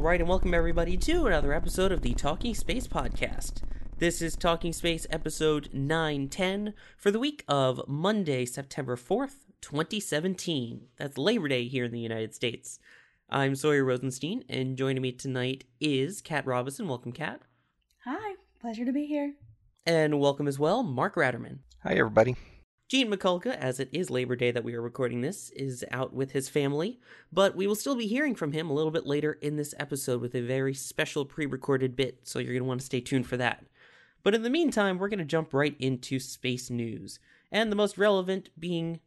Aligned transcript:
All 0.00 0.06
right, 0.06 0.18
and 0.18 0.30
welcome 0.30 0.54
everybody 0.54 0.96
to 0.96 1.26
another 1.26 1.52
episode 1.52 1.92
of 1.92 2.00
the 2.00 2.14
Talking 2.14 2.54
Space 2.54 2.88
Podcast. 2.88 3.60
This 3.98 4.22
is 4.22 4.34
Talking 4.34 4.72
Space 4.72 5.06
episode 5.10 5.68
910 5.74 6.72
for 6.96 7.10
the 7.10 7.18
week 7.18 7.44
of 7.46 7.82
Monday, 7.86 8.46
September 8.46 8.96
4th, 8.96 9.44
2017. 9.60 10.86
That's 10.96 11.18
Labor 11.18 11.48
Day 11.48 11.68
here 11.68 11.84
in 11.84 11.92
the 11.92 12.00
United 12.00 12.34
States. 12.34 12.78
I'm 13.28 13.54
Sawyer 13.54 13.84
Rosenstein, 13.84 14.42
and 14.48 14.78
joining 14.78 15.02
me 15.02 15.12
tonight 15.12 15.64
is 15.82 16.22
Kat 16.22 16.46
Robison. 16.46 16.88
Welcome, 16.88 17.12
Kat. 17.12 17.42
Hi, 18.06 18.36
pleasure 18.58 18.86
to 18.86 18.92
be 18.92 19.04
here. 19.04 19.34
And 19.84 20.18
welcome 20.18 20.48
as 20.48 20.58
well, 20.58 20.82
Mark 20.82 21.16
Ratterman. 21.16 21.58
Hi, 21.82 21.92
everybody. 21.92 22.36
Gene 22.90 23.08
Mikulka, 23.08 23.56
as 23.56 23.78
it 23.78 23.88
is 23.92 24.10
Labor 24.10 24.34
Day 24.34 24.50
that 24.50 24.64
we 24.64 24.74
are 24.74 24.82
recording 24.82 25.20
this, 25.20 25.50
is 25.50 25.84
out 25.92 26.12
with 26.12 26.32
his 26.32 26.48
family, 26.48 26.98
but 27.32 27.54
we 27.54 27.68
will 27.68 27.76
still 27.76 27.94
be 27.94 28.08
hearing 28.08 28.34
from 28.34 28.50
him 28.50 28.68
a 28.68 28.72
little 28.72 28.90
bit 28.90 29.06
later 29.06 29.34
in 29.34 29.54
this 29.54 29.76
episode 29.78 30.20
with 30.20 30.34
a 30.34 30.40
very 30.40 30.74
special 30.74 31.24
pre 31.24 31.46
recorded 31.46 31.94
bit, 31.94 32.18
so 32.24 32.40
you're 32.40 32.52
going 32.52 32.64
to 32.64 32.68
want 32.68 32.80
to 32.80 32.86
stay 32.86 33.00
tuned 33.00 33.28
for 33.28 33.36
that. 33.36 33.64
But 34.24 34.34
in 34.34 34.42
the 34.42 34.50
meantime, 34.50 34.98
we're 34.98 35.08
going 35.08 35.20
to 35.20 35.24
jump 35.24 35.54
right 35.54 35.76
into 35.78 36.18
space 36.18 36.68
news, 36.68 37.20
and 37.52 37.70
the 37.70 37.76
most 37.76 37.96
relevant 37.96 38.50
being 38.58 38.98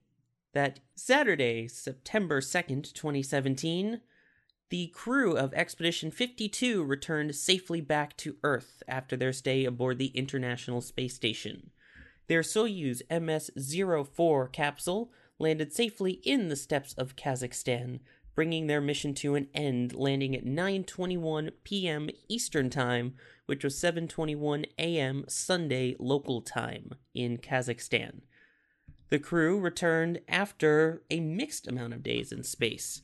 that 0.53 0.79
Saturday, 0.95 1.67
September 1.67 2.39
2nd, 2.39 2.93
2017, 2.93 3.99
the 4.69 4.87
crew 4.93 5.35
of 5.35 5.53
Expedition 5.53 6.09
52 6.09 6.85
returned 6.85 7.35
safely 7.35 7.81
back 7.81 8.15
to 8.15 8.37
Earth 8.45 8.81
after 8.87 9.17
their 9.17 9.33
stay 9.33 9.65
aboard 9.65 9.97
the 9.97 10.15
International 10.15 10.79
Space 10.79 11.15
Station. 11.15 11.71
Their 12.27 12.41
Soyuz 12.41 13.01
MS 13.09 13.51
04 14.07 14.47
capsule 14.49 15.11
landed 15.39 15.73
safely 15.73 16.13
in 16.23 16.47
the 16.47 16.55
steppes 16.55 16.93
of 16.93 17.15
Kazakhstan, 17.15 17.99
bringing 18.35 18.67
their 18.67 18.81
mission 18.81 19.13
to 19.15 19.35
an 19.35 19.47
end, 19.53 19.93
landing 19.93 20.35
at 20.35 20.45
9:21 20.45 21.51
p.m. 21.63 22.09
Eastern 22.29 22.69
Time, 22.69 23.15
which 23.45 23.63
was 23.63 23.75
7:21 23.75 24.65
a.m. 24.77 25.25
Sunday 25.27 25.95
local 25.99 26.41
time 26.41 26.93
in 27.13 27.37
Kazakhstan. 27.37 28.21
The 29.09 29.19
crew 29.19 29.59
returned 29.59 30.21
after 30.27 31.03
a 31.11 31.19
mixed 31.19 31.67
amount 31.67 31.93
of 31.93 32.03
days 32.03 32.31
in 32.31 32.43
space. 32.43 33.01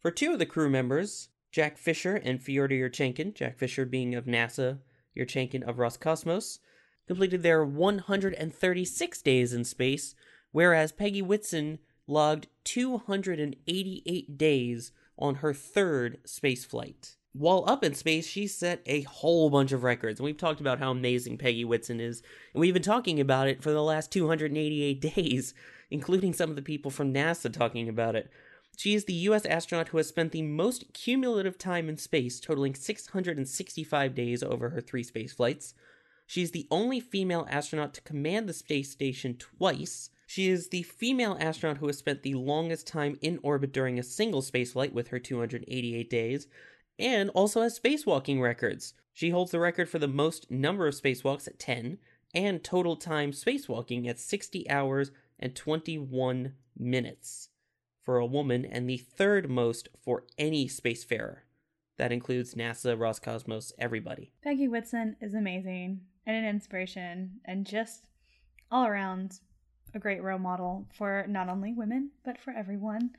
For 0.00 0.10
two 0.10 0.32
of 0.32 0.38
the 0.38 0.46
crew 0.46 0.68
members, 0.68 1.28
Jack 1.50 1.78
Fisher 1.78 2.16
and 2.16 2.42
Fyodor 2.42 2.74
Yurchikhin, 2.74 3.34
Jack 3.34 3.58
Fisher 3.58 3.86
being 3.86 4.14
of 4.14 4.26
NASA, 4.26 4.80
Yurchikhin 5.16 5.62
of 5.62 5.76
Roscosmos, 5.76 6.58
completed 7.06 7.42
their 7.42 7.64
136 7.64 9.22
days 9.22 9.52
in 9.52 9.64
space, 9.64 10.14
whereas 10.52 10.92
Peggy 10.92 11.22
Whitson 11.22 11.78
logged 12.06 12.48
288 12.64 14.38
days 14.38 14.92
on 15.18 15.36
her 15.36 15.52
third 15.52 16.18
space 16.24 16.64
flight. 16.64 17.16
While 17.32 17.64
up 17.66 17.84
in 17.84 17.94
space, 17.94 18.26
she 18.26 18.46
set 18.46 18.80
a 18.86 19.02
whole 19.02 19.50
bunch 19.50 19.72
of 19.72 19.82
records, 19.82 20.18
and 20.18 20.24
we've 20.24 20.38
talked 20.38 20.60
about 20.60 20.78
how 20.78 20.90
amazing 20.90 21.36
Peggy 21.36 21.64
Whitson 21.66 22.00
is, 22.00 22.22
and 22.54 22.60
we've 22.60 22.72
been 22.72 22.82
talking 22.82 23.20
about 23.20 23.48
it 23.48 23.62
for 23.62 23.72
the 23.72 23.82
last 23.82 24.10
288 24.10 25.00
days, 25.14 25.52
including 25.90 26.32
some 26.32 26.48
of 26.48 26.56
the 26.56 26.62
people 26.62 26.90
from 26.90 27.12
NASA 27.12 27.52
talking 27.52 27.88
about 27.88 28.16
it. 28.16 28.30
She 28.78 28.94
is 28.94 29.04
the 29.04 29.14
US 29.14 29.44
astronaut 29.46 29.88
who 29.88 29.96
has 29.98 30.08
spent 30.08 30.32
the 30.32 30.42
most 30.42 30.92
cumulative 30.92 31.58
time 31.58 31.88
in 31.88 31.96
space, 31.96 32.40
totaling 32.40 32.74
665 32.74 34.14
days 34.14 34.42
over 34.42 34.70
her 34.70 34.80
three 34.80 35.02
space 35.02 35.32
flights. 35.32 35.74
She 36.26 36.42
is 36.42 36.50
the 36.50 36.66
only 36.70 36.98
female 36.98 37.46
astronaut 37.48 37.94
to 37.94 38.00
command 38.00 38.48
the 38.48 38.52
space 38.52 38.90
station 38.90 39.36
twice. 39.36 40.10
She 40.26 40.48
is 40.48 40.68
the 40.68 40.82
female 40.82 41.36
astronaut 41.40 41.78
who 41.78 41.86
has 41.86 41.98
spent 41.98 42.22
the 42.22 42.34
longest 42.34 42.86
time 42.86 43.16
in 43.22 43.38
orbit 43.42 43.72
during 43.72 43.98
a 43.98 44.02
single 44.02 44.42
spaceflight 44.42 44.92
with 44.92 45.08
her 45.08 45.20
288 45.20 46.10
days, 46.10 46.48
and 46.98 47.30
also 47.30 47.62
has 47.62 47.78
spacewalking 47.78 48.40
records. 48.40 48.94
She 49.12 49.30
holds 49.30 49.52
the 49.52 49.60
record 49.60 49.88
for 49.88 50.00
the 50.00 50.08
most 50.08 50.50
number 50.50 50.88
of 50.88 50.94
spacewalks 50.94 51.46
at 51.46 51.60
10, 51.60 51.98
and 52.34 52.62
total 52.62 52.96
time 52.96 53.30
spacewalking 53.30 54.08
at 54.08 54.18
60 54.18 54.68
hours 54.68 55.12
and 55.38 55.54
21 55.54 56.54
minutes 56.76 57.50
for 58.02 58.18
a 58.18 58.26
woman, 58.26 58.64
and 58.64 58.88
the 58.88 58.98
third 58.98 59.48
most 59.48 59.88
for 60.04 60.24
any 60.38 60.66
spacefarer. 60.66 61.38
That 61.98 62.12
includes 62.12 62.54
NASA, 62.54 62.96
Roscosmos, 62.96 63.72
everybody. 63.78 64.32
Peggy 64.42 64.68
Whitson 64.68 65.16
is 65.20 65.34
amazing 65.34 66.00
and 66.26 66.36
an 66.36 66.44
inspiration 66.44 67.40
and 67.44 67.66
just 67.66 68.04
all 68.70 68.86
around 68.86 69.40
a 69.94 69.98
great 69.98 70.22
role 70.22 70.38
model 70.38 70.86
for 70.92 71.24
not 71.28 71.48
only 71.48 71.72
women, 71.72 72.10
but 72.24 72.38
for 72.38 72.52
everyone. 72.52 73.10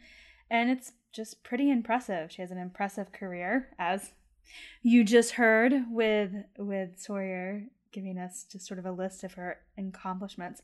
And 0.49 0.69
it's 0.69 0.91
just 1.11 1.43
pretty 1.43 1.71
impressive. 1.71 2.31
She 2.31 2.41
has 2.41 2.51
an 2.51 2.57
impressive 2.57 3.11
career, 3.11 3.69
as 3.79 4.11
you 4.81 5.03
just 5.03 5.31
heard 5.31 5.73
with 5.89 6.31
with 6.57 6.99
Sawyer 6.99 7.63
giving 7.91 8.17
us 8.17 8.45
just 8.49 8.67
sort 8.67 8.79
of 8.79 8.85
a 8.85 8.91
list 8.91 9.23
of 9.23 9.33
her 9.33 9.59
accomplishments. 9.77 10.61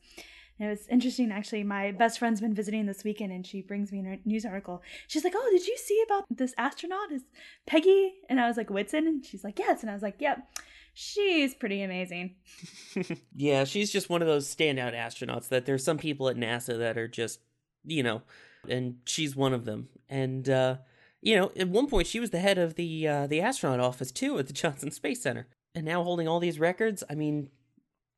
And 0.60 0.68
it 0.68 0.70
was 0.70 0.88
interesting, 0.88 1.32
actually. 1.32 1.64
My 1.64 1.92
best 1.92 2.20
friend's 2.20 2.40
been 2.40 2.54
visiting 2.54 2.86
this 2.86 3.04
weekend, 3.04 3.32
and 3.32 3.46
she 3.46 3.62
brings 3.62 3.92
me 3.92 4.00
a 4.00 4.20
news 4.28 4.46
article. 4.46 4.84
She's 5.08 5.24
like, 5.24 5.34
"Oh, 5.36 5.50
did 5.52 5.66
you 5.66 5.78
see 5.78 6.02
about 6.06 6.26
this 6.30 6.54
astronaut? 6.58 7.12
Is 7.12 7.24
Peggy?" 7.66 8.14
And 8.30 8.40
I 8.40 8.48
was 8.48 8.56
like, 8.56 8.70
"Whitson?" 8.70 9.08
And 9.08 9.26
she's 9.26 9.44
like, 9.44 9.58
"Yes." 9.58 9.82
And 9.82 9.90
I 9.90 9.94
was 9.94 10.04
like, 10.04 10.16
"Yep." 10.20 10.48
She's 10.94 11.56
pretty 11.56 11.82
amazing. 11.82 12.36
yeah, 13.36 13.64
she's 13.64 13.92
just 13.92 14.10
one 14.10 14.22
of 14.22 14.28
those 14.28 14.54
standout 14.54 14.94
astronauts 14.94 15.50
that 15.50 15.66
there's 15.66 15.84
some 15.84 15.98
people 15.98 16.30
at 16.30 16.38
NASA 16.38 16.78
that 16.78 16.98
are 16.98 17.08
just, 17.08 17.40
you 17.84 18.04
know, 18.04 18.22
and 18.70 18.98
she's 19.06 19.36
one 19.36 19.54
of 19.54 19.66
them. 19.66 19.90
And 20.08 20.48
uh, 20.48 20.78
you 21.22 21.36
know, 21.36 21.52
at 21.58 21.68
one 21.68 21.88
point 21.88 22.08
she 22.08 22.20
was 22.20 22.30
the 22.30 22.40
head 22.40 22.60
of 22.60 22.76
the 22.76 23.08
uh, 23.08 23.28
the 23.28 23.42
astronaut 23.42 23.80
office 23.80 24.12
too 24.12 24.38
at 24.38 24.48
the 24.48 24.54
Johnson 24.54 24.92
Space 24.92 25.24
Center. 25.24 25.48
And 25.74 25.86
now 25.86 26.04
holding 26.04 26.28
all 26.28 26.40
these 26.40 26.60
records, 26.60 27.04
I 27.10 27.16
mean, 27.16 27.50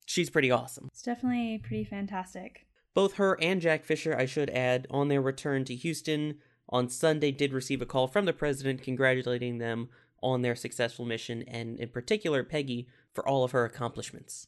she's 0.05 0.29
pretty 0.29 0.51
awesome. 0.51 0.89
It's 0.91 1.01
definitely 1.01 1.59
pretty 1.59 1.85
fantastic. 1.85 2.67
Both 2.93 3.13
her 3.13 3.37
and 3.41 3.61
Jack 3.61 3.85
Fisher, 3.85 4.15
I 4.17 4.25
should 4.25 4.49
add, 4.49 4.87
on 4.89 5.07
their 5.07 5.21
return 5.21 5.63
to 5.65 5.75
Houston 5.75 6.39
on 6.69 6.89
Sunday 6.89 7.31
did 7.31 7.53
receive 7.53 7.81
a 7.81 7.85
call 7.85 8.07
from 8.07 8.25
the 8.25 8.33
president 8.33 8.81
congratulating 8.81 9.59
them 9.59 9.89
on 10.25 10.41
their 10.41 10.55
successful 10.55 11.05
mission, 11.05 11.43
and 11.43 11.79
in 11.79 11.89
particular 11.89 12.43
Peggy 12.43 12.87
for 13.13 13.27
all 13.27 13.43
of 13.43 13.51
her 13.51 13.63
accomplishments. 13.63 14.47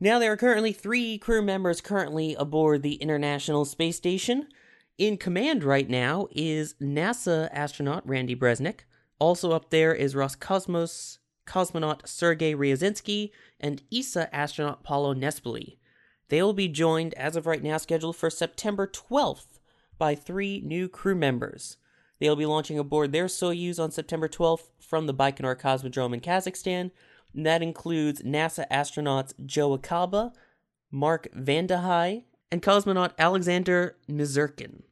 Now, 0.00 0.18
there 0.18 0.32
are 0.32 0.36
currently 0.36 0.72
three 0.72 1.18
crew 1.18 1.40
members 1.40 1.80
currently 1.80 2.34
aboard 2.34 2.82
the 2.82 2.96
International 2.96 3.64
Space 3.64 3.96
Station. 3.96 4.48
In 4.98 5.16
command 5.16 5.64
right 5.64 5.88
now 5.88 6.28
is 6.32 6.74
NASA 6.80 7.48
astronaut 7.52 8.06
Randy 8.06 8.34
Bresnik. 8.34 8.80
Also 9.18 9.52
up 9.52 9.70
there 9.70 9.94
is 9.94 10.14
Roscosmos 10.14 11.18
cosmonaut 11.46 12.06
Sergei 12.08 12.54
Ryazanskiy 12.54 13.30
and 13.60 13.82
ESA 13.92 14.34
astronaut 14.34 14.82
Paolo 14.82 15.14
Nespoli. 15.14 15.76
They 16.28 16.42
will 16.42 16.54
be 16.54 16.68
joined, 16.68 17.14
as 17.14 17.36
of 17.36 17.46
right 17.46 17.62
now, 17.62 17.76
scheduled 17.76 18.16
for 18.16 18.30
September 18.30 18.86
12th 18.86 19.60
by 19.98 20.14
three 20.14 20.60
new 20.64 20.88
crew 20.88 21.14
members. 21.14 21.76
They'll 22.20 22.36
be 22.36 22.46
launching 22.46 22.78
aboard 22.78 23.12
their 23.12 23.26
Soyuz 23.26 23.78
on 23.78 23.90
September 23.90 24.28
12th 24.28 24.68
from 24.80 25.06
the 25.06 25.14
Baikonur 25.14 25.60
Cosmodrome 25.60 26.14
in 26.14 26.20
Kazakhstan. 26.20 26.90
And 27.34 27.44
that 27.44 27.62
includes 27.62 28.22
NASA 28.22 28.64
astronauts 28.70 29.32
Joe 29.44 29.76
Acaba, 29.76 30.32
Mark 30.90 31.26
Vande 31.36 31.82
Hei, 31.82 32.24
and 32.50 32.62
cosmonaut 32.62 33.12
Alexander 33.18 33.96
Misurkin. 34.08 34.82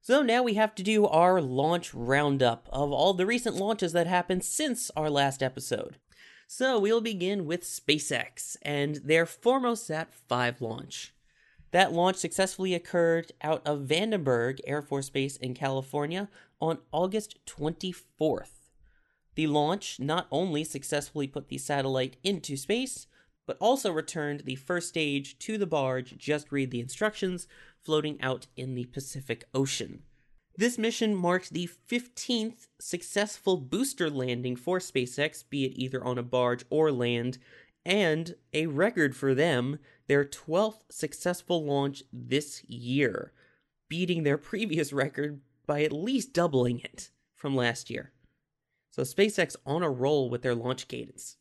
So 0.00 0.22
now 0.22 0.42
we 0.42 0.54
have 0.54 0.74
to 0.76 0.82
do 0.82 1.06
our 1.06 1.40
launch 1.40 1.94
roundup 1.94 2.68
of 2.72 2.92
all 2.92 3.14
the 3.14 3.26
recent 3.26 3.56
launches 3.56 3.92
that 3.92 4.06
happened 4.06 4.44
since 4.44 4.90
our 4.96 5.10
last 5.10 5.42
episode. 5.42 5.96
So 6.48 6.78
we'll 6.78 7.00
begin 7.00 7.46
with 7.46 7.62
SpaceX 7.62 8.56
and 8.62 8.96
their 8.96 9.24
Formosat 9.24 10.08
5 10.28 10.60
launch. 10.60 11.14
That 11.72 11.92
launch 11.92 12.16
successfully 12.16 12.74
occurred 12.74 13.32
out 13.40 13.66
of 13.66 13.86
Vandenberg 13.86 14.60
Air 14.66 14.82
Force 14.82 15.08
Base 15.08 15.36
in 15.36 15.54
California 15.54 16.28
on 16.60 16.78
August 16.92 17.38
24th. 17.46 18.70
The 19.34 19.46
launch 19.46 19.98
not 19.98 20.26
only 20.30 20.64
successfully 20.64 21.26
put 21.26 21.48
the 21.48 21.56
satellite 21.56 22.16
into 22.22 22.58
space, 22.58 23.06
but 23.46 23.56
also 23.58 23.90
returned 23.90 24.40
the 24.40 24.54
first 24.54 24.90
stage 24.90 25.38
to 25.40 25.56
the 25.56 25.66
barge, 25.66 26.16
just 26.18 26.52
read 26.52 26.70
the 26.70 26.80
instructions, 26.80 27.48
floating 27.80 28.20
out 28.20 28.46
in 28.54 28.74
the 28.74 28.84
Pacific 28.84 29.44
Ocean. 29.54 30.02
This 30.54 30.76
mission 30.76 31.14
marked 31.14 31.54
the 31.54 31.70
15th 31.90 32.68
successful 32.78 33.56
booster 33.56 34.10
landing 34.10 34.54
for 34.56 34.78
SpaceX, 34.78 35.42
be 35.48 35.64
it 35.64 35.72
either 35.74 36.04
on 36.04 36.18
a 36.18 36.22
barge 36.22 36.64
or 36.68 36.92
land, 36.92 37.38
and 37.84 38.34
a 38.52 38.66
record 38.66 39.16
for 39.16 39.34
them, 39.34 39.78
their 40.08 40.24
12th 40.24 40.82
successful 40.90 41.64
launch 41.64 42.02
this 42.12 42.64
year, 42.64 43.32
beating 43.88 44.22
their 44.22 44.38
previous 44.38 44.92
record 44.92 45.40
by 45.66 45.82
at 45.82 45.92
least 45.92 46.32
doubling 46.32 46.80
it 46.80 47.10
from 47.34 47.56
last 47.56 47.90
year. 47.90 48.12
So 48.90 49.02
SpaceX 49.02 49.56
on 49.64 49.82
a 49.82 49.90
roll 49.90 50.28
with 50.28 50.42
their 50.42 50.54
launch 50.54 50.86
cadence. 50.86 51.36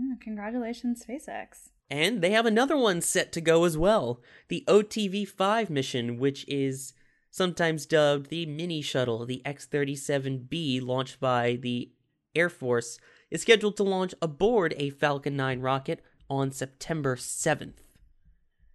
Mm, 0.00 0.20
congratulations, 0.20 1.04
SpaceX. 1.04 1.70
And 1.90 2.22
they 2.22 2.30
have 2.30 2.46
another 2.46 2.76
one 2.76 3.00
set 3.02 3.30
to 3.32 3.40
go 3.40 3.64
as 3.64 3.76
well 3.76 4.20
the 4.48 4.64
OTV 4.66 5.28
5 5.28 5.70
mission, 5.70 6.18
which 6.18 6.44
is 6.48 6.94
sometimes 7.30 7.84
dubbed 7.86 8.30
the 8.30 8.46
mini 8.46 8.80
shuttle, 8.80 9.26
the 9.26 9.44
X 9.44 9.68
37B, 9.70 10.82
launched 10.82 11.20
by 11.20 11.58
the 11.60 11.92
Air 12.34 12.48
Force, 12.48 12.98
is 13.34 13.42
scheduled 13.42 13.76
to 13.76 13.82
launch 13.82 14.14
aboard 14.22 14.72
a 14.76 14.90
Falcon 14.90 15.36
9 15.36 15.60
rocket 15.60 16.00
on 16.30 16.52
September 16.52 17.16
7th. 17.16 17.80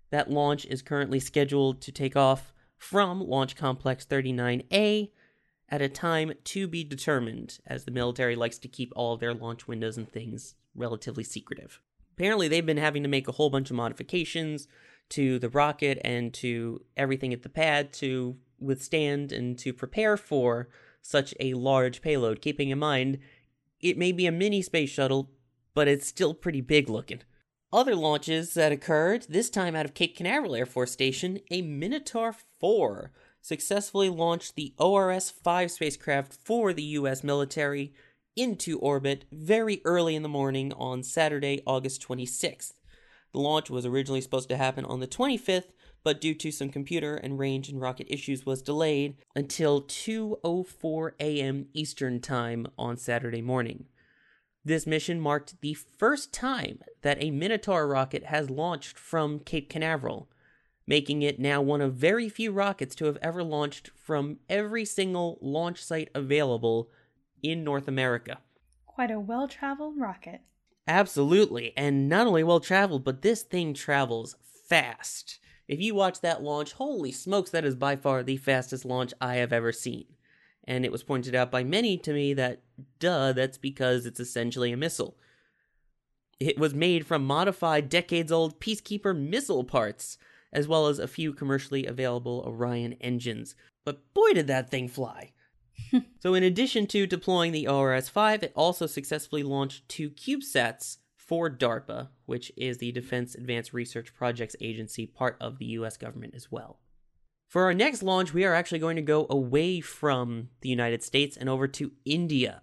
That 0.10 0.30
launch 0.30 0.66
is 0.66 0.82
currently 0.82 1.22
scheduled 1.22 1.80
to 1.82 1.94
take 1.94 2.18
off 2.18 2.52
from 2.78 3.22
Launch 3.22 3.56
Complex 3.56 4.06
39A 4.06 5.12
at 5.70 5.82
a 5.82 5.88
time 5.88 6.34
to 6.44 6.68
be 6.68 6.84
determined, 6.84 7.60
as 7.66 7.86
the 7.86 7.92
military 7.92 8.36
likes 8.36 8.58
to 8.58 8.68
keep 8.68 8.92
all 8.98 9.14
of 9.14 9.22
their 9.22 9.34
launch 9.34 9.66
windows 9.66 9.98
and 9.98 10.12
things 10.12 10.56
relatively 10.76 11.24
secretive. 11.24 11.80
Apparently, 12.18 12.50
they've 12.50 12.66
been 12.66 12.76
having 12.76 13.04
to 13.04 13.10
make 13.10 13.30
a 13.30 13.34
whole 13.34 13.50
bunch 13.50 13.70
of 13.70 13.78
modifications 13.78 14.68
to 15.08 15.40
the 15.40 15.48
rocket 15.48 16.02
and 16.04 16.34
to 16.34 16.84
everything 16.98 17.32
at 17.32 17.44
the 17.44 17.50
pad 17.50 17.94
to 17.94 18.36
withstand 18.60 19.32
and 19.32 19.58
to 19.60 19.72
prepare 19.72 20.18
for 20.18 20.68
such 21.02 21.34
a 21.40 21.54
large 21.54 22.02
payload, 22.02 22.42
keeping 22.42 22.72
in 22.72 22.80
mind 22.80 23.20
it 23.82 23.98
may 23.98 24.12
be 24.12 24.26
a 24.26 24.32
mini 24.32 24.62
space 24.62 24.90
shuttle, 24.90 25.32
but 25.74 25.88
it's 25.88 26.08
still 26.08 26.34
pretty 26.34 26.62
big 26.62 26.90
looking. 26.90 27.22
Other 27.72 27.96
launches 27.96 28.56
that 28.56 28.72
occurred, 28.72 29.28
this 29.30 29.50
time 29.50 29.76
out 29.76 29.86
of 29.86 29.94
Cape 29.94 30.18
Canaveral 30.18 30.56
Air 30.56 30.66
Force 30.66 30.92
Station, 30.92 31.40
a 31.52 31.62
Minotaur 31.62 32.36
4 32.60 33.12
successfully 33.42 34.10
launched 34.10 34.56
the 34.56 34.74
ORS 34.80 35.30
5 35.30 35.72
spacecraft 35.72 36.34
for 36.34 36.74
the 36.74 36.84
US 36.84 37.24
military 37.24 37.94
into 38.36 38.80
orbit 38.80 39.26
very 39.32 39.82
early 39.86 40.16
in 40.16 40.24
the 40.24 40.30
morning 40.30 40.74
on 40.74 41.04
Saturday, 41.04 41.62
August 41.68 42.02
26th. 42.08 42.74
The 43.32 43.40
launch 43.40 43.70
was 43.70 43.86
originally 43.86 44.22
supposed 44.22 44.50
to 44.50 44.58
happen 44.58 44.86
on 44.86 45.00
the 45.00 45.08
25th, 45.08 45.72
but 46.04 46.22
due 46.22 46.34
to 46.36 46.52
some 46.52 46.70
computer 46.70 47.16
and 47.16 47.38
range 47.38 47.70
and 47.70 47.80
rocket 47.80 48.08
issues 48.10 48.46
was 48.46 48.62
delayed 48.62 49.18
until 49.36 49.82
2:04 49.82 51.12
a.m. 51.20 51.68
Eastern 51.74 52.22
Time 52.22 52.68
on 52.78 52.98
Saturday 52.98 53.42
morning. 53.42 53.86
This 54.64 54.88
mission 54.88 55.20
marked 55.22 55.62
the 55.62 55.74
first 55.74 56.34
time 56.34 56.80
that 57.02 57.22
a 57.22 57.32
Minotaur 57.32 57.88
rocket 57.88 58.26
has 58.26 58.50
launched 58.50 59.00
from 59.00 59.40
Cape 59.40 59.70
Canaveral, 59.70 60.30
making 60.86 61.22
it 61.22 61.40
now 61.40 61.62
one 61.62 61.82
of 61.82 61.94
very 61.94 62.30
few 62.30 62.52
rockets 62.52 62.96
to 62.96 63.06
have 63.06 63.18
ever 63.22 63.44
launched 63.44 63.90
from 63.96 64.40
every 64.50 64.86
single 64.86 65.38
launch 65.42 65.84
site 65.84 66.10
available 66.14 66.90
in 67.42 67.64
North 67.64 67.88
America. 67.88 68.40
Quite 68.86 69.12
a 69.12 69.20
well 69.20 69.48
traveled 69.48 69.98
rocket. 69.98 70.42
Absolutely, 70.90 71.72
and 71.78 72.10
not 72.10 72.26
only 72.26 72.44
well 72.44 72.60
traveled, 72.60 73.04
but 73.04 73.22
this 73.22 73.44
thing 73.44 73.76
travels 73.76 74.36
fast. 74.42 75.38
If 75.68 75.80
you 75.80 75.94
watch 75.94 76.22
that 76.22 76.42
launch, 76.42 76.72
holy 76.74 77.12
smokes, 77.12 77.52
that 77.52 77.64
is 77.64 77.76
by 77.76 77.96
far 77.96 78.24
the 78.24 78.38
fastest 78.38 78.86
launch 78.86 79.14
I 79.22 79.36
have 79.36 79.54
ever 79.54 79.72
seen. 79.72 80.06
And 80.64 80.84
it 80.84 80.92
was 80.92 81.04
pointed 81.04 81.36
out 81.36 81.52
by 81.52 81.64
many 81.64 81.96
to 82.00 82.12
me 82.12 82.34
that, 82.34 82.64
duh, 82.98 83.34
that's 83.34 83.60
because 83.60 84.08
it's 84.08 84.20
essentially 84.20 84.72
a 84.72 84.78
missile. 84.78 85.16
It 86.40 86.58
was 86.58 86.74
made 86.74 87.06
from 87.06 87.24
modified, 87.24 87.88
decades 87.88 88.32
old 88.32 88.60
Peacekeeper 88.60 89.16
missile 89.16 89.64
parts, 89.64 90.18
as 90.52 90.68
well 90.68 90.88
as 90.88 90.98
a 90.98 91.08
few 91.08 91.34
commercially 91.34 91.86
available 91.86 92.44
Orion 92.48 92.94
engines. 92.94 93.54
But 93.86 94.12
boy, 94.16 94.34
did 94.34 94.48
that 94.48 94.72
thing 94.72 94.88
fly! 94.88 95.34
so, 96.20 96.34
in 96.34 96.44
addition 96.44 96.88
to 96.88 97.08
deploying 97.08 97.52
the 97.52 97.68
ORS 97.68 98.10
5, 98.10 98.44
it 98.44 98.54
also 98.56 98.86
successfully 98.86 99.44
launched 99.44 99.88
two 99.90 100.10
CubeSats 100.10 100.98
for 101.16 101.50
DARPA, 101.50 102.10
which 102.26 102.52
is 102.58 102.80
the 102.80 102.92
Defense 102.92 103.36
Advanced 103.36 103.74
Research 103.74 104.14
Projects 104.16 104.56
Agency, 104.62 105.06
part 105.06 105.38
of 105.40 105.60
the 105.60 105.66
US 105.66 105.96
government 105.96 106.34
as 106.36 106.52
well. 106.52 106.80
For 107.50 107.64
our 107.64 107.74
next 107.74 108.04
launch, 108.04 108.34
we 108.34 108.46
are 108.46 108.54
actually 108.54 108.80
going 108.80 108.96
to 108.96 109.02
go 109.02 109.26
away 109.30 109.82
from 109.82 110.50
the 110.62 110.70
United 110.70 111.04
States 111.04 111.36
and 111.36 111.50
over 111.50 111.68
to 111.68 111.92
India. 112.06 112.62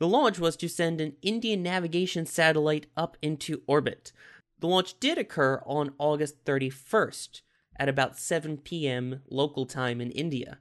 The 0.00 0.08
launch 0.08 0.38
was 0.38 0.56
to 0.56 0.68
send 0.68 1.00
an 1.00 1.16
Indian 1.22 1.62
navigation 1.62 2.26
satellite 2.26 2.86
up 2.96 3.16
into 3.22 3.62
orbit. 3.66 4.12
The 4.58 4.66
launch 4.66 4.98
did 5.00 5.16
occur 5.16 5.62
on 5.64 5.94
August 5.98 6.44
31st 6.44 7.40
at 7.78 7.88
about 7.88 8.18
7 8.18 8.58
p.m. 8.58 9.22
local 9.30 9.64
time 9.64 10.00
in 10.00 10.10
India, 10.10 10.58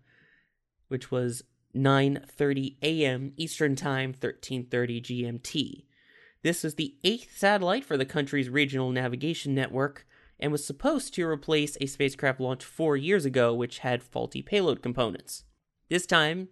which 0.87 1.11
was 1.11 1.43
9:30 1.75 2.77
a.m. 2.81 3.33
Eastern 3.37 3.75
Time, 3.75 4.13
13:30 4.13 5.01
GMT. 5.01 5.85
This 6.43 6.63
was 6.63 6.75
the 6.75 6.95
eighth 7.03 7.37
satellite 7.37 7.85
for 7.85 7.97
the 7.97 8.05
country's 8.05 8.49
regional 8.49 8.91
navigation 8.91 9.53
network 9.53 10.05
and 10.39 10.51
was 10.51 10.65
supposed 10.65 11.13
to 11.13 11.27
replace 11.27 11.77
a 11.79 11.85
spacecraft 11.85 12.39
launched 12.39 12.63
four 12.63 12.97
years 12.97 13.25
ago, 13.25 13.53
which 13.53 13.79
had 13.79 14.01
faulty 14.01 14.41
payload 14.41 14.81
components. 14.81 15.43
This 15.89 16.05
time, 16.05 16.49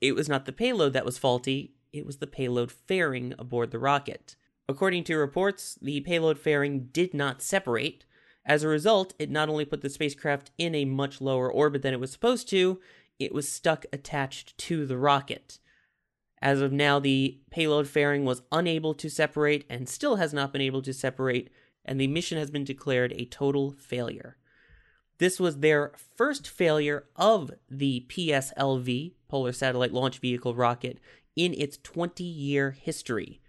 it 0.00 0.14
was 0.14 0.28
not 0.28 0.44
the 0.44 0.52
payload 0.52 0.92
that 0.92 1.04
was 1.04 1.18
faulty, 1.18 1.74
it 1.92 2.04
was 2.04 2.18
the 2.18 2.26
payload 2.26 2.72
fairing 2.72 3.34
aboard 3.38 3.70
the 3.70 3.78
rocket. 3.78 4.34
According 4.68 5.04
to 5.04 5.16
reports, 5.16 5.78
the 5.80 6.00
payload 6.00 6.38
fairing 6.38 6.88
did 6.92 7.14
not 7.14 7.40
separate. 7.40 8.04
As 8.44 8.62
a 8.62 8.68
result, 8.68 9.14
it 9.18 9.30
not 9.30 9.48
only 9.48 9.64
put 9.64 9.82
the 9.82 9.90
spacecraft 9.90 10.50
in 10.58 10.74
a 10.74 10.84
much 10.84 11.20
lower 11.20 11.50
orbit 11.50 11.82
than 11.82 11.94
it 11.94 12.00
was 12.00 12.10
supposed 12.10 12.48
to, 12.50 12.80
it 13.18 13.34
was 13.34 13.48
stuck 13.48 13.84
attached 13.92 14.56
to 14.58 14.86
the 14.86 14.98
rocket. 14.98 15.58
As 16.40 16.60
of 16.60 16.72
now, 16.72 16.98
the 16.98 17.40
payload 17.50 17.88
fairing 17.88 18.24
was 18.24 18.42
unable 18.52 18.94
to 18.94 19.10
separate 19.10 19.64
and 19.68 19.88
still 19.88 20.16
has 20.16 20.32
not 20.32 20.52
been 20.52 20.62
able 20.62 20.82
to 20.82 20.92
separate, 20.92 21.50
and 21.84 22.00
the 22.00 22.06
mission 22.06 22.38
has 22.38 22.50
been 22.50 22.64
declared 22.64 23.12
a 23.12 23.24
total 23.24 23.72
failure. 23.72 24.36
This 25.18 25.40
was 25.40 25.58
their 25.58 25.92
first 26.16 26.48
failure 26.48 27.06
of 27.16 27.50
the 27.68 28.06
PSLV, 28.08 29.14
Polar 29.28 29.52
Satellite 29.52 29.92
Launch 29.92 30.18
Vehicle 30.18 30.54
rocket, 30.54 31.00
in 31.34 31.54
its 31.54 31.78
20 31.78 32.22
year 32.22 32.70
history. 32.70 33.40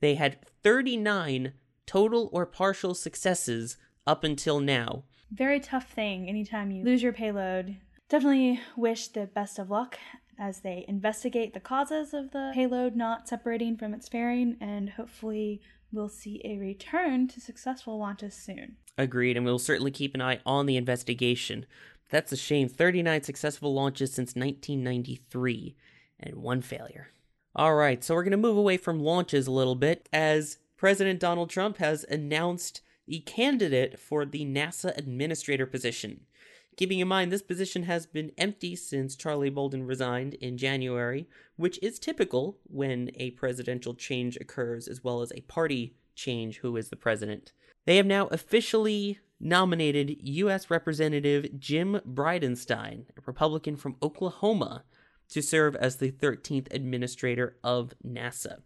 They 0.00 0.14
had 0.14 0.38
39 0.62 1.52
total 1.86 2.30
or 2.32 2.46
partial 2.46 2.94
successes 2.94 3.76
up 4.06 4.24
until 4.24 4.60
now. 4.60 5.04
Very 5.30 5.60
tough 5.60 5.90
thing 5.90 6.28
anytime 6.28 6.70
you 6.70 6.84
lose 6.84 7.02
your 7.02 7.12
payload. 7.12 7.76
Definitely 8.08 8.60
wish 8.76 9.08
the 9.08 9.26
best 9.26 9.58
of 9.58 9.68
luck 9.68 9.98
as 10.38 10.60
they 10.60 10.84
investigate 10.86 11.54
the 11.54 11.60
causes 11.60 12.14
of 12.14 12.30
the 12.30 12.52
payload 12.54 12.94
not 12.94 13.28
separating 13.28 13.76
from 13.76 13.92
its 13.94 14.08
fairing, 14.08 14.56
and 14.60 14.90
hopefully 14.90 15.60
we'll 15.90 16.08
see 16.08 16.40
a 16.44 16.56
return 16.58 17.26
to 17.28 17.40
successful 17.40 17.98
launches 17.98 18.34
soon. 18.34 18.76
Agreed, 18.96 19.36
and 19.36 19.44
we'll 19.44 19.58
certainly 19.58 19.90
keep 19.90 20.14
an 20.14 20.22
eye 20.22 20.40
on 20.46 20.66
the 20.66 20.76
investigation. 20.76 21.66
That's 22.10 22.30
a 22.30 22.36
shame. 22.36 22.68
39 22.68 23.22
successful 23.22 23.74
launches 23.74 24.12
since 24.12 24.36
1993, 24.36 25.74
and 26.20 26.36
one 26.36 26.62
failure. 26.62 27.08
All 27.56 27.74
right, 27.74 28.04
so 28.04 28.14
we're 28.14 28.22
going 28.22 28.30
to 28.30 28.36
move 28.36 28.56
away 28.56 28.76
from 28.76 29.00
launches 29.00 29.46
a 29.46 29.52
little 29.52 29.74
bit 29.74 30.08
as 30.12 30.58
President 30.76 31.18
Donald 31.18 31.50
Trump 31.50 31.78
has 31.78 32.04
announced 32.04 32.82
the 33.08 33.20
candidate 33.20 33.98
for 33.98 34.24
the 34.24 34.44
NASA 34.44 34.96
administrator 34.96 35.66
position. 35.66 36.20
Keeping 36.76 36.98
in 36.98 37.08
mind, 37.08 37.32
this 37.32 37.42
position 37.42 37.84
has 37.84 38.04
been 38.04 38.32
empty 38.36 38.76
since 38.76 39.16
Charlie 39.16 39.48
Bolden 39.48 39.86
resigned 39.86 40.34
in 40.34 40.58
January, 40.58 41.26
which 41.56 41.78
is 41.82 41.98
typical 41.98 42.58
when 42.64 43.10
a 43.14 43.30
presidential 43.32 43.94
change 43.94 44.36
occurs, 44.36 44.86
as 44.86 45.02
well 45.02 45.22
as 45.22 45.32
a 45.32 45.40
party 45.42 45.96
change 46.14 46.58
who 46.58 46.76
is 46.76 46.90
the 46.90 46.96
president. 46.96 47.52
They 47.86 47.96
have 47.96 48.06
now 48.06 48.26
officially 48.26 49.20
nominated 49.40 50.16
U.S. 50.20 50.70
Representative 50.70 51.58
Jim 51.58 52.00
Bridenstine, 52.06 53.06
a 53.16 53.22
Republican 53.24 53.76
from 53.76 53.96
Oklahoma, 54.02 54.84
to 55.30 55.42
serve 55.42 55.76
as 55.76 55.96
the 55.96 56.12
13th 56.12 56.72
administrator 56.72 57.56
of 57.64 57.94
NASA. 58.06 58.58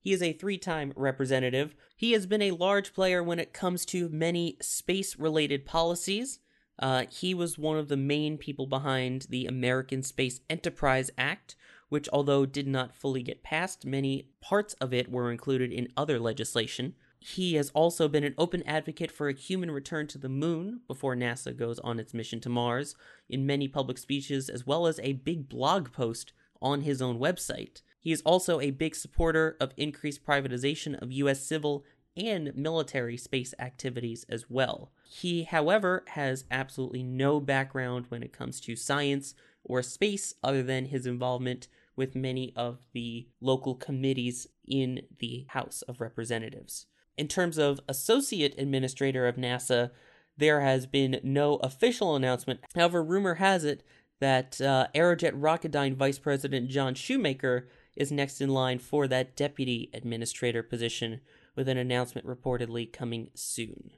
He 0.00 0.12
is 0.12 0.22
a 0.22 0.32
three 0.32 0.58
time 0.58 0.92
representative. 0.96 1.74
He 1.96 2.12
has 2.12 2.26
been 2.26 2.42
a 2.42 2.50
large 2.52 2.92
player 2.92 3.22
when 3.22 3.38
it 3.38 3.52
comes 3.52 3.84
to 3.86 4.08
many 4.08 4.56
space 4.60 5.16
related 5.16 5.64
policies. 5.64 6.40
Uh, 6.78 7.04
he 7.10 7.34
was 7.34 7.58
one 7.58 7.78
of 7.78 7.88
the 7.88 7.96
main 7.96 8.38
people 8.38 8.66
behind 8.66 9.26
the 9.28 9.46
American 9.46 10.02
Space 10.02 10.40
Enterprise 10.48 11.10
Act, 11.16 11.54
which, 11.88 12.08
although 12.12 12.46
did 12.46 12.66
not 12.66 12.94
fully 12.94 13.22
get 13.22 13.42
passed, 13.42 13.84
many 13.84 14.28
parts 14.40 14.74
of 14.74 14.94
it 14.94 15.10
were 15.10 15.30
included 15.30 15.70
in 15.70 15.88
other 15.96 16.18
legislation. 16.18 16.94
He 17.20 17.54
has 17.54 17.70
also 17.70 18.08
been 18.08 18.24
an 18.24 18.34
open 18.36 18.62
advocate 18.66 19.12
for 19.12 19.28
a 19.28 19.34
human 19.34 19.70
return 19.70 20.08
to 20.08 20.18
the 20.18 20.28
moon 20.28 20.80
before 20.88 21.14
NASA 21.14 21.56
goes 21.56 21.78
on 21.80 22.00
its 22.00 22.14
mission 22.14 22.40
to 22.40 22.48
Mars 22.48 22.96
in 23.28 23.46
many 23.46 23.68
public 23.68 23.98
speeches, 23.98 24.48
as 24.48 24.66
well 24.66 24.86
as 24.86 24.98
a 25.00 25.12
big 25.12 25.48
blog 25.48 25.92
post 25.92 26.32
on 26.60 26.80
his 26.80 27.00
own 27.00 27.18
website. 27.18 27.82
He 28.00 28.10
is 28.10 28.22
also 28.22 28.60
a 28.60 28.70
big 28.70 28.96
supporter 28.96 29.56
of 29.60 29.72
increased 29.76 30.26
privatization 30.26 31.00
of 31.00 31.12
U.S. 31.12 31.46
civil 31.46 31.84
and 32.16 32.54
military 32.54 33.16
space 33.16 33.54
activities 33.58 34.26
as 34.28 34.50
well. 34.50 34.92
He, 35.08 35.44
however, 35.44 36.04
has 36.08 36.44
absolutely 36.50 37.02
no 37.02 37.40
background 37.40 38.06
when 38.08 38.22
it 38.22 38.32
comes 38.32 38.60
to 38.62 38.76
science 38.76 39.34
or 39.64 39.82
space 39.82 40.34
other 40.42 40.62
than 40.62 40.86
his 40.86 41.06
involvement 41.06 41.68
with 41.96 42.14
many 42.14 42.52
of 42.56 42.78
the 42.92 43.28
local 43.40 43.74
committees 43.74 44.46
in 44.66 45.02
the 45.18 45.46
House 45.50 45.82
of 45.82 46.00
Representatives. 46.00 46.86
In 47.16 47.28
terms 47.28 47.58
of 47.58 47.80
associate 47.88 48.54
administrator 48.58 49.26
of 49.26 49.36
NASA, 49.36 49.90
there 50.36 50.62
has 50.62 50.86
been 50.86 51.20
no 51.22 51.56
official 51.56 52.16
announcement. 52.16 52.60
However, 52.74 53.02
rumor 53.02 53.34
has 53.34 53.64
it 53.64 53.82
that 54.20 54.60
uh, 54.60 54.86
Aerojet 54.94 55.38
Rocketdyne 55.38 55.96
Vice 55.96 56.18
President 56.18 56.70
John 56.70 56.94
Shoemaker 56.94 57.68
is 57.96 58.10
next 58.10 58.40
in 58.40 58.48
line 58.48 58.78
for 58.78 59.06
that 59.08 59.36
deputy 59.36 59.90
administrator 59.92 60.62
position, 60.62 61.20
with 61.54 61.68
an 61.68 61.76
announcement 61.76 62.26
reportedly 62.26 62.92
coming 62.92 63.28
soon. 63.34 63.90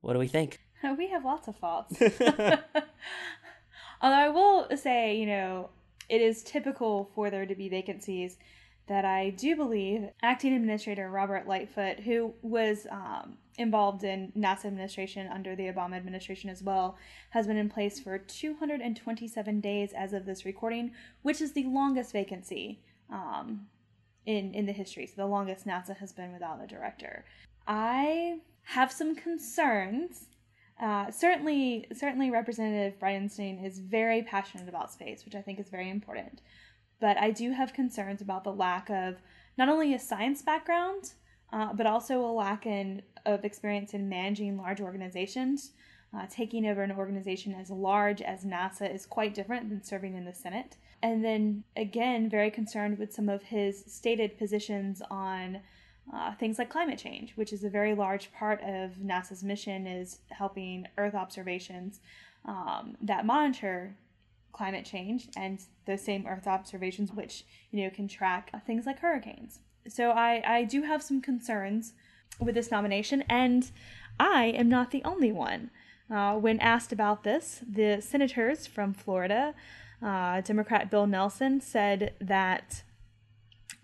What 0.00 0.14
do 0.14 0.18
we 0.18 0.28
think? 0.28 0.60
We 0.96 1.10
have 1.10 1.26
lots 1.26 1.46
of 1.46 1.56
thoughts. 1.56 1.94
Although 4.00 4.16
I 4.16 4.30
will 4.30 4.66
say, 4.78 5.14
you 5.14 5.26
know, 5.26 5.68
it 6.08 6.22
is 6.22 6.42
typical 6.42 7.10
for 7.14 7.28
there 7.28 7.44
to 7.44 7.54
be 7.54 7.68
vacancies 7.68 8.38
that 8.90 9.04
I 9.04 9.30
do 9.30 9.54
believe 9.54 10.08
acting 10.22 10.54
administrator 10.54 11.10
Robert 11.10 11.46
Lightfoot, 11.46 12.00
who 12.00 12.34
was 12.42 12.86
um, 12.90 13.36
involved 13.56 14.02
in 14.02 14.32
NASA 14.36 14.64
administration 14.64 15.28
under 15.28 15.54
the 15.54 15.64
Obama 15.64 15.96
administration 15.96 16.50
as 16.50 16.62
well, 16.62 16.96
has 17.30 17.46
been 17.46 17.56
in 17.56 17.68
place 17.68 18.00
for 18.00 18.18
227 18.18 19.60
days 19.60 19.92
as 19.92 20.12
of 20.12 20.26
this 20.26 20.44
recording, 20.44 20.90
which 21.22 21.40
is 21.40 21.52
the 21.52 21.64
longest 21.64 22.12
vacancy 22.12 22.80
um, 23.10 23.66
in 24.26 24.54
in 24.54 24.66
the 24.66 24.72
history. 24.72 25.06
So 25.06 25.14
the 25.16 25.26
longest 25.26 25.66
NASA 25.66 25.96
has 25.96 26.12
been 26.12 26.32
without 26.32 26.62
a 26.62 26.66
director. 26.66 27.24
I 27.66 28.40
have 28.64 28.92
some 28.92 29.14
concerns. 29.14 30.26
Uh, 30.80 31.10
certainly, 31.10 31.86
certainly, 31.92 32.30
Representative 32.30 32.98
Bridenstine 32.98 33.64
is 33.64 33.78
very 33.78 34.22
passionate 34.22 34.68
about 34.68 34.90
space, 34.90 35.24
which 35.24 35.34
I 35.34 35.42
think 35.42 35.60
is 35.60 35.68
very 35.68 35.90
important. 35.90 36.40
But 37.00 37.18
I 37.18 37.30
do 37.30 37.52
have 37.52 37.72
concerns 37.72 38.22
about 38.22 38.44
the 38.44 38.52
lack 38.52 38.88
of 38.90 39.16
not 39.58 39.68
only 39.68 39.94
a 39.94 39.98
science 39.98 40.42
background, 40.42 41.12
uh, 41.52 41.72
but 41.74 41.86
also 41.86 42.20
a 42.20 42.32
lack 42.32 42.66
in, 42.66 43.02
of 43.26 43.44
experience 43.44 43.92
in 43.92 44.08
managing 44.08 44.56
large 44.56 44.80
organizations. 44.80 45.72
Uh, 46.12 46.26
taking 46.28 46.66
over 46.66 46.82
an 46.82 46.90
organization 46.90 47.54
as 47.54 47.70
large 47.70 48.20
as 48.20 48.44
NASA 48.44 48.92
is 48.92 49.06
quite 49.06 49.32
different 49.32 49.68
than 49.68 49.84
serving 49.84 50.16
in 50.16 50.24
the 50.24 50.32
Senate. 50.32 50.76
And 51.02 51.24
then 51.24 51.64
again, 51.76 52.28
very 52.28 52.50
concerned 52.50 52.98
with 52.98 53.12
some 53.12 53.28
of 53.28 53.42
his 53.42 53.84
stated 53.86 54.38
positions 54.38 55.02
on 55.10 55.60
uh, 56.12 56.34
things 56.34 56.58
like 56.58 56.68
climate 56.68 56.98
change, 56.98 57.32
which 57.36 57.52
is 57.52 57.64
a 57.64 57.70
very 57.70 57.94
large 57.94 58.32
part 58.32 58.60
of 58.62 58.92
NASA's 59.02 59.42
mission, 59.42 59.86
is 59.86 60.18
helping 60.30 60.86
Earth 60.98 61.14
observations 61.14 62.00
um, 62.44 62.96
that 63.00 63.24
monitor 63.24 63.96
climate 64.52 64.84
change 64.84 65.28
and 65.36 65.60
those 65.86 66.02
same 66.02 66.26
Earth 66.26 66.46
observations, 66.46 67.12
which 67.12 67.44
you 67.70 67.84
know 67.84 67.90
can 67.90 68.08
track 68.08 68.52
things 68.66 68.86
like 68.86 68.98
hurricanes. 68.98 69.60
So 69.88 70.10
I 70.10 70.42
I 70.44 70.64
do 70.64 70.82
have 70.82 71.02
some 71.02 71.20
concerns 71.20 71.92
with 72.40 72.54
this 72.54 72.70
nomination, 72.70 73.22
and 73.28 73.70
I 74.18 74.46
am 74.46 74.68
not 74.68 74.90
the 74.90 75.04
only 75.04 75.32
one. 75.32 75.70
Uh, 76.10 76.34
when 76.34 76.58
asked 76.58 76.92
about 76.92 77.22
this, 77.22 77.62
the 77.68 78.00
senators 78.00 78.66
from 78.66 78.92
Florida, 78.92 79.54
uh, 80.02 80.40
Democrat 80.40 80.90
Bill 80.90 81.06
Nelson, 81.06 81.60
said 81.60 82.14
that, 82.20 82.82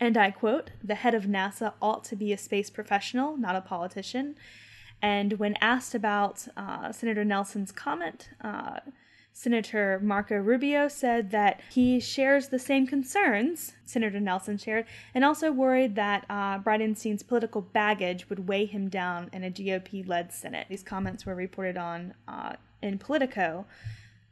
and 0.01 0.17
I 0.17 0.31
quote, 0.31 0.71
the 0.83 0.95
head 0.95 1.15
of 1.15 1.25
NASA 1.25 1.75
ought 1.81 2.05
to 2.05 2.17
be 2.17 2.33
a 2.33 2.39
space 2.39 2.71
professional, 2.71 3.37
not 3.37 3.57
a 3.57 3.61
politician. 3.61 4.37
And 5.03 5.35
when 5.35 5.57
asked 5.61 5.95
about 5.95 6.49
uh, 6.57 6.93
Senator 6.93 7.25
Nelson's 7.25 7.73
comment, 7.73 8.31
uh, 8.43 8.81
Senator 9.33 10.01
Marco 10.03 10.37
Rubio 10.37 10.89
said 10.89 11.31
that 11.33 11.61
he 11.71 12.01
shares 12.01 12.49
the 12.49 12.59
same 12.59 12.87
concerns 12.87 13.75
Senator 13.85 14.19
Nelson 14.19 14.57
shared, 14.57 14.87
and 15.15 15.25
also 15.25 15.53
worried 15.53 15.95
that 15.95 16.25
uh, 16.31 16.59
Bridenstine's 16.59 17.23
political 17.23 17.61
baggage 17.61 18.31
would 18.31 18.49
weigh 18.49 18.65
him 18.65 18.89
down 18.89 19.29
in 19.35 19.45
a 19.45 19.51
GOP 19.51 20.09
led 20.09 20.33
Senate. 20.33 20.67
These 20.69 20.83
comments 20.83 21.27
were 21.27 21.35
reported 21.35 21.77
on 21.77 22.15
uh, 22.27 22.55
in 22.83 22.99
Politico 22.99 23.67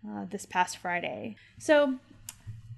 uh, 0.09 0.25
this 0.31 0.47
past 0.47 0.79
Friday. 0.79 1.37
So 1.59 1.99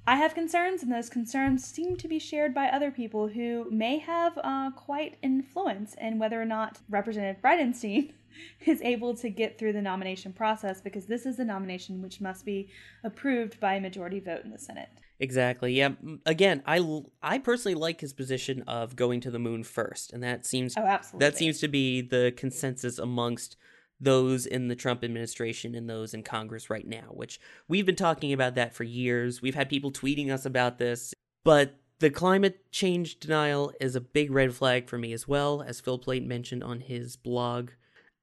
I 0.06 0.16
have 0.16 0.34
concerns, 0.34 0.82
and 0.82 0.92
those 0.92 1.08
concerns 1.08 1.64
seem 1.64 1.96
to 1.96 2.06
be 2.06 2.20
shared 2.20 2.54
by 2.54 2.68
other 2.68 2.92
people 2.92 3.26
who 3.26 3.66
may 3.70 3.98
have 3.98 4.38
uh, 4.42 4.70
quite 4.70 5.16
influence 5.22 5.96
in 6.00 6.18
whether 6.18 6.40
or 6.40 6.44
not 6.44 6.78
Representative 6.88 7.42
Bridenstine 7.42 8.12
is 8.66 8.80
able 8.82 9.16
to 9.16 9.28
get 9.28 9.58
through 9.58 9.72
the 9.72 9.82
nomination 9.82 10.32
process 10.32 10.80
because 10.80 11.06
this 11.06 11.26
is 11.26 11.40
a 11.40 11.44
nomination 11.44 12.02
which 12.02 12.20
must 12.20 12.44
be 12.44 12.68
approved 13.02 13.58
by 13.58 13.74
a 13.74 13.80
majority 13.80 14.20
vote 14.20 14.44
in 14.44 14.52
the 14.52 14.58
Senate. 14.58 14.90
Exactly. 15.18 15.72
Yeah. 15.72 15.92
Again, 16.24 16.62
I 16.66 17.02
I 17.22 17.38
personally 17.38 17.74
like 17.74 18.00
his 18.00 18.12
position 18.12 18.62
of 18.68 18.96
going 18.96 19.20
to 19.22 19.30
the 19.30 19.38
moon 19.38 19.64
first, 19.64 20.12
and 20.12 20.22
that 20.22 20.44
seems 20.44 20.74
oh, 20.76 20.82
absolutely. 20.82 21.26
that 21.26 21.36
seems 21.36 21.58
to 21.60 21.68
be 21.68 22.02
the 22.02 22.34
consensus 22.36 22.98
amongst 22.98 23.56
those 24.00 24.46
in 24.46 24.68
the 24.68 24.76
Trump 24.76 25.02
administration 25.02 25.74
and 25.74 25.88
those 25.88 26.12
in 26.12 26.22
Congress 26.22 26.68
right 26.68 26.86
now, 26.86 27.06
which 27.10 27.40
we've 27.68 27.86
been 27.86 27.96
talking 27.96 28.32
about 28.32 28.54
that 28.54 28.74
for 28.74 28.84
years. 28.84 29.40
We've 29.40 29.54
had 29.54 29.68
people 29.68 29.90
tweeting 29.90 30.30
us 30.30 30.44
about 30.44 30.78
this, 30.78 31.14
but 31.44 31.76
the 31.98 32.10
climate 32.10 32.70
change 32.70 33.18
denial 33.18 33.72
is 33.80 33.96
a 33.96 34.00
big 34.00 34.30
red 34.30 34.54
flag 34.54 34.88
for 34.88 34.98
me 34.98 35.12
as 35.12 35.26
well, 35.26 35.62
as 35.62 35.80
Phil 35.80 35.98
Plait 35.98 36.26
mentioned 36.26 36.62
on 36.62 36.80
his 36.80 37.16
blog 37.16 37.70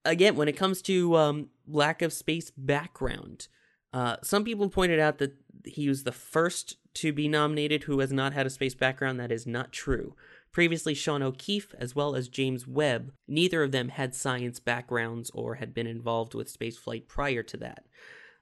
again, 0.06 0.36
when 0.36 0.48
it 0.48 0.58
comes 0.58 0.82
to 0.84 1.16
um, 1.16 1.50
lack 1.68 2.02
of 2.02 2.14
space 2.14 2.52
background, 2.52 3.48
uh, 3.94 4.18
some 4.24 4.44
people 4.44 4.70
pointed 4.70 5.00
out 5.00 5.18
that 5.20 5.34
he 5.66 5.88
was 5.88 6.04
the 6.04 6.12
first 6.12 6.78
to 6.96 7.14
be 7.14 7.28
nominated 7.28 7.84
who 7.84 8.00
has 8.00 8.12
not 8.12 8.34
had 8.34 8.46
a 8.46 8.50
space 8.50 8.76
background. 8.76 9.20
That 9.20 9.32
is 9.32 9.48
not 9.48 9.72
true. 9.72 10.16
Previously, 10.54 10.94
Sean 10.94 11.24
O'Keefe 11.24 11.74
as 11.80 11.96
well 11.96 12.16
as 12.16 12.28
James 12.28 12.68
Webb, 12.68 13.12
neither 13.28 13.64
of 13.64 13.72
them 13.72 13.90
had 13.90 14.14
science 14.14 14.60
backgrounds 14.60 15.32
or 15.32 15.56
had 15.56 15.74
been 15.74 15.88
involved 15.88 16.36
with 16.36 16.56
spaceflight 16.56 17.08
prior 17.08 17.42
to 17.42 17.58
that. 17.58 17.86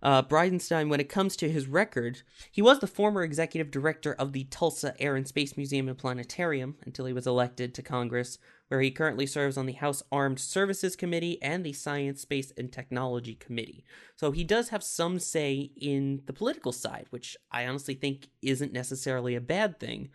Uh, 0.03 0.22
Bridenstine, 0.22 0.89
when 0.89 1.00
it 1.00 1.10
comes 1.10 1.36
to 1.38 1.50
his 1.50 1.68
record, 1.68 2.24
he 2.51 2.62
was 2.62 2.80
the 2.80 2.88
former 2.88 3.24
executive 3.24 3.70
director 3.70 4.13
of 4.13 4.34
the 4.34 4.46
Tulsa 4.46 4.96
Air 5.00 5.15
and 5.15 5.27
Space 5.27 5.56
Museum 5.56 5.88
and 5.88 5.98
Planetarium 5.98 6.75
until 6.86 7.06
he 7.06 7.13
was 7.13 7.27
elected 7.27 7.74
to 7.75 7.84
Congress, 7.84 8.39
where 8.68 8.82
he 8.82 8.89
currently 8.89 9.27
serves 9.27 9.58
on 9.58 9.68
the 9.68 9.74
House 9.74 10.01
Armed 10.12 10.39
Services 10.39 10.96
Committee 10.96 11.41
and 11.41 11.63
the 11.63 11.74
Science, 11.74 12.22
Space, 12.22 12.51
and 12.58 12.72
Technology 12.72 13.36
Committee. 13.36 13.86
So 14.15 14.32
he 14.32 14.44
does 14.44 14.70
have 14.70 14.84
some 14.84 15.20
say 15.20 15.72
in 15.80 16.24
the 16.25 16.34
political 16.34 16.72
side, 16.72 17.06
which 17.12 17.38
I 17.51 17.68
honestly 17.68 17.94
think 17.94 18.30
isn't 18.41 18.74
necessarily 18.74 19.36
a 19.36 19.41
bad 19.41 19.80
thing. 19.80 20.10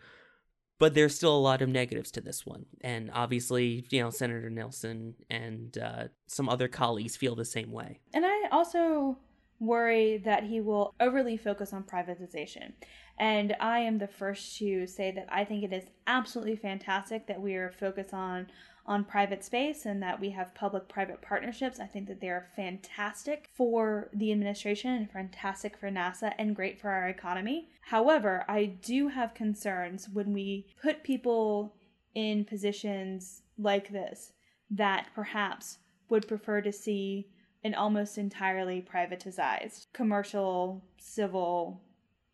But 0.79 0.93
there's 0.93 1.15
still 1.15 1.35
a 1.35 1.39
lot 1.39 1.61
of 1.61 1.69
negatives 1.69 2.11
to 2.11 2.21
this 2.21 2.45
one. 2.45 2.65
And 2.81 3.09
obviously, 3.13 3.85
you 3.89 4.01
know, 4.01 4.11
Senator 4.11 4.49
Nelson 4.49 5.15
and 5.29 5.77
uh, 5.77 6.05
some 6.27 6.47
other 6.47 6.67
colleagues 6.67 7.15
feel 7.15 7.35
the 7.35 7.45
same 7.45 7.71
way. 7.71 7.99
And 8.13 8.25
I 8.25 8.49
also 8.51 9.17
worry 9.59 10.17
that 10.19 10.43
he 10.43 10.61
will 10.61 10.93
overly 10.99 11.35
focus 11.37 11.73
on 11.73 11.83
privatization. 11.83 12.73
And 13.17 13.55
I 13.59 13.79
am 13.79 13.97
the 13.97 14.07
first 14.07 14.57
to 14.59 14.85
say 14.85 15.11
that 15.11 15.25
I 15.29 15.43
think 15.43 15.63
it 15.63 15.73
is 15.73 15.85
absolutely 16.05 16.55
fantastic 16.55 17.25
that 17.27 17.41
we 17.41 17.55
are 17.55 17.71
focused 17.71 18.13
on 18.13 18.47
on 18.87 19.03
private 19.03 19.43
space 19.43 19.85
and 19.85 20.01
that 20.01 20.19
we 20.19 20.29
have 20.29 20.55
public 20.55 20.87
private 20.87 21.21
partnerships. 21.21 21.79
I 21.79 21.87
think 21.87 22.07
that 22.07 22.21
they 22.21 22.29
are 22.29 22.47
fantastic 22.55 23.49
for 23.53 24.09
the 24.13 24.31
administration 24.31 24.91
and 24.91 25.11
fantastic 25.11 25.77
for 25.77 25.89
NASA 25.89 26.33
and 26.37 26.55
great 26.55 26.79
for 26.79 26.89
our 26.89 27.09
economy. 27.09 27.69
However, 27.81 28.45
I 28.47 28.65
do 28.65 29.09
have 29.09 29.33
concerns 29.33 30.07
when 30.11 30.31
we 30.31 30.67
put 30.81 31.03
people 31.03 31.75
in 32.15 32.45
positions 32.45 33.41
like 33.57 33.91
this 33.91 34.31
that 34.71 35.07
perhaps 35.13 35.79
would 36.09 36.27
prefer 36.27 36.61
to 36.61 36.71
see 36.71 37.27
an 37.63 37.75
almost 37.75 38.17
entirely 38.17 38.81
privatized 38.81 39.87
commercial, 39.91 40.83
civil, 40.97 41.81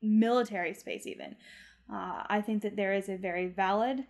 military 0.01 0.73
space, 0.73 1.07
even. 1.07 1.35
Uh, 1.91 2.23
I 2.27 2.41
think 2.41 2.61
that 2.61 2.75
there 2.75 2.93
is 2.93 3.09
a 3.09 3.17
very 3.17 3.47
valid 3.47 4.05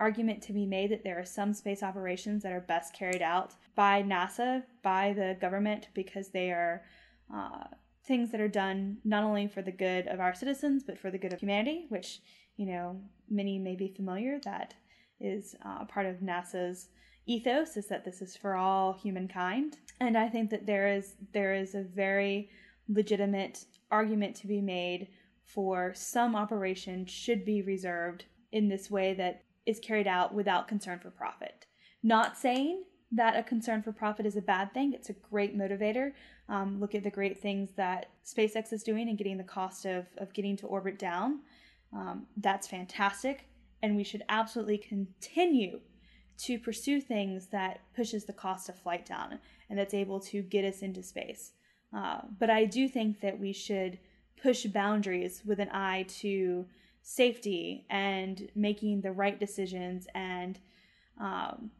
argument 0.00 0.42
to 0.42 0.52
be 0.52 0.66
made 0.66 0.90
that 0.90 1.02
there 1.04 1.18
are 1.18 1.24
some 1.24 1.52
space 1.52 1.82
operations 1.82 2.42
that 2.42 2.52
are 2.52 2.60
best 2.60 2.94
carried 2.94 3.22
out 3.22 3.54
by 3.74 4.02
NASA, 4.02 4.62
by 4.82 5.12
the 5.12 5.36
government, 5.40 5.88
because 5.94 6.28
they 6.28 6.50
are 6.50 6.82
uh, 7.34 7.64
things 8.04 8.30
that 8.30 8.40
are 8.40 8.48
done 8.48 8.98
not 9.04 9.24
only 9.24 9.46
for 9.46 9.62
the 9.62 9.72
good 9.72 10.06
of 10.06 10.20
our 10.20 10.34
citizens, 10.34 10.82
but 10.84 10.98
for 10.98 11.10
the 11.10 11.18
good 11.18 11.32
of 11.32 11.40
humanity, 11.40 11.86
which, 11.88 12.20
you 12.56 12.66
know, 12.66 13.00
many 13.28 13.58
may 13.58 13.74
be 13.74 13.88
familiar. 13.88 14.38
That 14.44 14.74
is 15.20 15.54
uh, 15.64 15.84
part 15.84 16.06
of 16.06 16.16
NASA's 16.16 16.88
ethos 17.28 17.76
is 17.76 17.86
that 17.88 18.04
this 18.04 18.22
is 18.22 18.36
for 18.36 18.56
all 18.56 18.94
humankind 18.94 19.76
and 20.00 20.16
i 20.16 20.26
think 20.28 20.48
that 20.48 20.66
there 20.66 20.88
is 20.88 21.14
there 21.32 21.54
is 21.54 21.74
a 21.74 21.82
very 21.82 22.48
legitimate 22.88 23.66
argument 23.90 24.34
to 24.34 24.46
be 24.46 24.62
made 24.62 25.08
for 25.44 25.92
some 25.94 26.34
operation 26.34 27.04
should 27.04 27.44
be 27.44 27.60
reserved 27.62 28.24
in 28.52 28.68
this 28.68 28.90
way 28.90 29.12
that 29.12 29.42
is 29.68 29.78
carried 29.78 30.06
out 30.06 30.34
without 30.34 30.66
concern 30.66 30.98
for 30.98 31.10
profit. 31.10 31.66
Not 32.02 32.38
saying 32.38 32.84
that 33.12 33.36
a 33.36 33.42
concern 33.42 33.82
for 33.82 33.92
profit 33.92 34.24
is 34.24 34.36
a 34.36 34.42
bad 34.42 34.72
thing. 34.72 34.94
It's 34.94 35.10
a 35.10 35.12
great 35.30 35.56
motivator. 35.56 36.12
Um, 36.48 36.80
look 36.80 36.94
at 36.94 37.04
the 37.04 37.10
great 37.10 37.38
things 37.38 37.72
that 37.76 38.06
spacex 38.24 38.72
is 38.72 38.82
doing 38.82 39.10
and 39.10 39.18
getting 39.18 39.36
the 39.36 39.44
cost 39.44 39.84
of, 39.84 40.06
of 40.16 40.32
getting 40.32 40.56
to 40.56 40.66
orbit 40.66 40.98
down. 40.98 41.40
Um, 41.92 42.26
that's 42.38 42.66
fantastic. 42.66 43.46
And 43.82 43.94
we 43.94 44.04
should 44.04 44.24
absolutely 44.30 44.78
continue 44.78 45.80
to 46.38 46.58
pursue 46.58 47.00
things 47.00 47.48
that 47.48 47.80
pushes 47.94 48.24
the 48.24 48.32
cost 48.32 48.70
of 48.70 48.78
flight 48.78 49.04
down 49.04 49.38
and 49.68 49.78
that's 49.78 49.94
able 49.94 50.20
to 50.20 50.40
get 50.40 50.64
us 50.64 50.80
into 50.80 51.02
space. 51.02 51.52
Uh, 51.94 52.20
but 52.38 52.48
I 52.48 52.64
do 52.64 52.88
think 52.88 53.20
that 53.20 53.38
we 53.38 53.52
should 53.52 53.98
push 54.42 54.64
boundaries 54.64 55.42
with 55.44 55.58
an 55.58 55.68
eye 55.72 56.06
to 56.20 56.64
safety 57.08 57.86
and 57.88 58.48
making 58.54 59.00
the 59.00 59.12
right 59.12 59.40
decisions 59.40 60.06
and 60.14 60.58
um, 61.18 61.70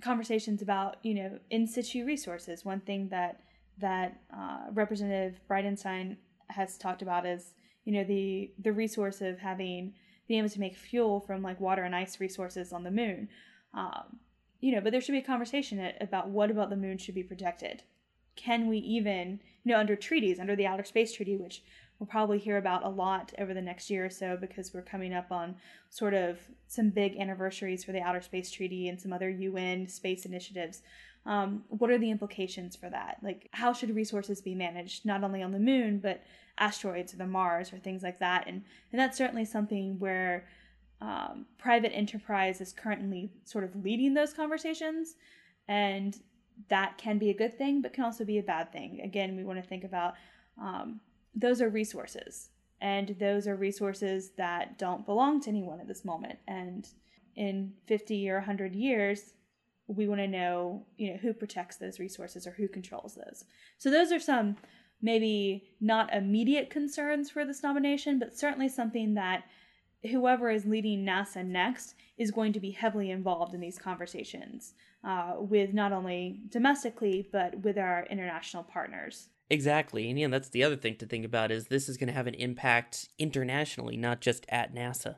conversations 0.00 0.60
about 0.60 0.96
you 1.02 1.14
know 1.14 1.38
in 1.50 1.66
situ 1.66 2.04
resources. 2.04 2.64
One 2.64 2.80
thing 2.80 3.08
that 3.10 3.40
that 3.78 4.20
uh, 4.36 4.66
Representative 4.72 5.40
Bridenstine 5.48 6.16
has 6.48 6.76
talked 6.76 7.02
about 7.02 7.24
is 7.26 7.54
you 7.84 7.92
know 7.92 8.04
the 8.04 8.50
the 8.58 8.72
resource 8.72 9.20
of 9.20 9.38
having 9.38 9.94
being 10.28 10.40
able 10.40 10.50
to 10.50 10.60
make 10.60 10.76
fuel 10.76 11.20
from 11.20 11.42
like 11.42 11.60
water 11.60 11.82
and 11.84 11.94
ice 11.94 12.20
resources 12.20 12.72
on 12.72 12.82
the 12.82 12.90
moon 12.90 13.28
um, 13.74 14.18
you 14.60 14.72
know, 14.72 14.80
but 14.80 14.92
there 14.92 15.00
should 15.00 15.12
be 15.12 15.18
a 15.18 15.22
conversation 15.22 15.92
about 16.00 16.28
what 16.28 16.50
about 16.50 16.70
the 16.70 16.76
moon 16.76 16.98
should 16.98 17.14
be 17.14 17.22
protected. 17.22 17.82
Can 18.36 18.68
we 18.68 18.78
even, 18.78 19.40
you 19.64 19.72
know, 19.72 19.78
under 19.78 19.96
treaties, 19.96 20.38
under 20.38 20.56
the 20.56 20.66
Outer 20.66 20.84
Space 20.84 21.12
Treaty, 21.12 21.36
which 21.36 21.62
we'll 22.02 22.08
probably 22.08 22.40
hear 22.40 22.56
about 22.56 22.84
a 22.84 22.88
lot 22.88 23.32
over 23.38 23.54
the 23.54 23.62
next 23.62 23.88
year 23.88 24.04
or 24.04 24.10
so 24.10 24.36
because 24.36 24.74
we're 24.74 24.82
coming 24.82 25.14
up 25.14 25.30
on 25.30 25.54
sort 25.88 26.14
of 26.14 26.40
some 26.66 26.90
big 26.90 27.16
anniversaries 27.16 27.84
for 27.84 27.92
the 27.92 28.00
Outer 28.00 28.20
Space 28.20 28.50
Treaty 28.50 28.88
and 28.88 29.00
some 29.00 29.12
other 29.12 29.30
UN 29.30 29.86
space 29.86 30.26
initiatives. 30.26 30.82
Um, 31.26 31.62
what 31.68 31.90
are 31.90 31.98
the 31.98 32.10
implications 32.10 32.74
for 32.74 32.90
that? 32.90 33.18
Like, 33.22 33.48
how 33.52 33.72
should 33.72 33.94
resources 33.94 34.40
be 34.40 34.52
managed, 34.52 35.06
not 35.06 35.22
only 35.22 35.44
on 35.44 35.52
the 35.52 35.60
moon, 35.60 36.00
but 36.00 36.24
asteroids 36.58 37.14
or 37.14 37.18
the 37.18 37.26
Mars 37.28 37.72
or 37.72 37.78
things 37.78 38.02
like 38.02 38.18
that? 38.18 38.48
And, 38.48 38.64
and 38.90 39.00
that's 39.00 39.16
certainly 39.16 39.44
something 39.44 39.96
where 40.00 40.48
um, 41.00 41.46
private 41.56 41.92
enterprise 41.94 42.60
is 42.60 42.72
currently 42.72 43.30
sort 43.44 43.62
of 43.62 43.76
leading 43.76 44.12
those 44.12 44.32
conversations, 44.32 45.14
and 45.68 46.18
that 46.68 46.98
can 46.98 47.18
be 47.18 47.30
a 47.30 47.34
good 47.34 47.56
thing, 47.56 47.80
but 47.80 47.92
can 47.92 48.02
also 48.02 48.24
be 48.24 48.38
a 48.38 48.42
bad 48.42 48.72
thing. 48.72 49.02
Again, 49.04 49.36
we 49.36 49.44
want 49.44 49.62
to 49.62 49.68
think 49.68 49.84
about 49.84 50.14
um, 50.60 50.98
those 51.34 51.60
are 51.62 51.68
resources, 51.68 52.50
and 52.80 53.16
those 53.18 53.46
are 53.46 53.56
resources 53.56 54.30
that 54.36 54.78
don't 54.78 55.06
belong 55.06 55.40
to 55.42 55.50
anyone 55.50 55.80
at 55.80 55.88
this 55.88 56.04
moment. 56.04 56.38
And 56.48 56.88
in 57.36 57.72
50 57.86 58.28
or 58.30 58.36
100 58.36 58.74
years, 58.74 59.34
we 59.86 60.06
want 60.06 60.20
to 60.20 60.28
know, 60.28 60.86
you 60.96 61.12
know, 61.12 61.16
who 61.18 61.32
protects 61.32 61.76
those 61.76 61.98
resources 61.98 62.46
or 62.46 62.52
who 62.52 62.68
controls 62.68 63.14
those. 63.14 63.44
So 63.78 63.90
those 63.90 64.12
are 64.12 64.20
some 64.20 64.56
maybe 65.00 65.64
not 65.80 66.14
immediate 66.14 66.70
concerns 66.70 67.30
for 67.30 67.44
this 67.44 67.62
nomination, 67.62 68.18
but 68.18 68.36
certainly 68.38 68.68
something 68.68 69.14
that 69.14 69.44
whoever 70.10 70.50
is 70.50 70.64
leading 70.64 71.04
NASA 71.04 71.44
next 71.44 71.94
is 72.16 72.30
going 72.30 72.52
to 72.52 72.60
be 72.60 72.70
heavily 72.70 73.10
involved 73.10 73.54
in 73.54 73.60
these 73.60 73.78
conversations 73.78 74.74
uh, 75.04 75.34
with 75.38 75.72
not 75.72 75.92
only 75.92 76.40
domestically 76.48 77.28
but 77.32 77.58
with 77.60 77.78
our 77.78 78.06
international 78.10 78.62
partners. 78.62 79.28
Exactly. 79.52 80.08
And 80.08 80.18
yeah, 80.18 80.28
that's 80.28 80.48
the 80.48 80.64
other 80.64 80.76
thing 80.76 80.96
to 80.96 81.04
think 81.04 81.26
about 81.26 81.50
is 81.50 81.66
this 81.66 81.86
is 81.86 81.98
going 81.98 82.06
to 82.06 82.14
have 82.14 82.26
an 82.26 82.32
impact 82.32 83.10
internationally, 83.18 83.98
not 83.98 84.22
just 84.22 84.46
at 84.48 84.74
NASA. 84.74 85.16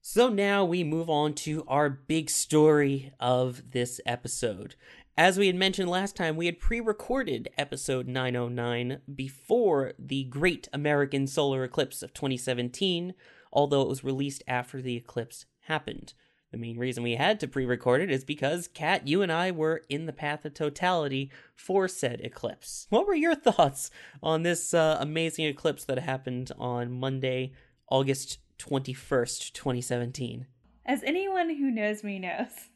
So 0.00 0.28
now 0.28 0.64
we 0.64 0.82
move 0.82 1.08
on 1.08 1.34
to 1.34 1.64
our 1.68 1.88
big 1.88 2.28
story 2.28 3.12
of 3.20 3.70
this 3.70 4.00
episode. 4.04 4.74
As 5.16 5.38
we 5.38 5.46
had 5.46 5.54
mentioned 5.54 5.88
last 5.88 6.16
time, 6.16 6.34
we 6.34 6.46
had 6.46 6.58
pre 6.58 6.80
recorded 6.80 7.50
episode 7.56 8.08
909 8.08 8.98
before 9.14 9.92
the 9.96 10.24
Great 10.24 10.68
American 10.72 11.28
Solar 11.28 11.62
Eclipse 11.62 12.02
of 12.02 12.12
2017, 12.12 13.14
although 13.52 13.82
it 13.82 13.88
was 13.88 14.02
released 14.02 14.42
after 14.48 14.82
the 14.82 14.96
eclipse 14.96 15.46
happened. 15.66 16.14
The 16.52 16.58
main 16.58 16.78
reason 16.78 17.02
we 17.02 17.16
had 17.16 17.40
to 17.40 17.48
pre 17.48 17.64
record 17.64 18.02
it 18.02 18.10
is 18.10 18.24
because, 18.24 18.68
Kat, 18.68 19.08
you 19.08 19.22
and 19.22 19.32
I 19.32 19.50
were 19.50 19.82
in 19.88 20.04
the 20.04 20.12
path 20.12 20.44
of 20.44 20.52
totality 20.52 21.30
for 21.56 21.88
said 21.88 22.20
eclipse. 22.20 22.86
What 22.90 23.06
were 23.06 23.14
your 23.14 23.34
thoughts 23.34 23.90
on 24.22 24.42
this 24.42 24.74
uh, 24.74 24.98
amazing 25.00 25.46
eclipse 25.46 25.84
that 25.86 25.98
happened 25.98 26.52
on 26.58 26.92
Monday, 26.92 27.52
August 27.88 28.38
21st, 28.58 29.52
2017? 29.52 30.46
As 30.84 31.02
anyone 31.04 31.48
who 31.48 31.70
knows 31.70 32.04
me 32.04 32.18
knows, 32.18 32.68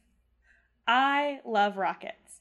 I 0.87 1.41
love 1.45 1.77
rockets. 1.77 2.41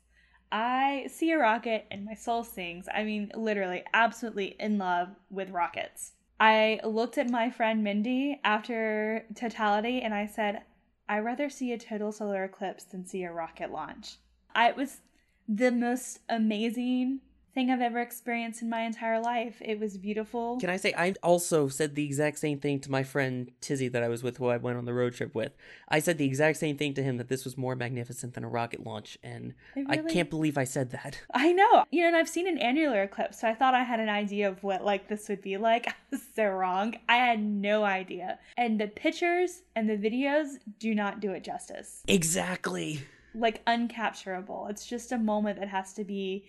I 0.53 1.07
see 1.11 1.31
a 1.31 1.37
rocket 1.37 1.85
and 1.91 2.05
my 2.05 2.13
soul 2.13 2.45
sings. 2.45 2.87
I 2.93 3.03
mean, 3.03 3.29
literally, 3.35 3.83
absolutely 3.93 4.55
in 4.57 4.77
love 4.77 5.09
with 5.29 5.49
rockets. 5.49 6.13
I 6.39 6.79
looked 6.85 7.17
at 7.17 7.29
my 7.29 7.49
friend 7.49 7.83
Mindy 7.83 8.39
after 8.45 9.25
totality 9.35 10.01
and 10.01 10.13
I 10.13 10.27
said, 10.27 10.61
I'd 11.07 11.19
rather 11.19 11.49
see 11.49 11.71
a 11.71 11.77
total 11.77 12.11
solar 12.11 12.43
eclipse 12.43 12.83
than 12.83 13.05
see 13.05 13.23
a 13.23 13.31
rocket 13.31 13.71
launch. 13.71 14.17
I, 14.53 14.69
it 14.69 14.75
was 14.75 15.01
the 15.47 15.71
most 15.71 16.19
amazing 16.27 17.19
thing 17.55 17.71
I've 17.71 17.81
ever 17.81 18.01
experienced 18.01 18.61
in 18.61 18.69
my 18.69 18.81
entire 18.81 19.19
life. 19.19 19.55
It 19.61 19.79
was 19.79 19.97
beautiful. 19.97 20.59
Can 20.59 20.69
I 20.69 20.75
say 20.75 20.93
I 20.95 21.15
also 21.23 21.69
said 21.69 21.95
the 21.95 22.03
exact 22.03 22.37
same 22.37 22.59
thing 22.59 22.81
to 22.81 22.91
my 22.91 23.01
friend 23.01 23.49
Tizzy 23.61 23.87
that 23.87 24.03
I 24.03 24.09
was 24.09 24.21
with, 24.21 24.37
who 24.37 24.47
I 24.47 24.57
went 24.57 24.77
on 24.77 24.83
the 24.83 24.93
road 24.93 25.13
trip 25.13 25.33
with. 25.33 25.53
I 25.87 25.99
said 25.99 26.17
the 26.17 26.25
exact 26.25 26.57
same 26.57 26.77
thing 26.77 26.93
to 26.95 27.01
him 27.01 27.15
that 27.17 27.29
this 27.29 27.45
was 27.45 27.57
more 27.57 27.75
magnificent 27.75 28.33
than 28.33 28.43
a 28.43 28.49
rocket 28.49 28.85
launch, 28.85 29.17
and 29.23 29.53
really, 29.75 29.87
I 29.89 29.97
can't 29.97 30.29
believe 30.29 30.57
I 30.57 30.65
said 30.65 30.91
that. 30.91 31.21
I 31.33 31.53
know, 31.53 31.85
you 31.91 32.01
know, 32.01 32.09
and 32.09 32.17
I've 32.17 32.29
seen 32.29 32.47
an 32.47 32.57
annular 32.57 33.03
eclipse, 33.03 33.39
so 33.39 33.47
I 33.47 33.55
thought 33.55 33.73
I 33.73 33.83
had 33.83 34.01
an 34.01 34.09
idea 34.09 34.49
of 34.49 34.61
what 34.61 34.83
like 34.83 35.07
this 35.07 35.29
would 35.29 35.41
be 35.41 35.57
like. 35.57 35.87
I 35.89 35.93
was 36.11 36.21
so 36.35 36.45
wrong. 36.45 36.95
I 37.07 37.15
had 37.15 37.41
no 37.41 37.85
idea, 37.85 38.37
and 38.57 38.79
the 38.79 38.87
pictures 38.87 39.61
and 39.77 39.89
the 39.89 39.97
videos 39.97 40.57
do 40.77 40.93
not 40.93 41.21
do 41.21 41.31
it 41.31 41.43
justice. 41.43 42.03
Exactly. 42.07 43.01
Like 43.33 43.63
uncapturable. 43.65 44.69
It's 44.69 44.85
just 44.85 45.13
a 45.13 45.17
moment 45.17 45.59
that 45.59 45.69
has 45.69 45.93
to 45.93 46.03
be 46.03 46.45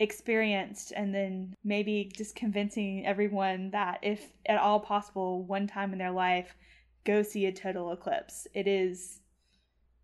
experienced 0.00 0.92
and 0.96 1.14
then 1.14 1.54
maybe 1.62 2.10
just 2.16 2.34
convincing 2.34 3.06
everyone 3.06 3.70
that 3.70 4.00
if 4.02 4.32
at 4.46 4.58
all 4.58 4.80
possible 4.80 5.44
one 5.44 5.66
time 5.66 5.92
in 5.92 5.98
their 5.98 6.10
life 6.10 6.56
go 7.04 7.22
see 7.22 7.46
a 7.46 7.52
total 7.52 7.92
eclipse. 7.92 8.46
It 8.54 8.66
is 8.66 9.20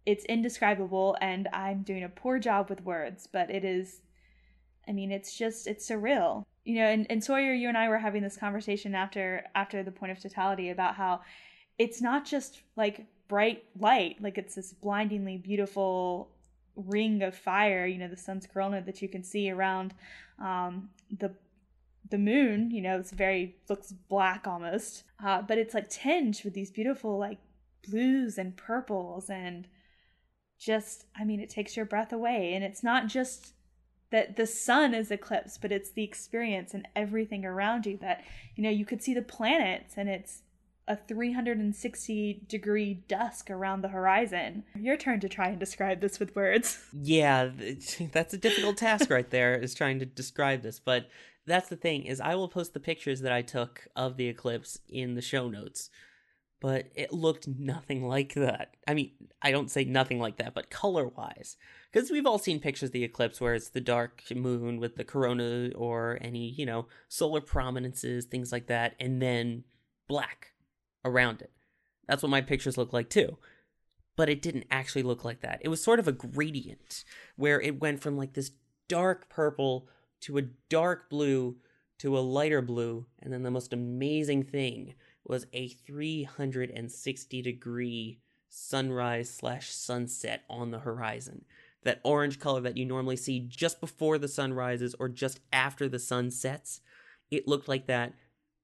it's 0.06 0.24
indescribable 0.24 1.16
and 1.20 1.48
i'm 1.52 1.82
doing 1.82 2.04
a 2.04 2.08
poor 2.08 2.38
job 2.38 2.70
with 2.70 2.82
words 2.84 3.28
but 3.30 3.50
it 3.50 3.64
is 3.64 4.00
i 4.88 4.92
mean 4.92 5.12
it's 5.12 5.36
just 5.36 5.66
it's 5.66 5.88
surreal. 5.88 6.44
You 6.64 6.76
know 6.76 6.86
and, 6.86 7.06
and 7.10 7.22
sawyer 7.22 7.52
you 7.52 7.68
and 7.68 7.76
i 7.76 7.88
were 7.88 7.98
having 7.98 8.22
this 8.22 8.36
conversation 8.36 8.94
after 8.94 9.44
after 9.54 9.82
the 9.82 9.90
point 9.90 10.12
of 10.12 10.20
totality 10.20 10.70
about 10.70 10.94
how 10.94 11.20
it's 11.78 12.00
not 12.00 12.24
just 12.24 12.60
like 12.76 13.06
bright 13.28 13.64
light 13.78 14.16
like 14.20 14.38
it's 14.38 14.54
this 14.54 14.72
blindingly 14.72 15.36
beautiful 15.36 16.30
ring 16.76 17.22
of 17.22 17.34
fire, 17.34 17.86
you 17.86 17.98
know, 17.98 18.08
the 18.08 18.16
sun's 18.16 18.46
corona 18.46 18.82
that 18.82 19.02
you 19.02 19.08
can 19.08 19.22
see 19.22 19.50
around 19.50 19.94
um, 20.38 20.90
the 21.10 21.34
the 22.08 22.18
moon. 22.18 22.70
You 22.70 22.82
know, 22.82 22.98
it's 22.98 23.12
very 23.12 23.56
looks 23.68 23.92
black 23.92 24.46
almost, 24.46 25.04
uh, 25.24 25.42
but 25.42 25.58
it's 25.58 25.74
like 25.74 25.90
tinged 25.90 26.42
with 26.44 26.54
these 26.54 26.70
beautiful 26.70 27.18
like 27.18 27.38
blues 27.88 28.38
and 28.38 28.56
purples 28.56 29.30
and 29.30 29.66
just 30.58 31.06
I 31.18 31.24
mean, 31.24 31.40
it 31.40 31.50
takes 31.50 31.76
your 31.76 31.86
breath 31.86 32.12
away. 32.12 32.54
And 32.54 32.64
it's 32.64 32.82
not 32.82 33.06
just 33.06 33.54
that 34.10 34.36
the 34.36 34.46
sun 34.46 34.92
is 34.94 35.10
eclipsed, 35.10 35.62
but 35.62 35.72
it's 35.72 35.90
the 35.90 36.02
experience 36.02 36.74
and 36.74 36.86
everything 36.96 37.44
around 37.44 37.86
you 37.86 37.96
that 37.98 38.24
you 38.56 38.62
know 38.62 38.70
you 38.70 38.84
could 38.84 39.02
see 39.02 39.14
the 39.14 39.22
planets 39.22 39.94
and 39.96 40.08
it's 40.08 40.42
a 40.88 40.96
360 40.96 42.42
degree 42.48 42.94
dusk 43.08 43.50
around 43.50 43.82
the 43.82 43.88
horizon. 43.88 44.64
Your 44.74 44.96
turn 44.96 45.20
to 45.20 45.28
try 45.28 45.48
and 45.48 45.58
describe 45.60 46.00
this 46.00 46.18
with 46.18 46.34
words. 46.34 46.78
Yeah, 46.92 47.50
that's 48.12 48.34
a 48.34 48.38
difficult 48.38 48.76
task 48.76 49.10
right 49.10 49.30
there 49.30 49.56
is 49.56 49.74
trying 49.74 49.98
to 50.00 50.06
describe 50.06 50.62
this, 50.62 50.80
but 50.80 51.08
that's 51.46 51.68
the 51.68 51.76
thing 51.76 52.04
is 52.04 52.20
I 52.20 52.34
will 52.34 52.48
post 52.48 52.74
the 52.74 52.80
pictures 52.80 53.20
that 53.20 53.32
I 53.32 53.42
took 53.42 53.86
of 53.96 54.16
the 54.16 54.28
eclipse 54.28 54.78
in 54.88 55.14
the 55.14 55.22
show 55.22 55.48
notes. 55.48 55.90
but 56.60 56.88
it 56.94 57.12
looked 57.12 57.48
nothing 57.48 58.06
like 58.06 58.34
that. 58.34 58.74
I 58.86 58.92
mean, 58.94 59.12
I 59.40 59.50
don't 59.50 59.70
say 59.70 59.84
nothing 59.84 60.20
like 60.20 60.36
that, 60.36 60.52
but 60.54 60.70
color 60.70 61.08
wise. 61.08 61.56
Because 61.90 62.10
we've 62.10 62.26
all 62.26 62.38
seen 62.38 62.60
pictures 62.60 62.90
of 62.90 62.92
the 62.92 63.02
eclipse 63.04 63.40
where 63.40 63.54
it's 63.54 63.70
the 63.70 63.80
dark 63.80 64.22
moon 64.34 64.78
with 64.78 64.96
the 64.96 65.04
corona 65.04 65.70
or 65.74 66.18
any, 66.20 66.48
you 66.50 66.66
know, 66.66 66.86
solar 67.08 67.40
prominences, 67.40 68.26
things 68.26 68.52
like 68.52 68.66
that, 68.66 68.94
and 69.00 69.22
then 69.22 69.64
black 70.06 70.52
around 71.04 71.42
it. 71.42 71.52
That's 72.06 72.22
what 72.22 72.30
my 72.30 72.40
pictures 72.40 72.76
look 72.76 72.92
like 72.92 73.08
too. 73.08 73.38
But 74.16 74.28
it 74.28 74.42
didn't 74.42 74.66
actually 74.70 75.02
look 75.02 75.24
like 75.24 75.40
that. 75.40 75.60
It 75.62 75.68
was 75.68 75.82
sort 75.82 75.98
of 75.98 76.08
a 76.08 76.12
gradient 76.12 77.04
where 77.36 77.60
it 77.60 77.80
went 77.80 78.00
from 78.00 78.16
like 78.16 78.34
this 78.34 78.50
dark 78.88 79.28
purple 79.28 79.88
to 80.22 80.36
a 80.36 80.42
dark 80.68 81.08
blue 81.08 81.56
to 82.00 82.16
a 82.16 82.20
lighter 82.20 82.62
blue, 82.62 83.04
and 83.20 83.30
then 83.30 83.42
the 83.42 83.50
most 83.50 83.74
amazing 83.74 84.42
thing 84.42 84.94
was 85.22 85.46
a 85.52 85.68
360 85.68 87.42
degree 87.42 88.20
sunrise 88.48 89.28
slash 89.28 89.70
sunset 89.70 90.42
on 90.48 90.70
the 90.70 90.78
horizon. 90.78 91.44
That 91.82 92.00
orange 92.02 92.38
color 92.38 92.62
that 92.62 92.78
you 92.78 92.86
normally 92.86 93.16
see 93.16 93.40
just 93.40 93.82
before 93.82 94.16
the 94.16 94.28
sun 94.28 94.54
rises 94.54 94.94
or 94.98 95.10
just 95.10 95.40
after 95.52 95.88
the 95.90 95.98
sun 95.98 96.30
sets, 96.30 96.80
it 97.30 97.46
looked 97.46 97.68
like 97.68 97.86
that 97.86 98.14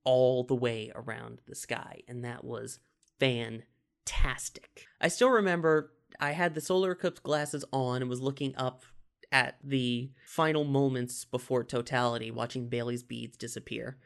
all 0.07 0.45
the 0.45 0.55
way 0.55 0.91
around 0.95 1.43
the 1.47 1.55
sky, 1.55 2.01
and 2.09 2.25
that 2.25 2.45
was 2.45 2.79
fantastic. 3.21 4.87
I 5.01 5.09
still 5.09 5.29
remember 5.29 5.93
I 6.19 6.31
had 6.31 6.55
the 6.55 6.61
solar 6.63 6.93
eclipse 6.93 7.21
glasses 7.21 7.65
on 7.73 8.01
and 8.01 8.09
was 8.09 8.23
looking 8.23 8.57
up 8.57 8.85
at 9.33 9.59
the 9.63 10.13
final 10.25 10.65
moments 10.65 11.25
before 11.25 11.65
totality, 11.65 12.31
watching 12.31 12.69
Baily's 12.69 13.03
beads 13.03 13.37
disappear. 13.37 13.99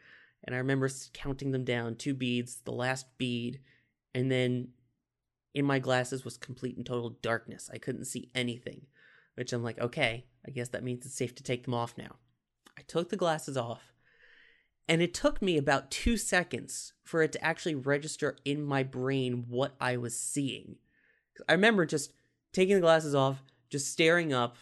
And 0.43 0.55
I 0.55 0.59
remember 0.59 0.89
counting 1.13 1.53
them 1.53 1.65
down 1.65 1.97
two 1.97 2.15
beads, 2.15 2.63
the 2.65 2.73
last 2.73 3.07
bead, 3.19 3.61
and 4.15 4.33
then 4.33 4.69
in 5.55 5.67
my 5.67 5.79
glasses 5.79 6.25
was 6.25 6.39
complete 6.39 6.77
and 6.77 6.87
total 6.87 7.11
darkness. 7.23 7.69
I 7.73 7.79
couldn't 7.79 8.07
see 8.07 8.31
anything, 8.35 8.87
which 9.35 9.53
I'm 9.53 9.63
like, 9.63 9.79
okay, 9.79 10.25
I 10.47 10.51
guess 10.51 10.71
that 10.71 10.83
means 10.83 11.05
it's 11.05 11.15
safe 11.15 11.35
to 11.35 11.43
take 11.43 11.65
them 11.65 11.75
off 11.75 11.99
now. 11.99 12.17
I 12.79 12.83
took 12.83 13.11
the 13.11 13.17
glasses 13.17 13.59
off, 13.59 13.93
and 14.90 15.00
it 15.00 15.14
took 15.14 15.40
me 15.40 15.57
about 15.57 15.92
two 15.92 16.16
seconds 16.16 16.94
for 17.05 17.22
it 17.22 17.31
to 17.31 17.44
actually 17.44 17.76
register 17.76 18.37
in 18.44 18.61
my 18.61 18.83
brain 18.83 19.44
what 19.48 19.76
I 19.81 19.96
was 19.96 20.18
seeing. 20.18 20.79
I 21.48 21.53
remember 21.53 21.87
just 21.87 22.12
taking 22.53 22.74
the 22.74 22.81
glasses 22.81 23.14
off, 23.14 23.40
just 23.70 23.92
staring 23.92 24.33
up, 24.33 24.57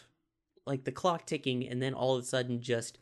like 0.66 0.84
the 0.84 0.92
clock 0.92 1.24
ticking, 1.24 1.66
and 1.66 1.80
then 1.80 1.94
all 1.94 2.14
of 2.14 2.22
a 2.22 2.26
sudden, 2.26 2.60
just 2.60 2.98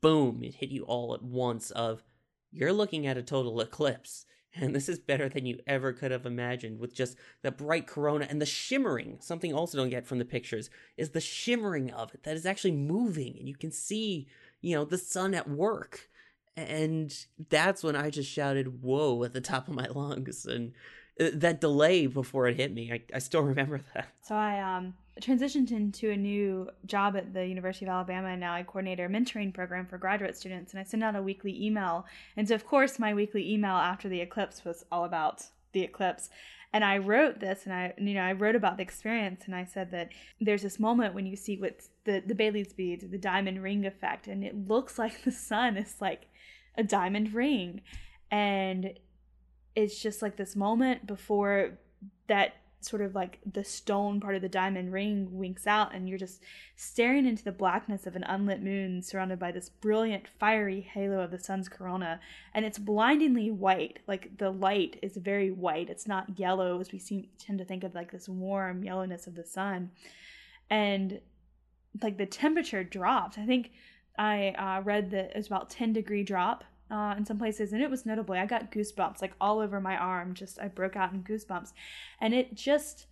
boom, 0.00 0.42
it 0.42 0.54
hit 0.54 0.70
you 0.70 0.84
all 0.84 1.12
at 1.12 1.22
once 1.22 1.70
of 1.72 2.02
you're 2.50 2.72
looking 2.72 3.06
at 3.06 3.18
a 3.18 3.22
total 3.22 3.60
eclipse. 3.60 4.24
And 4.54 4.74
this 4.74 4.88
is 4.88 4.98
better 4.98 5.28
than 5.28 5.44
you 5.44 5.58
ever 5.66 5.92
could 5.92 6.10
have 6.10 6.24
imagined 6.24 6.78
with 6.78 6.94
just 6.94 7.18
the 7.42 7.50
bright 7.50 7.86
corona 7.86 8.26
and 8.28 8.40
the 8.40 8.46
shimmering. 8.46 9.18
Something 9.20 9.52
also 9.52 9.76
don't 9.76 9.90
get 9.90 10.06
from 10.06 10.18
the 10.18 10.24
pictures 10.24 10.70
is 10.96 11.10
the 11.10 11.20
shimmering 11.20 11.90
of 11.90 12.14
it 12.14 12.22
that 12.22 12.36
is 12.36 12.46
actually 12.46 12.72
moving 12.72 13.36
and 13.38 13.46
you 13.46 13.56
can 13.56 13.70
see, 13.70 14.26
you 14.62 14.74
know, 14.74 14.86
the 14.86 14.98
sun 14.98 15.34
at 15.34 15.50
work. 15.50 16.08
And 16.56 17.14
that's 17.48 17.82
when 17.82 17.96
I 17.96 18.10
just 18.10 18.30
shouted, 18.30 18.82
whoa, 18.82 19.24
at 19.24 19.32
the 19.32 19.40
top 19.40 19.68
of 19.68 19.74
my 19.74 19.86
lungs. 19.86 20.44
And 20.44 20.72
uh, 21.20 21.30
that 21.34 21.60
delay 21.60 22.06
before 22.06 22.46
it 22.46 22.56
hit 22.56 22.72
me, 22.72 22.92
I, 22.92 23.02
I 23.14 23.18
still 23.18 23.42
remember 23.52 23.80
that. 23.94 24.08
So 24.22 24.34
I 24.34 24.60
um 24.60 24.94
transitioned 25.20 25.70
into 25.72 26.10
a 26.10 26.16
new 26.16 26.70
job 26.86 27.16
at 27.16 27.34
the 27.34 27.46
University 27.46 27.84
of 27.84 27.90
Alabama, 27.90 28.28
and 28.28 28.40
now 28.40 28.54
I 28.54 28.62
coordinate 28.62 29.00
a 29.00 29.08
mentoring 29.08 29.52
program 29.52 29.86
for 29.86 29.98
graduate 29.98 30.36
students. 30.36 30.72
And 30.72 30.80
I 30.80 30.84
send 30.84 31.04
out 31.04 31.16
a 31.16 31.22
weekly 31.22 31.64
email. 31.64 32.06
And 32.36 32.48
so, 32.48 32.54
of 32.54 32.66
course, 32.66 32.98
my 32.98 33.14
weekly 33.14 33.50
email 33.52 33.76
after 33.76 34.08
the 34.08 34.20
eclipse 34.20 34.64
was 34.64 34.84
all 34.90 35.04
about 35.04 35.44
the 35.72 35.82
eclipse. 35.82 36.30
And 36.74 36.84
I 36.84 36.98
wrote 36.98 37.38
this, 37.38 37.64
and 37.64 37.74
I, 37.74 37.92
you 37.98 38.14
know, 38.14 38.22
I 38.22 38.32
wrote 38.32 38.56
about 38.56 38.78
the 38.78 38.82
experience, 38.82 39.42
and 39.44 39.54
I 39.54 39.64
said 39.64 39.90
that 39.90 40.08
there's 40.40 40.62
this 40.62 40.80
moment 40.80 41.14
when 41.14 41.26
you 41.26 41.36
see 41.36 41.58
what's 41.58 41.90
the 42.04 42.22
the 42.26 42.34
Baily's 42.34 42.72
beads, 42.72 43.04
the 43.06 43.18
diamond 43.18 43.62
ring 43.62 43.84
effect, 43.84 44.26
and 44.26 44.42
it 44.42 44.68
looks 44.68 44.98
like 44.98 45.22
the 45.22 45.32
sun 45.32 45.76
is 45.76 45.96
like 46.00 46.28
a 46.76 46.82
diamond 46.82 47.34
ring, 47.34 47.82
and 48.30 48.94
it's 49.74 50.00
just 50.00 50.22
like 50.22 50.36
this 50.36 50.56
moment 50.56 51.06
before 51.06 51.78
that 52.28 52.54
sort 52.84 53.02
of 53.02 53.14
like 53.14 53.38
the 53.50 53.64
stone 53.64 54.20
part 54.20 54.34
of 54.34 54.42
the 54.42 54.48
diamond 54.48 54.92
ring 54.92 55.28
winks 55.30 55.66
out 55.66 55.94
and 55.94 56.08
you're 56.08 56.18
just 56.18 56.42
staring 56.74 57.26
into 57.26 57.44
the 57.44 57.52
blackness 57.52 58.06
of 58.06 58.16
an 58.16 58.24
unlit 58.24 58.60
moon 58.60 59.00
surrounded 59.02 59.38
by 59.38 59.52
this 59.52 59.68
brilliant 59.68 60.26
fiery 60.40 60.80
halo 60.80 61.20
of 61.20 61.30
the 61.30 61.38
sun's 61.38 61.68
corona. 61.68 62.20
And 62.54 62.64
it's 62.64 62.78
blindingly 62.78 63.50
white. 63.50 64.00
Like 64.06 64.36
the 64.38 64.50
light 64.50 64.98
is 65.02 65.16
very 65.16 65.50
white. 65.50 65.90
It's 65.90 66.08
not 66.08 66.38
yellow 66.38 66.80
as 66.80 66.92
we 66.92 66.98
seem, 66.98 67.28
tend 67.38 67.58
to 67.58 67.64
think 67.64 67.84
of 67.84 67.94
like 67.94 68.10
this 68.10 68.28
warm 68.28 68.82
yellowness 68.82 69.26
of 69.26 69.36
the 69.36 69.44
sun. 69.44 69.90
And 70.68 71.20
like 72.02 72.16
the 72.16 72.26
temperature 72.26 72.82
dropped 72.82 73.38
i 73.38 73.44
think 73.44 73.70
i 74.18 74.48
uh, 74.50 74.82
read 74.82 75.10
that 75.10 75.30
it 75.30 75.36
was 75.36 75.46
about 75.46 75.70
10 75.70 75.92
degree 75.92 76.22
drop 76.22 76.64
uh, 76.92 77.14
in 77.16 77.24
some 77.24 77.38
places, 77.38 77.72
and 77.72 77.82
it 77.82 77.90
was 77.90 78.04
notably. 78.04 78.38
I 78.38 78.44
got 78.44 78.70
goosebumps 78.70 79.22
like 79.22 79.32
all 79.40 79.60
over 79.60 79.80
my 79.80 79.96
arm. 79.96 80.34
Just 80.34 80.60
I 80.60 80.68
broke 80.68 80.94
out 80.94 81.12
in 81.12 81.22
goosebumps, 81.22 81.72
and 82.20 82.34
it 82.34 82.54
just 82.54 83.06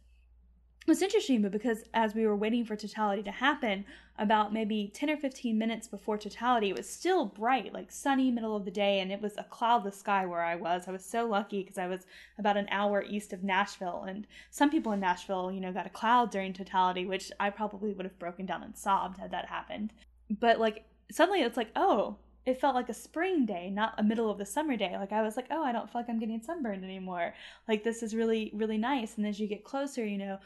was 0.87 1.01
interesting. 1.01 1.41
But 1.41 1.51
because 1.51 1.85
as 1.95 2.15
we 2.15 2.27
were 2.27 2.37
waiting 2.37 2.67
for 2.67 2.77
totality 2.77 3.23
to 3.23 3.31
happen, 3.31 3.87
about 4.19 4.53
maybe 4.53 4.91
ten 4.93 5.09
or 5.09 5.17
fifteen 5.17 5.57
minutes 5.57 5.89
before 5.89 6.19
totality, 6.19 6.69
it 6.69 6.77
was 6.77 6.91
still 6.91 7.25
bright, 7.25 7.73
like 7.73 7.91
sunny 7.91 8.31
middle 8.31 8.55
of 8.55 8.67
the 8.67 8.71
day, 8.71 9.01
and 9.01 9.11
it 9.11 9.23
was 9.23 9.39
a 9.39 9.45
cloudless 9.45 9.99
sky 9.99 10.27
where 10.27 10.43
I 10.43 10.57
was. 10.57 10.87
I 10.87 10.93
was 10.93 11.05
so 11.05 11.25
lucky 11.27 11.63
because 11.63 11.79
I 11.79 11.87
was 11.87 12.07
about 12.39 12.59
an 12.59 12.69
hour 12.71 13.03
east 13.03 13.33
of 13.33 13.43
Nashville, 13.43 14.05
and 14.07 14.27
some 14.51 14.69
people 14.69 14.93
in 14.93 15.01
Nashville, 15.01 15.51
you 15.51 15.61
know, 15.61 15.73
got 15.73 15.87
a 15.87 15.91
cloud 15.91 16.31
during 16.31 16.53
totality, 16.53 17.07
which 17.07 17.33
I 17.41 17.49
probably 17.49 17.95
would 17.95 18.05
have 18.05 18.19
broken 18.19 18.45
down 18.45 18.63
and 18.63 18.77
sobbed 18.77 19.17
had 19.17 19.31
that 19.31 19.47
happened. 19.47 19.95
But 20.29 20.61
like 20.61 20.85
suddenly, 21.11 21.43
it's 21.43 21.57
like, 21.57 21.71
oh 21.77 22.17
it 22.47 22.61
felt 22.61 22.75
like 22.75 22.89
a 22.89 22.95
spring 22.95 23.45
day, 23.45 23.71
not 23.71 23.95
a 23.99 24.03
middle 24.03 24.31
of 24.31 24.39
the 24.39 24.47
summer 24.47 24.77
day. 24.77 24.97
Like 24.97 25.13
I 25.13 25.23
was 25.23 25.37
like, 25.37 25.47
oh, 25.51 25.63
I 25.63 25.73
don't 25.73 25.91
feel 25.91 26.01
like 26.01 26.09
I'm 26.09 26.19
getting 26.19 26.41
sunburned 26.41 26.85
anymore. 26.85 27.35
Like 27.69 27.85
this 27.85 28.03
is 28.03 28.15
really, 28.15 28.51
really 28.55 28.79
nice. 28.79 29.17
And 29.17 29.27
as 29.27 29.39
you 29.39 29.47
get 29.47 29.65
closer, 29.65 30.05
you 30.05 30.19
know, 30.19 30.39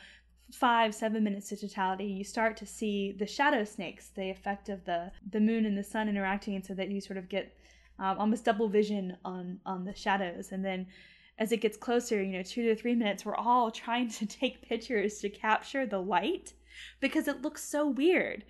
five, 0.52 0.94
seven 0.94 1.22
minutes 1.22 1.48
to 1.50 1.56
totality, 1.56 2.04
you 2.04 2.24
start 2.24 2.56
to 2.58 2.66
see 2.66 3.12
the 3.12 3.26
shadow 3.26 3.64
snakes, 3.64 4.10
the 4.14 4.30
effect 4.30 4.68
of 4.68 4.84
the 4.84 5.10
the 5.30 5.40
moon 5.40 5.66
and 5.66 5.78
the 5.78 5.84
sun 5.84 6.08
interacting, 6.08 6.62
so 6.62 6.74
that 6.74 6.90
you 6.90 7.00
sort 7.00 7.16
of 7.16 7.28
get 7.28 7.56
um, 7.98 8.18
almost 8.18 8.44
double 8.44 8.68
vision 8.68 9.16
on 9.24 9.60
on 9.64 9.84
the 9.84 9.94
shadows. 9.94 10.50
And 10.50 10.64
then 10.64 10.86
as 11.38 11.52
it 11.52 11.60
gets 11.60 11.76
closer, 11.76 12.22
you 12.22 12.32
know, 12.32 12.42
two 12.42 12.64
to 12.64 12.76
three 12.76 12.94
minutes, 12.94 13.24
we're 13.24 13.36
all 13.36 13.70
trying 13.84 14.08
to 14.10 14.26
take 14.26 14.68
pictures 14.68 15.20
to 15.20 15.28
capture 15.28 15.86
the 15.86 16.00
light 16.00 16.54
because 17.00 17.28
it 17.28 17.42
looks 17.42 17.62
so 17.62 17.86
weird 17.88 18.44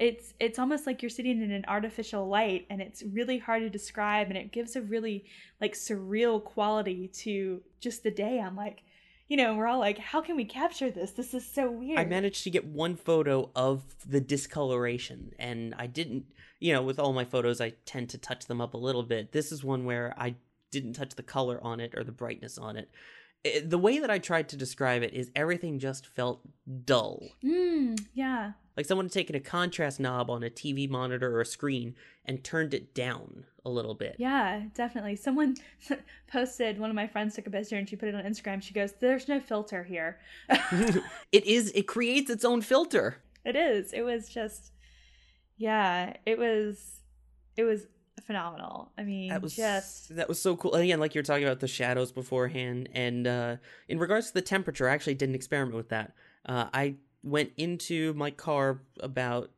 it's 0.00 0.32
it's 0.40 0.58
almost 0.58 0.86
like 0.86 1.02
you're 1.02 1.10
sitting 1.10 1.42
in 1.42 1.50
an 1.50 1.64
artificial 1.68 2.26
light 2.26 2.66
and 2.70 2.80
it's 2.80 3.02
really 3.02 3.38
hard 3.38 3.62
to 3.62 3.70
describe 3.70 4.28
and 4.28 4.36
it 4.36 4.50
gives 4.50 4.74
a 4.74 4.80
really 4.80 5.26
like 5.60 5.74
surreal 5.74 6.42
quality 6.42 7.08
to 7.08 7.60
just 7.80 8.02
the 8.02 8.10
day. 8.10 8.40
I'm 8.40 8.56
like 8.56 8.82
you 9.28 9.36
know 9.36 9.54
we're 9.54 9.66
all 9.66 9.78
like 9.78 9.98
how 9.98 10.20
can 10.20 10.34
we 10.34 10.44
capture 10.44 10.90
this? 10.90 11.12
This 11.12 11.34
is 11.34 11.46
so 11.46 11.70
weird. 11.70 12.00
i 12.00 12.04
managed 12.04 12.42
to 12.44 12.50
get 12.50 12.64
one 12.64 12.96
photo 12.96 13.50
of 13.54 13.84
the 14.08 14.20
discoloration 14.20 15.32
and 15.38 15.74
i 15.78 15.86
didn't 15.86 16.24
you 16.58 16.72
know 16.72 16.82
with 16.82 16.98
all 16.98 17.12
my 17.12 17.24
photos 17.24 17.60
i 17.60 17.70
tend 17.84 18.08
to 18.08 18.18
touch 18.18 18.46
them 18.46 18.60
up 18.60 18.74
a 18.74 18.78
little 18.78 19.04
bit. 19.04 19.32
This 19.32 19.52
is 19.52 19.62
one 19.62 19.84
where 19.84 20.14
i 20.16 20.34
didn't 20.70 20.94
touch 20.94 21.14
the 21.14 21.22
color 21.22 21.60
on 21.62 21.78
it 21.80 21.94
or 21.96 22.04
the 22.04 22.12
brightness 22.12 22.56
on 22.58 22.76
it. 22.76 22.90
It, 23.42 23.70
the 23.70 23.78
way 23.78 23.98
that 24.00 24.10
I 24.10 24.18
tried 24.18 24.50
to 24.50 24.56
describe 24.56 25.02
it 25.02 25.14
is 25.14 25.30
everything 25.34 25.78
just 25.78 26.06
felt 26.06 26.40
dull. 26.84 27.22
Mm, 27.42 27.98
yeah. 28.12 28.52
Like 28.80 28.86
someone 28.86 29.04
had 29.04 29.12
taken 29.12 29.36
a 29.36 29.40
contrast 29.40 30.00
knob 30.00 30.30
on 30.30 30.42
a 30.42 30.48
TV 30.48 30.88
monitor 30.88 31.36
or 31.36 31.42
a 31.42 31.44
screen 31.44 31.94
and 32.24 32.42
turned 32.42 32.72
it 32.72 32.94
down 32.94 33.44
a 33.62 33.68
little 33.68 33.92
bit. 33.92 34.16
Yeah, 34.18 34.62
definitely. 34.72 35.16
Someone 35.16 35.58
posted, 36.32 36.78
one 36.78 36.88
of 36.88 36.96
my 36.96 37.06
friends 37.06 37.34
took 37.34 37.46
a 37.46 37.50
picture 37.50 37.76
and 37.76 37.86
she 37.86 37.96
put 37.96 38.08
it 38.08 38.14
on 38.14 38.22
Instagram. 38.24 38.62
She 38.62 38.72
goes, 38.72 38.94
There's 38.98 39.28
no 39.28 39.38
filter 39.38 39.84
here. 39.84 40.18
it 40.48 41.44
is, 41.44 41.70
it 41.74 41.88
creates 41.88 42.30
its 42.30 42.42
own 42.42 42.62
filter. 42.62 43.18
It 43.44 43.54
is. 43.54 43.92
It 43.92 44.00
was 44.00 44.30
just, 44.30 44.72
yeah, 45.58 46.14
it 46.24 46.38
was, 46.38 47.02
it 47.58 47.64
was 47.64 47.86
phenomenal. 48.22 48.92
I 48.96 49.02
mean, 49.02 49.28
that 49.28 49.42
was 49.42 49.54
just 49.54 50.16
that 50.16 50.26
was 50.26 50.40
so 50.40 50.56
cool. 50.56 50.72
And 50.72 50.84
again, 50.84 51.00
like 51.00 51.14
you're 51.14 51.22
talking 51.22 51.44
about 51.44 51.60
the 51.60 51.68
shadows 51.68 52.12
beforehand, 52.12 52.88
and 52.94 53.26
uh, 53.26 53.56
in 53.90 53.98
regards 53.98 54.28
to 54.28 54.32
the 54.32 54.40
temperature, 54.40 54.88
I 54.88 54.94
actually 54.94 55.16
did 55.16 55.28
an 55.28 55.34
experiment 55.34 55.76
with 55.76 55.90
that. 55.90 56.14
Uh, 56.46 56.68
I 56.72 56.94
went 57.22 57.52
into 57.56 58.14
my 58.14 58.30
car 58.30 58.82
about 59.00 59.50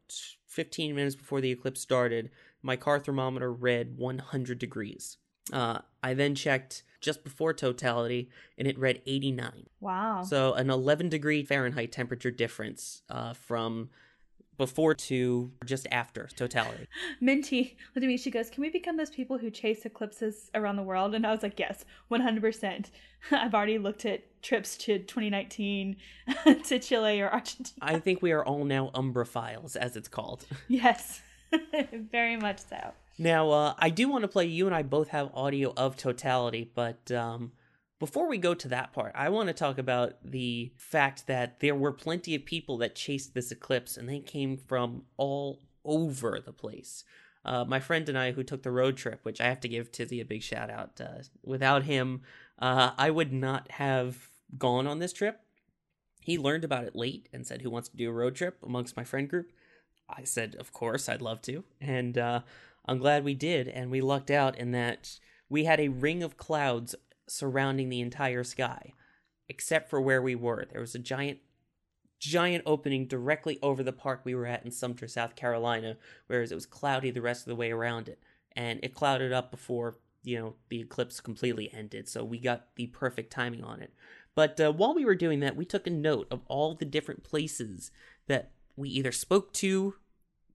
15 0.46 0.94
minutes 0.94 1.14
before 1.14 1.40
the 1.40 1.50
eclipse 1.50 1.80
started. 1.80 2.30
My 2.62 2.76
car 2.76 2.98
thermometer 2.98 3.52
read 3.52 3.96
100 3.96 4.58
degrees. 4.58 5.18
Uh, 5.52 5.78
I 6.02 6.14
then 6.14 6.34
checked 6.34 6.82
just 7.00 7.24
before 7.24 7.52
totality, 7.52 8.30
and 8.56 8.68
it 8.68 8.78
read 8.78 9.02
89. 9.06 9.66
Wow! 9.80 10.22
So 10.22 10.54
an 10.54 10.70
11 10.70 11.08
degree 11.08 11.42
Fahrenheit 11.42 11.90
temperature 11.90 12.30
difference 12.30 13.02
uh, 13.10 13.32
from 13.32 13.90
before 14.56 14.94
to 14.94 15.50
just 15.64 15.86
after 15.90 16.28
totality. 16.36 16.86
Mindy 17.20 17.76
looked 17.94 18.04
at 18.04 18.08
me. 18.08 18.16
She 18.16 18.30
goes, 18.30 18.50
"Can 18.50 18.62
we 18.62 18.70
become 18.70 18.96
those 18.96 19.10
people 19.10 19.38
who 19.38 19.50
chase 19.50 19.84
eclipses 19.84 20.50
around 20.54 20.76
the 20.76 20.82
world?" 20.82 21.14
And 21.14 21.26
I 21.26 21.30
was 21.30 21.42
like, 21.42 21.58
"Yes, 21.58 21.84
one 22.08 22.20
hundred 22.20 22.42
percent." 22.42 22.90
I've 23.30 23.54
already 23.54 23.78
looked 23.78 24.04
at 24.04 24.42
trips 24.42 24.76
to 24.78 24.98
2019 24.98 25.96
to 26.64 26.78
Chile 26.80 27.20
or 27.20 27.30
Argentina. 27.30 27.78
I 27.80 28.00
think 28.00 28.20
we 28.20 28.32
are 28.32 28.44
all 28.44 28.64
now 28.64 28.90
Umbraphiles, 28.94 29.76
as 29.76 29.96
it's 29.96 30.08
called. 30.08 30.44
Yes, 30.66 31.22
very 32.10 32.36
much 32.36 32.58
so. 32.58 32.92
Now, 33.18 33.50
uh, 33.50 33.74
I 33.78 33.90
do 33.90 34.08
want 34.08 34.22
to 34.22 34.28
play. 34.28 34.46
You 34.46 34.66
and 34.66 34.74
I 34.74 34.82
both 34.82 35.08
have 35.08 35.30
audio 35.34 35.72
of 35.76 35.96
totality, 35.96 36.70
but 36.74 37.12
um, 37.12 37.52
before 38.02 38.26
we 38.26 38.36
go 38.36 38.52
to 38.52 38.66
that 38.66 38.92
part, 38.92 39.12
I 39.14 39.28
want 39.28 39.46
to 39.46 39.52
talk 39.52 39.78
about 39.78 40.14
the 40.24 40.72
fact 40.76 41.28
that 41.28 41.60
there 41.60 41.76
were 41.76 41.92
plenty 41.92 42.34
of 42.34 42.44
people 42.44 42.76
that 42.78 42.96
chased 42.96 43.32
this 43.32 43.52
eclipse, 43.52 43.96
and 43.96 44.08
they 44.08 44.18
came 44.18 44.56
from 44.56 45.04
all 45.16 45.60
over 45.84 46.40
the 46.44 46.52
place. 46.52 47.04
Uh, 47.44 47.64
my 47.64 47.78
friend 47.78 48.08
and 48.08 48.18
I, 48.18 48.32
who 48.32 48.42
took 48.42 48.64
the 48.64 48.72
road 48.72 48.96
trip, 48.96 49.20
which 49.22 49.40
I 49.40 49.44
have 49.44 49.60
to 49.60 49.68
give 49.68 49.92
Tizzy 49.92 50.20
a 50.20 50.24
big 50.24 50.42
shout 50.42 50.68
out. 50.68 51.00
Uh, 51.00 51.22
without 51.44 51.84
him, 51.84 52.22
uh, 52.58 52.90
I 52.98 53.10
would 53.10 53.32
not 53.32 53.70
have 53.70 54.30
gone 54.58 54.88
on 54.88 54.98
this 54.98 55.12
trip. 55.12 55.38
He 56.20 56.36
learned 56.36 56.64
about 56.64 56.82
it 56.82 56.96
late 56.96 57.28
and 57.32 57.46
said, 57.46 57.62
Who 57.62 57.70
wants 57.70 57.88
to 57.90 57.96
do 57.96 58.10
a 58.10 58.12
road 58.12 58.34
trip 58.34 58.58
amongst 58.64 58.96
my 58.96 59.04
friend 59.04 59.28
group? 59.28 59.52
I 60.10 60.24
said, 60.24 60.56
Of 60.56 60.72
course, 60.72 61.08
I'd 61.08 61.22
love 61.22 61.40
to. 61.42 61.62
And 61.80 62.18
uh, 62.18 62.40
I'm 62.84 62.98
glad 62.98 63.22
we 63.22 63.34
did. 63.34 63.68
And 63.68 63.92
we 63.92 64.00
lucked 64.00 64.32
out 64.32 64.58
in 64.58 64.72
that 64.72 65.20
we 65.48 65.66
had 65.66 65.78
a 65.78 65.86
ring 65.86 66.24
of 66.24 66.36
clouds 66.36 66.96
surrounding 67.28 67.88
the 67.88 68.00
entire 68.00 68.44
sky, 68.44 68.92
except 69.48 69.88
for 69.88 70.00
where 70.00 70.22
we 70.22 70.34
were. 70.34 70.66
There 70.70 70.80
was 70.80 70.94
a 70.94 70.98
giant, 70.98 71.38
giant 72.18 72.64
opening 72.66 73.06
directly 73.06 73.58
over 73.62 73.82
the 73.82 73.92
park 73.92 74.22
we 74.24 74.34
were 74.34 74.46
at 74.46 74.64
in 74.64 74.70
Sumter, 74.70 75.08
South 75.08 75.36
Carolina, 75.36 75.96
whereas 76.26 76.52
it 76.52 76.56
was 76.56 76.66
cloudy 76.66 77.10
the 77.10 77.22
rest 77.22 77.42
of 77.42 77.50
the 77.50 77.56
way 77.56 77.70
around 77.70 78.08
it. 78.08 78.22
And 78.54 78.80
it 78.82 78.94
clouded 78.94 79.32
up 79.32 79.50
before, 79.50 79.96
you 80.22 80.38
know, 80.38 80.54
the 80.68 80.80
eclipse 80.80 81.20
completely 81.20 81.72
ended. 81.72 82.08
So 82.08 82.24
we 82.24 82.38
got 82.38 82.74
the 82.76 82.88
perfect 82.88 83.32
timing 83.32 83.64
on 83.64 83.80
it. 83.80 83.92
But 84.34 84.60
uh, 84.60 84.72
while 84.72 84.94
we 84.94 85.04
were 85.04 85.14
doing 85.14 85.40
that, 85.40 85.56
we 85.56 85.64
took 85.64 85.86
a 85.86 85.90
note 85.90 86.26
of 86.30 86.40
all 86.46 86.74
the 86.74 86.84
different 86.84 87.24
places 87.24 87.90
that 88.28 88.52
we 88.76 88.88
either 88.88 89.12
spoke 89.12 89.52
to 89.54 89.94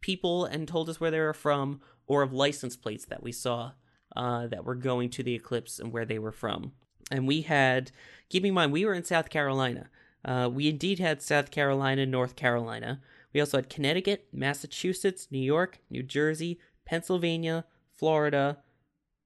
people 0.01 0.45
and 0.45 0.67
told 0.67 0.89
us 0.89 0.99
where 0.99 1.12
they 1.12 1.19
were 1.19 1.34
from, 1.34 1.82
or 2.08 2.21
of 2.21 2.34
license 2.34 2.75
plates 2.75 3.06
that 3.06 3.21
we 3.21 3.32
saw 3.32 3.73
uh, 4.17 4.47
that 4.47 4.65
were 4.65 4.75
going 4.75 5.10
to 5.12 5.23
the 5.23 5.36
eclipse 5.36 5.77
and 5.80 5.93
where 5.93 6.06
they 6.06 6.17
were 6.17 6.32
from. 6.32 6.73
And 7.12 7.27
we 7.27 7.43
had, 7.43 7.91
keep 8.30 8.43
in 8.43 8.53
mind, 8.53 8.73
we 8.73 8.84
were 8.84 8.95
in 8.95 9.03
South 9.03 9.30
Carolina. 9.30 9.89
Uh, 10.25 10.49
we 10.51 10.67
indeed 10.67 10.99
had 10.99 11.21
South 11.21 11.51
Carolina, 11.51 12.06
North 12.06 12.36
Carolina. 12.36 12.99
We 13.32 13.39
also 13.39 13.60
had 13.60 13.69
Connecticut, 13.69 14.27
Massachusetts, 14.34 15.27
New 15.30 15.39
York, 15.39 15.80
New 15.91 16.01
Jersey, 16.01 16.60
Pennsylvania, 16.84 17.65
Florida, 17.95 18.58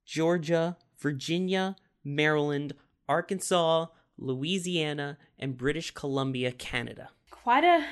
Georgia, 0.05 0.77
Virginia, 0.99 1.77
Maryland, 2.03 2.73
Arkansas, 3.07 3.85
Louisiana, 4.17 5.17
and 5.39 5.57
British 5.57 5.91
Columbia, 5.91 6.51
Canada. 6.51 7.09
Quite 7.31 7.63
a. 7.63 7.85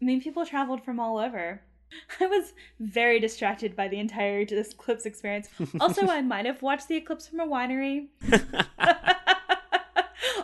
I 0.00 0.04
mean, 0.04 0.20
people 0.20 0.46
traveled 0.46 0.84
from 0.84 1.00
all 1.00 1.18
over. 1.18 1.60
I 2.20 2.26
was 2.26 2.52
very 2.80 3.20
distracted 3.20 3.76
by 3.76 3.88
the 3.88 3.98
entire 3.98 4.40
eclipse 4.40 5.06
experience. 5.06 5.48
Also, 5.80 6.06
I 6.06 6.20
might 6.22 6.46
have 6.46 6.62
watched 6.62 6.88
the 6.88 6.96
eclipse 6.96 7.26
from 7.26 7.40
a 7.40 7.46
winery. 7.46 8.08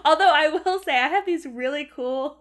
Although 0.04 0.32
I 0.32 0.48
will 0.48 0.80
say, 0.80 0.98
I 0.98 1.08
have 1.08 1.26
these 1.26 1.46
really 1.46 1.88
cool, 1.94 2.38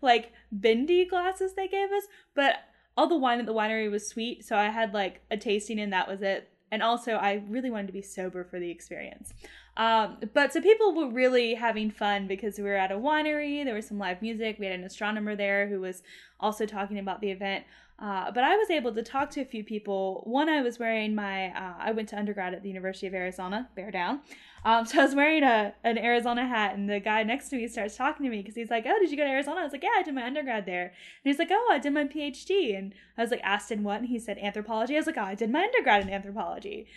like, 0.00 0.32
bendy 0.50 1.04
glasses 1.04 1.54
they 1.54 1.68
gave 1.68 1.90
us, 1.90 2.04
but 2.34 2.56
all 2.96 3.08
the 3.08 3.16
wine 3.16 3.40
at 3.40 3.46
the 3.46 3.54
winery 3.54 3.90
was 3.90 4.06
sweet, 4.06 4.44
so 4.44 4.56
I 4.56 4.68
had 4.68 4.92
like 4.94 5.22
a 5.30 5.36
tasting 5.36 5.80
and 5.80 5.92
that 5.92 6.08
was 6.08 6.22
it. 6.22 6.48
And 6.70 6.82
also, 6.82 7.12
I 7.14 7.42
really 7.48 7.70
wanted 7.70 7.88
to 7.88 7.92
be 7.92 8.02
sober 8.02 8.44
for 8.44 8.58
the 8.58 8.70
experience. 8.70 9.34
Um, 9.76 10.18
but 10.34 10.52
so 10.52 10.60
people 10.60 10.94
were 10.94 11.10
really 11.10 11.54
having 11.54 11.90
fun 11.90 12.26
because 12.26 12.58
we 12.58 12.64
were 12.64 12.76
at 12.76 12.92
a 12.92 12.96
winery. 12.96 13.64
There 13.64 13.74
was 13.74 13.86
some 13.86 13.98
live 13.98 14.20
music. 14.20 14.56
We 14.58 14.66
had 14.66 14.78
an 14.78 14.84
astronomer 14.84 15.34
there 15.34 15.68
who 15.68 15.80
was 15.80 16.02
also 16.40 16.66
talking 16.66 16.98
about 16.98 17.20
the 17.20 17.30
event. 17.30 17.64
Uh, 18.02 18.32
but 18.32 18.42
I 18.42 18.56
was 18.56 18.68
able 18.68 18.92
to 18.92 19.02
talk 19.02 19.30
to 19.30 19.42
a 19.42 19.44
few 19.44 19.62
people. 19.62 20.22
One, 20.26 20.48
I 20.48 20.60
was 20.60 20.80
wearing 20.80 21.14
my, 21.14 21.50
uh, 21.50 21.74
I 21.78 21.92
went 21.92 22.08
to 22.08 22.18
undergrad 22.18 22.52
at 22.52 22.64
the 22.64 22.68
University 22.68 23.06
of 23.06 23.14
Arizona, 23.14 23.68
bear 23.76 23.92
down. 23.92 24.22
Um, 24.64 24.84
so 24.86 24.98
I 24.98 25.04
was 25.04 25.14
wearing 25.14 25.44
a 25.44 25.72
an 25.84 25.98
Arizona 25.98 26.44
hat, 26.46 26.74
and 26.74 26.90
the 26.90 26.98
guy 26.98 27.22
next 27.22 27.48
to 27.50 27.56
me 27.56 27.68
starts 27.68 27.96
talking 27.96 28.24
to 28.24 28.30
me 28.30 28.38
because 28.38 28.56
he's 28.56 28.70
like, 28.70 28.84
"Oh, 28.88 28.98
did 28.98 29.12
you 29.12 29.16
go 29.16 29.22
to 29.22 29.30
Arizona?" 29.30 29.60
I 29.60 29.64
was 29.64 29.72
like, 29.72 29.84
"Yeah, 29.84 29.96
I 29.96 30.02
did 30.02 30.14
my 30.14 30.26
undergrad 30.26 30.66
there." 30.66 30.86
And 30.86 30.92
he's 31.22 31.38
like, 31.38 31.50
"Oh, 31.52 31.68
I 31.70 31.78
did 31.78 31.92
my 31.92 32.04
PhD." 32.04 32.76
And 32.76 32.92
I 33.16 33.22
was 33.22 33.30
like, 33.30 33.40
"Asked 33.44 33.70
in 33.70 33.84
what?" 33.84 34.00
And 34.00 34.08
he 34.08 34.18
said, 34.18 34.38
"Anthropology." 34.38 34.94
I 34.96 34.98
was 34.98 35.06
like, 35.06 35.18
"Oh, 35.18 35.22
I 35.22 35.36
did 35.36 35.50
my 35.50 35.62
undergrad 35.62 36.02
in 36.02 36.10
anthropology." 36.10 36.88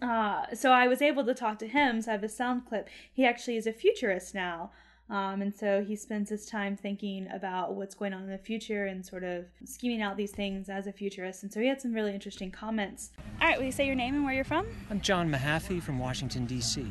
Uh, 0.00 0.46
so 0.54 0.72
I 0.72 0.88
was 0.88 1.02
able 1.02 1.24
to 1.26 1.34
talk 1.34 1.58
to 1.60 1.68
him. 1.68 2.00
So 2.00 2.10
I 2.10 2.12
have 2.12 2.24
a 2.24 2.28
sound 2.30 2.66
clip. 2.66 2.88
He 3.12 3.26
actually 3.26 3.56
is 3.56 3.66
a 3.66 3.72
futurist 3.72 4.34
now. 4.34 4.70
Um, 5.08 5.40
and 5.40 5.54
so 5.54 5.84
he 5.84 5.94
spends 5.94 6.30
his 6.30 6.46
time 6.46 6.76
thinking 6.76 7.28
about 7.32 7.74
what's 7.74 7.94
going 7.94 8.12
on 8.12 8.22
in 8.22 8.30
the 8.30 8.38
future 8.38 8.86
and 8.86 9.06
sort 9.06 9.22
of 9.22 9.44
scheming 9.64 10.02
out 10.02 10.16
these 10.16 10.32
things 10.32 10.68
as 10.68 10.88
a 10.88 10.92
futurist. 10.92 11.44
And 11.44 11.52
so 11.52 11.60
he 11.60 11.68
had 11.68 11.80
some 11.80 11.92
really 11.92 12.12
interesting 12.12 12.50
comments. 12.50 13.12
All 13.40 13.46
right, 13.46 13.56
will 13.56 13.66
you 13.66 13.72
say 13.72 13.86
your 13.86 13.94
name 13.94 14.14
and 14.14 14.24
where 14.24 14.34
you're 14.34 14.44
from? 14.44 14.66
I'm 14.90 15.00
John 15.00 15.30
Mahaffie 15.30 15.80
from 15.80 16.00
Washington, 16.00 16.44
D.C. 16.44 16.86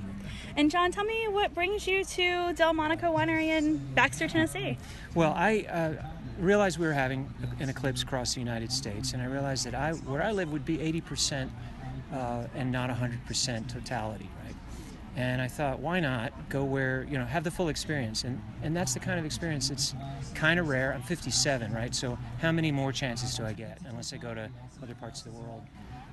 And 0.55 0.71
John, 0.71 0.91
tell 0.91 1.03
me 1.03 1.27
what 1.27 1.53
brings 1.53 1.87
you 1.87 2.05
to 2.05 2.21
DelMonaco 2.53 3.13
Winery 3.13 3.47
in 3.47 3.77
Baxter, 3.95 4.29
Tennessee? 4.29 4.77
Well, 5.13 5.33
I 5.35 5.65
uh, 5.69 5.93
realized 6.39 6.77
we 6.77 6.87
were 6.87 6.93
having 6.93 7.29
an 7.59 7.69
eclipse 7.69 8.03
across 8.03 8.33
the 8.33 8.39
United 8.39 8.71
States, 8.71 9.13
and 9.13 9.21
I 9.21 9.25
realized 9.25 9.65
that 9.65 9.75
I, 9.75 9.91
where 9.91 10.23
I 10.23 10.31
live 10.31 10.51
would 10.53 10.65
be 10.65 10.77
80% 10.77 11.49
uh, 12.13 12.47
and 12.55 12.71
not 12.71 12.89
100% 12.89 13.67
totality, 13.67 14.29
right? 14.43 14.44
And 15.15 15.41
I 15.41 15.47
thought, 15.47 15.79
why 15.79 16.01
not 16.01 16.33
go 16.49 16.63
where, 16.63 17.03
you 17.09 17.17
know, 17.17 17.25
have 17.25 17.43
the 17.43 17.51
full 17.51 17.69
experience? 17.69 18.25
And, 18.25 18.41
and 18.63 18.75
that's 18.75 18.93
the 18.93 18.99
kind 18.99 19.17
of 19.17 19.25
experience 19.25 19.69
that's 19.69 19.95
kind 20.33 20.59
of 20.59 20.67
rare. 20.67 20.93
I'm 20.93 21.01
57, 21.01 21.73
right? 21.73 21.95
So 21.95 22.17
how 22.41 22.51
many 22.51 22.71
more 22.71 22.91
chances 22.91 23.35
do 23.35 23.45
I 23.45 23.53
get 23.53 23.79
unless 23.87 24.11
I 24.11 24.17
go 24.17 24.33
to 24.33 24.49
other 24.83 24.95
parts 24.95 25.25
of 25.25 25.33
the 25.33 25.39
world? 25.39 25.61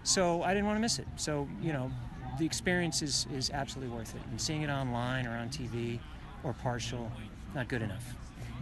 So 0.04 0.42
I 0.42 0.54
didn't 0.54 0.66
want 0.66 0.76
to 0.76 0.80
miss 0.80 0.98
it. 1.00 1.08
So, 1.16 1.48
you 1.60 1.72
know, 1.72 1.90
the 2.38 2.46
experience 2.46 3.02
is, 3.02 3.26
is 3.34 3.50
absolutely 3.50 3.94
worth 3.94 4.14
it. 4.14 4.22
And 4.30 4.40
seeing 4.40 4.62
it 4.62 4.70
online 4.70 5.26
or 5.26 5.36
on 5.36 5.48
TV 5.48 5.98
or 6.44 6.52
partial, 6.52 7.10
not 7.54 7.68
good 7.68 7.82
enough. 7.82 8.14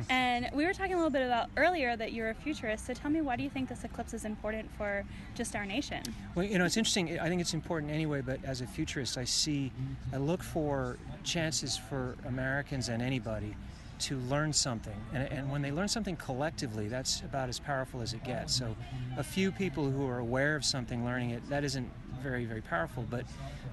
And 0.09 0.49
we 0.53 0.65
were 0.65 0.73
talking 0.73 0.95
a 0.95 0.97
little 0.97 1.11
bit 1.11 1.27
about 1.27 1.51
earlier 1.57 1.97
that 1.97 2.13
you're 2.13 2.31
a 2.31 2.35
futurist. 2.35 2.87
So 2.87 2.95
tell 2.95 3.11
me, 3.11 3.21
why 3.21 3.37
do 3.37 3.43
you 3.43 3.51
think 3.51 3.69
this 3.69 3.85
eclipse 3.85 4.15
is 4.15 4.25
important 4.25 4.71
for 4.77 5.05
just 5.35 5.55
our 5.55 5.67
nation? 5.67 6.03
Well, 6.35 6.47
you 6.47 6.59
know, 6.59 6.65
it's 6.65 6.77
interesting. 6.77 7.19
I 7.19 7.29
think 7.29 7.41
it's 7.41 7.55
important 7.55 7.93
anyway, 7.93 8.21
but 8.21 8.45
as 8.45 8.61
a 8.61 8.67
futurist, 8.67 9.19
I 9.19 9.25
see, 9.25 9.73
I 10.13 10.17
look 10.17 10.43
for 10.43 10.97
chances 11.25 11.77
for 11.77 12.17
Americans 12.27 12.89
and 12.89 13.03
anybody 13.03 13.55
to 14.01 14.17
learn 14.31 14.53
something. 14.53 14.97
And, 15.13 15.31
and 15.31 15.51
when 15.51 15.61
they 15.61 15.73
learn 15.73 15.89
something 15.89 16.17
collectively, 16.17 16.89
that's 16.89 17.21
about 17.21 17.49
as 17.49 17.59
powerful 17.59 18.01
as 18.01 18.15
it 18.15 18.25
gets. 18.25 18.55
So 18.55 18.75
a 19.19 19.23
few 19.23 19.53
people 19.53 19.91
who 19.91 20.09
are 20.09 20.19
aware 20.19 20.57
of 20.57 20.65
something 20.65 21.05
learning 21.05 21.31
it, 21.31 21.47
that 21.51 21.65
isn't 21.65 21.91
very, 22.23 22.47
very 22.47 22.63
powerful. 22.63 23.05
But, 23.09 23.25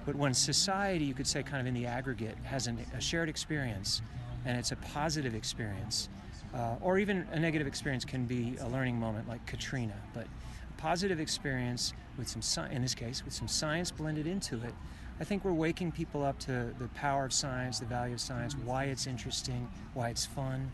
but 0.04 0.14
when 0.14 0.34
society, 0.34 1.04
you 1.04 1.14
could 1.14 1.26
say, 1.26 1.42
kind 1.42 1.60
of 1.60 1.66
in 1.66 1.74
the 1.74 1.86
aggregate, 1.86 2.36
has 2.44 2.66
an, 2.66 2.84
a 2.94 3.00
shared 3.00 3.28
experience, 3.28 4.02
and 4.44 4.58
it's 4.58 4.72
a 4.72 4.76
positive 4.76 5.34
experience, 5.34 6.08
uh, 6.54 6.76
or 6.80 6.98
even 6.98 7.26
a 7.32 7.38
negative 7.38 7.66
experience 7.66 8.04
can 8.04 8.24
be 8.24 8.56
a 8.60 8.68
learning 8.68 8.98
moment 8.98 9.28
like 9.28 9.44
Katrina, 9.46 9.94
but 10.14 10.24
a 10.24 10.80
positive 10.80 11.20
experience 11.20 11.92
with 12.16 12.28
some, 12.28 12.42
sci- 12.42 12.70
in 12.70 12.82
this 12.82 12.94
case, 12.94 13.24
with 13.24 13.34
some 13.34 13.48
science 13.48 13.90
blended 13.90 14.26
into 14.26 14.56
it, 14.56 14.74
I 15.20 15.24
think 15.24 15.44
we're 15.44 15.52
waking 15.52 15.92
people 15.92 16.24
up 16.24 16.38
to 16.40 16.72
the 16.78 16.88
power 16.94 17.24
of 17.24 17.32
science, 17.32 17.80
the 17.80 17.86
value 17.86 18.14
of 18.14 18.20
science, 18.20 18.54
why 18.64 18.84
it's 18.84 19.06
interesting, 19.06 19.68
why 19.94 20.10
it's 20.10 20.24
fun. 20.24 20.70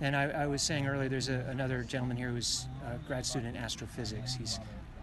And 0.00 0.16
I, 0.16 0.30
I 0.30 0.46
was 0.46 0.62
saying 0.62 0.86
earlier, 0.86 1.08
there's 1.08 1.28
a, 1.28 1.44
another 1.50 1.82
gentleman 1.82 2.16
here 2.16 2.30
who's 2.30 2.66
a 2.86 2.96
grad 3.06 3.26
student 3.26 3.54
in 3.54 3.62
astrophysics. 3.62 4.34
He's 4.34 4.58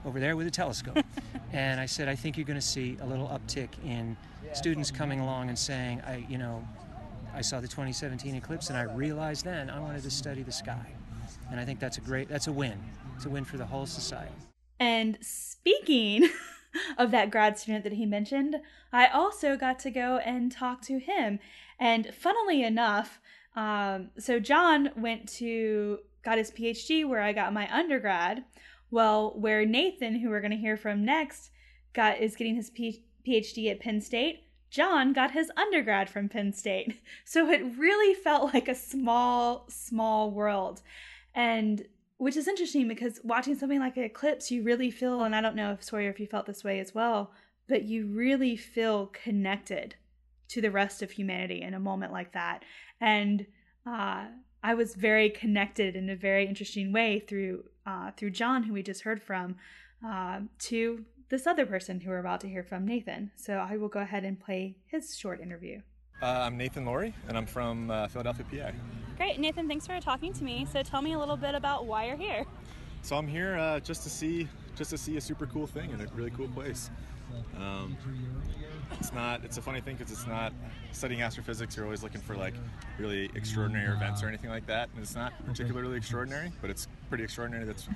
over 0.06 0.20
there 0.20 0.36
with 0.36 0.48
a 0.48 0.52
telescope. 0.52 1.06
and 1.54 1.80
I 1.80 1.86
said, 1.86 2.08
I 2.08 2.16
think 2.16 2.38
you're 2.38 2.48
going 2.48 2.60
to 2.60 2.66
see 2.66 2.98
a 3.02 3.06
little 3.06 3.28
uptick 3.28 3.70
in 3.86 4.18
students 4.54 4.90
coming 4.90 5.20
along 5.20 5.50
and 5.50 5.60
saying, 5.60 6.02
I, 6.02 6.26
you 6.28 6.38
know, 6.38 6.66
I 7.40 7.42
saw 7.42 7.62
the 7.62 7.70
2017 7.70 8.36
eclipse 8.36 8.68
and 8.68 8.78
I 8.78 8.82
realized 8.82 9.46
then 9.46 9.70
I 9.70 9.80
wanted 9.80 10.04
to 10.04 10.12
study 10.12 10.44
the 10.44 10.52
sky. 10.52 10.86
And 11.50 11.58
I 11.58 11.64
think 11.64 11.80
that's 11.80 11.98
a 11.98 12.02
great, 12.02 12.28
that's 12.28 12.48
a 12.48 12.52
win. 12.52 12.78
It's 13.16 13.26
a 13.28 13.30
win 13.30 13.46
for 13.46 13.56
the 13.56 13.66
whole 13.66 13.86
society. 13.86 14.34
And 14.78 15.18
speaking 15.22 16.30
of 16.98 17.12
that 17.12 17.32
grad 17.32 17.58
student 17.58 17.86
that 17.86 17.94
he 17.94 18.06
mentioned, 18.06 18.58
I 18.92 19.08
also 19.08 19.56
got 19.56 19.80
to 19.80 19.90
go 19.90 20.18
and 20.18 20.52
talk 20.52 20.82
to 20.88 21.00
him. 21.00 21.40
And 21.80 22.14
funnily 22.14 22.62
enough, 22.62 23.22
um, 23.56 24.10
so 24.18 24.42
John 24.42 24.90
went 24.98 25.30
to, 25.36 26.00
got 26.26 26.40
his 26.40 26.52
PhD 26.52 27.08
where 27.08 27.22
I 27.22 27.32
got 27.32 27.54
my 27.54 27.74
undergrad. 27.74 28.44
Well, 28.92 29.34
where 29.40 29.66
Nathan, 29.66 30.20
who 30.20 30.30
we're 30.30 30.42
going 30.42 30.52
to 30.52 30.58
hear 30.58 30.76
from 30.76 31.06
next, 31.06 31.52
got 31.94 32.20
is 32.20 32.36
getting 32.36 32.56
his 32.56 32.70
P- 32.70 33.06
PhD 33.26 33.72
at 33.72 33.80
Penn 33.80 34.02
State. 34.02 34.49
John 34.70 35.14
got 35.14 35.32
his 35.32 35.52
undergrad 35.58 36.10
from 36.10 36.30
Penn 36.30 36.54
State. 36.54 37.02
So 37.26 37.50
it 37.52 37.62
really 37.78 38.16
felt 38.16 38.54
like 38.56 38.68
a 38.68 38.74
small, 38.74 39.66
small 39.70 40.32
world. 40.32 40.82
And 41.36 41.86
which 42.18 42.36
is 42.36 42.48
interesting 42.48 42.88
because 42.88 43.20
watching 43.24 43.56
something 43.56 43.80
like 43.80 43.98
an 43.98 44.04
eclipse, 44.04 44.50
you 44.50 44.64
really 44.64 44.90
feel, 44.90 45.22
and 45.22 45.36
I 45.36 45.42
don't 45.42 45.56
know 45.56 45.72
if 45.72 45.84
Sawyer, 45.84 46.10
if 46.10 46.20
you 46.20 46.26
felt 46.26 46.48
this 46.48 46.64
way 46.64 46.80
as 46.80 46.94
well, 46.96 47.32
but 47.68 47.84
you 47.84 48.08
really 48.08 48.58
feel 48.58 49.08
connected 49.08 49.96
to 50.50 50.60
the 50.60 50.72
rest 50.72 51.02
of 51.02 51.12
humanity 51.12 51.62
in 51.62 51.76
a 51.76 51.80
moment 51.80 52.12
like 52.12 52.34
that. 52.34 52.66
And 53.00 53.46
uh, 53.86 54.26
I 54.64 54.74
was 54.74 54.96
very 54.96 55.30
connected 55.30 55.96
in 55.96 56.10
a 56.10 56.16
very 56.16 56.46
interesting 56.46 56.92
way 56.92 57.20
through 57.20 57.64
uh, 57.86 58.12
through 58.18 58.32
John, 58.32 58.64
who 58.64 58.74
we 58.74 58.84
just 58.84 59.02
heard 59.02 59.22
from, 59.22 59.56
uh, 60.06 60.42
to 60.60 61.06
this 61.30 61.46
other 61.46 61.66
person 61.66 62.02
who 62.02 62.10
we're 62.10 62.20
about 62.20 62.42
to 62.42 62.50
hear 62.50 62.64
from, 62.64 62.86
Nathan. 62.86 63.32
So 63.36 63.54
I 63.54 63.78
will 63.78 63.88
go 63.88 64.00
ahead 64.00 64.24
and 64.24 64.40
play 64.40 64.76
his 64.88 65.16
short 65.16 65.40
interview. 65.40 65.82
Uh, 66.22 66.26
I'm 66.26 66.58
Nathan 66.58 66.86
Laurie, 66.86 67.14
and 67.28 67.38
I'm 67.38 67.46
from 67.46 67.92
uh, 67.92 68.08
Philadelphia, 68.08 68.46
PA. 68.52 68.72
Great, 69.16 69.40
Nathan. 69.40 69.68
Thanks 69.68 69.88
for 69.88 70.00
talking 70.02 70.34
to 70.34 70.44
me. 70.44 70.68
So 70.72 70.82
tell 70.82 71.02
me 71.02 71.14
a 71.14 71.20
little 71.20 71.38
bit 71.38 71.56
about 71.56 71.86
why 71.86 72.08
you're 72.08 72.18
here. 72.18 72.46
So 73.04 73.16
I'm 73.16 73.28
here 73.28 73.56
uh, 73.58 73.80
just 73.80 74.04
to 74.04 74.10
see 74.10 74.48
just 74.76 74.92
to 74.92 74.98
see 74.98 75.18
a 75.18 75.22
super 75.22 75.46
cool 75.46 75.68
thing 75.68 75.92
in 75.92 76.02
a 76.02 76.08
really 76.14 76.32
cool 76.32 76.48
place. 76.50 76.90
Um, 77.58 77.98
it's 79.00 79.14
not. 79.14 79.44
It's 79.44 79.58
a 79.58 79.62
funny 79.62 79.82
thing 79.82 79.96
because 79.96 80.12
it's 80.12 80.28
not 80.28 80.54
studying 80.92 81.22
astrophysics. 81.22 81.76
You're 81.76 81.86
always 81.86 82.04
looking 82.04 82.22
for 82.22 82.36
like 82.36 82.54
really 82.98 83.30
extraordinary 83.36 83.94
events 83.96 84.24
or 84.24 84.28
anything 84.28 84.50
like 84.50 84.66
that, 84.68 84.90
and 84.94 85.02
it's 85.04 85.16
not 85.16 85.34
particularly 85.46 85.98
extraordinary, 85.98 86.52
but 86.62 86.70
it's 86.70 86.88
pretty 87.10 87.24
extraordinary. 87.24 87.66
That's 87.66 87.88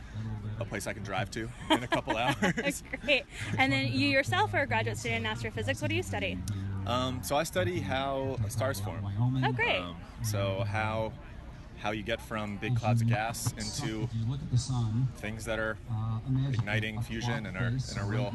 a 0.60 0.65
place 0.65 0.88
I 0.88 0.93
can 0.93 1.03
drive 1.03 1.32
to 1.32 1.49
in 1.71 1.84
a 1.84 1.88
couple 1.88 2.15
hours. 2.17 2.36
That's 2.56 2.84
great. 3.03 3.23
And 3.58 3.71
then 3.71 3.91
you 3.91 4.08
yourself 4.08 4.53
are 4.53 4.62
a 4.62 4.67
graduate 4.67 4.97
student 4.97 5.25
in 5.25 5.32
astrophysics. 5.32 5.82
What 5.82 5.89
do 5.89 5.95
you 5.95 6.03
study? 6.03 6.38
Um, 6.86 7.21
so 7.23 7.36
I 7.36 7.43
study 7.43 7.79
how 7.79 8.38
stars 8.49 8.79
form. 8.79 9.06
Oh, 9.43 9.51
great. 9.53 9.79
Um, 9.79 9.95
so 10.21 10.65
how 10.67 11.13
how 11.84 11.91
you 11.91 12.02
get 12.02 12.22
from 12.22 12.58
big 12.58 12.76
clouds 12.78 13.02
of 13.02 13.08
gas 13.10 13.54
into 13.58 14.08
things 15.17 15.43
that 15.43 15.60
are 15.60 15.78
igniting 16.54 17.02
fusion 17.02 17.46
and 17.46 17.58
are, 17.58 17.67
and 17.67 18.00
are 18.00 18.06
real 18.06 18.34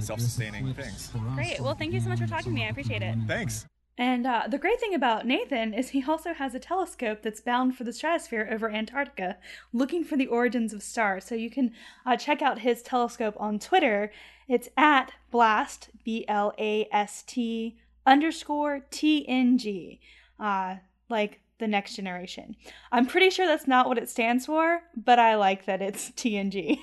self-sustaining 0.00 0.74
things. 0.74 1.10
Great. 1.36 1.60
Well, 1.60 1.74
thank 1.74 1.92
you 1.94 2.00
so 2.00 2.08
much 2.08 2.18
for 2.18 2.26
talking 2.26 2.52
to 2.52 2.58
me. 2.58 2.64
I 2.64 2.68
appreciate 2.68 3.02
it. 3.02 3.16
Thanks. 3.26 3.64
And 3.96 4.26
uh, 4.26 4.44
the 4.48 4.58
great 4.58 4.80
thing 4.80 4.94
about 4.94 5.26
Nathan 5.26 5.74
is 5.74 5.90
he 5.90 6.02
also 6.08 6.32
has 6.32 6.54
a 6.54 6.58
telescope 6.58 7.20
that's 7.22 7.40
bound 7.40 7.76
for 7.76 7.84
the 7.84 7.92
stratosphere 7.92 8.48
over 8.50 8.70
Antarctica, 8.70 9.36
looking 9.74 10.04
for 10.04 10.16
the 10.16 10.26
origins 10.26 10.72
of 10.72 10.82
stars. 10.82 11.24
So 11.24 11.34
you 11.34 11.50
can 11.50 11.72
uh, 12.06 12.16
check 12.16 12.40
out 12.40 12.60
his 12.60 12.82
telescope 12.82 13.36
on 13.38 13.58
Twitter. 13.58 14.10
It's 14.48 14.68
at 14.76 15.12
blast 15.30 15.90
b 16.02 16.24
l 16.26 16.54
a 16.58 16.88
s 16.90 17.22
t 17.22 17.76
underscore 18.06 18.86
t 18.90 19.28
n 19.28 19.58
g, 19.58 20.00
uh, 20.38 20.76
like 21.10 21.40
the 21.60 21.68
next 21.68 21.94
generation. 21.94 22.56
I'm 22.90 23.06
pretty 23.06 23.30
sure 23.30 23.46
that's 23.46 23.68
not 23.68 23.86
what 23.86 23.98
it 23.98 24.08
stands 24.08 24.46
for, 24.46 24.82
but 24.96 25.18
I 25.18 25.36
like 25.36 25.66
that 25.66 25.80
it's 25.80 26.10
TNG. 26.16 26.78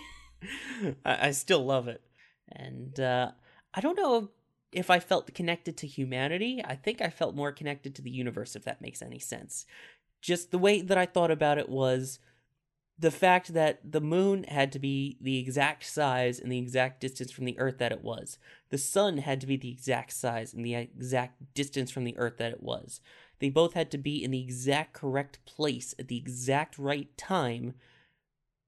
I, 1.04 1.32
still 1.32 1.66
love 1.66 1.88
it, 1.88 2.02
and 2.52 3.00
uh, 3.00 3.32
I 3.74 3.82
don't 3.82 3.98
know 3.98 4.30
if 4.72 4.90
I 4.90 5.00
felt 5.00 5.34
connected 5.34 5.78
to 5.78 5.88
humanity, 5.88 6.62
I 6.63 6.76
think 6.76 7.02
I 7.02 7.10
felt 7.10 7.36
more 7.36 7.52
connected 7.52 7.96
to 7.96 8.02
the 8.02 8.12
universe, 8.12 8.56
if 8.56 8.63
that 8.66 8.82
makes 8.82 9.02
any 9.02 9.20
sense. 9.20 9.66
Just 10.22 10.52
the 10.52 10.58
way 10.58 10.82
that 10.82 10.98
I 10.98 11.06
thought 11.06 11.32
about 11.32 11.58
it 11.58 11.70
was 11.70 12.20
the 13.00 13.12
fact 13.12 13.54
that 13.54 13.92
the 13.92 14.02
moon 14.02 14.44
had 14.44 14.72
to 14.72 14.80
be 14.80 15.18
the 15.22 15.38
exact 15.38 15.86
size 15.86 16.40
and 16.40 16.52
the 16.52 16.58
exact 16.58 17.00
distance 17.00 17.32
from 17.32 17.46
the 17.46 17.58
earth 17.60 17.78
that 17.78 17.92
it 17.92 18.04
was. 18.04 18.40
The 18.70 18.78
sun 18.78 19.20
had 19.20 19.40
to 19.42 19.48
be 19.48 19.56
the 19.56 19.72
exact 19.72 20.13
size 20.13 20.54
and 20.54 20.66
the 20.66 20.76
exact 20.76 21.54
distance 21.54 21.92
from 21.92 22.06
the 22.06 22.18
earth 22.18 22.38
that 22.38 22.52
it 22.52 22.63
was. 22.63 23.00
They 23.39 23.50
both 23.50 23.73
had 23.73 23.91
to 23.91 23.97
be 23.97 24.23
in 24.23 24.32
the 24.32 24.41
exact 24.41 24.93
correct 24.93 25.39
place 25.45 25.93
at 26.00 26.08
the 26.08 26.17
exact 26.17 26.78
right 26.78 27.15
time. 27.17 27.76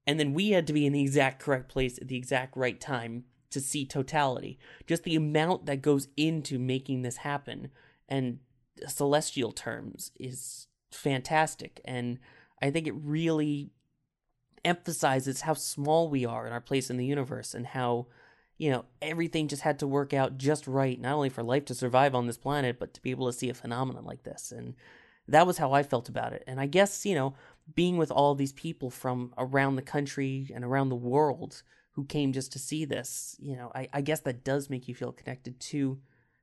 And 0.06 0.18
then 0.18 0.32
we 0.32 0.50
had 0.50 0.66
to 0.68 0.72
be 0.72 0.86
in 0.86 0.92
the 0.92 1.02
exact 1.02 1.40
correct 1.40 1.68
place 1.68 1.98
at 1.98 2.08
the 2.08 2.16
exact 2.16 2.56
right 2.56 2.80
time 2.80 3.24
to 3.50 3.60
see 3.60 3.84
totality. 3.84 4.58
Just 4.86 5.02
the 5.04 5.16
amount 5.16 5.66
that 5.66 5.82
goes 5.82 6.08
into 6.16 6.58
making 6.58 7.02
this 7.02 7.18
happen 7.18 7.70
and 8.08 8.38
celestial 8.86 9.52
terms 9.52 10.12
is 10.18 10.68
fantastic. 10.90 11.80
And 11.84 12.18
I 12.62 12.70
think 12.70 12.86
it 12.86 12.94
really 12.94 13.70
emphasizes 14.64 15.42
how 15.42 15.54
small 15.54 16.08
we 16.08 16.24
are 16.24 16.46
in 16.46 16.52
our 16.52 16.60
place 16.60 16.90
in 16.90 16.96
the 16.96 17.06
universe 17.06 17.54
and 17.54 17.66
how, 17.66 18.06
you 18.60 18.70
know, 18.70 18.84
everything 19.00 19.48
just 19.48 19.62
had 19.62 19.78
to 19.78 19.86
work 19.86 20.12
out 20.12 20.36
just 20.36 20.66
right, 20.66 21.00
not 21.00 21.14
only 21.14 21.30
for 21.30 21.42
life 21.42 21.64
to 21.64 21.74
survive 21.74 22.14
on 22.14 22.26
this 22.26 22.36
planet, 22.36 22.78
but 22.78 22.92
to 22.92 23.00
be 23.00 23.10
able 23.10 23.26
to 23.26 23.32
see 23.32 23.48
a 23.48 23.54
phenomenon 23.54 24.04
like 24.04 24.22
this. 24.22 24.52
And 24.52 24.74
that 25.26 25.46
was 25.46 25.56
how 25.56 25.72
I 25.72 25.82
felt 25.82 26.10
about 26.10 26.34
it. 26.34 26.44
And 26.46 26.60
I 26.60 26.66
guess, 26.66 27.06
you 27.06 27.14
know, 27.14 27.32
being 27.74 27.96
with 27.96 28.10
all 28.10 28.34
these 28.34 28.52
people 28.52 28.90
from 28.90 29.32
around 29.38 29.76
the 29.76 29.82
country 29.82 30.50
and 30.54 30.62
around 30.62 30.90
the 30.90 30.94
world 30.94 31.62
who 31.92 32.04
came 32.04 32.34
just 32.34 32.52
to 32.52 32.58
see 32.58 32.84
this, 32.84 33.34
you 33.38 33.56
know, 33.56 33.72
I, 33.74 33.88
I 33.94 34.02
guess 34.02 34.20
that 34.20 34.44
does 34.44 34.68
make 34.68 34.88
you 34.88 34.94
feel 34.94 35.12
connected 35.12 35.58
to 35.60 35.98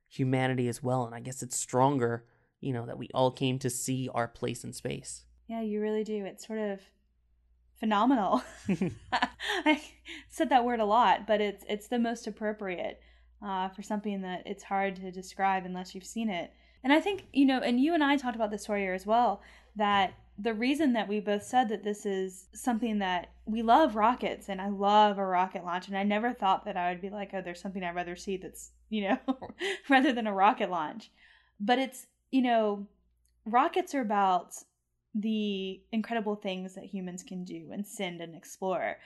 humanity 0.08 0.66
as 0.66 0.82
well. 0.82 1.06
And 1.06 1.14
I 1.14 1.20
guess 1.20 1.40
it's 1.40 1.56
stronger, 1.56 2.24
you 2.60 2.72
know, 2.72 2.84
that 2.86 2.98
we 2.98 3.10
all 3.14 3.30
came 3.30 3.60
to 3.60 3.70
see 3.70 4.10
our 4.12 4.26
place 4.26 4.64
in 4.64 4.72
space. 4.72 5.24
Yeah, 5.46 5.60
you 5.60 5.80
really 5.80 6.02
do. 6.02 6.24
It's 6.24 6.44
sort 6.44 6.58
of 6.58 6.80
phenomenal. 7.80 8.42
I 9.12 9.82
said 10.28 10.50
that 10.50 10.64
word 10.64 10.80
a 10.80 10.84
lot, 10.84 11.26
but 11.26 11.40
it's 11.40 11.64
it's 11.68 11.88
the 11.88 11.98
most 11.98 12.26
appropriate 12.26 13.00
uh, 13.42 13.68
for 13.68 13.82
something 13.82 14.22
that 14.22 14.42
it's 14.46 14.64
hard 14.64 14.96
to 14.96 15.10
describe 15.10 15.64
unless 15.64 15.94
you've 15.94 16.04
seen 16.04 16.28
it. 16.28 16.52
And 16.84 16.92
I 16.92 17.00
think 17.00 17.26
you 17.32 17.44
know, 17.44 17.60
and 17.60 17.80
you 17.80 17.94
and 17.94 18.04
I 18.04 18.16
talked 18.16 18.36
about 18.36 18.50
this 18.50 18.64
Sawyer 18.64 18.94
as 18.94 19.06
well. 19.06 19.42
That 19.76 20.14
the 20.38 20.54
reason 20.54 20.92
that 20.92 21.08
we 21.08 21.20
both 21.20 21.42
said 21.42 21.68
that 21.68 21.82
this 21.82 22.06
is 22.06 22.46
something 22.52 22.98
that 23.00 23.30
we 23.44 23.62
love 23.62 23.96
rockets, 23.96 24.48
and 24.48 24.60
I 24.60 24.68
love 24.68 25.18
a 25.18 25.26
rocket 25.26 25.64
launch, 25.64 25.88
and 25.88 25.96
I 25.96 26.04
never 26.04 26.32
thought 26.32 26.64
that 26.64 26.76
I 26.76 26.90
would 26.90 27.00
be 27.00 27.10
like, 27.10 27.30
oh, 27.32 27.42
there's 27.42 27.60
something 27.60 27.82
I'd 27.82 27.94
rather 27.94 28.16
see 28.16 28.36
that's 28.36 28.70
you 28.90 29.08
know, 29.08 29.18
rather 29.88 30.12
than 30.12 30.26
a 30.26 30.32
rocket 30.32 30.70
launch. 30.70 31.10
But 31.60 31.78
it's 31.78 32.06
you 32.30 32.42
know, 32.42 32.86
rockets 33.44 33.94
are 33.94 34.00
about 34.00 34.54
the 35.20 35.80
incredible 35.92 36.36
things 36.36 36.74
that 36.74 36.84
humans 36.84 37.22
can 37.22 37.44
do 37.44 37.70
and 37.72 37.86
send 37.86 38.20
and 38.20 38.34
explore. 38.34 38.96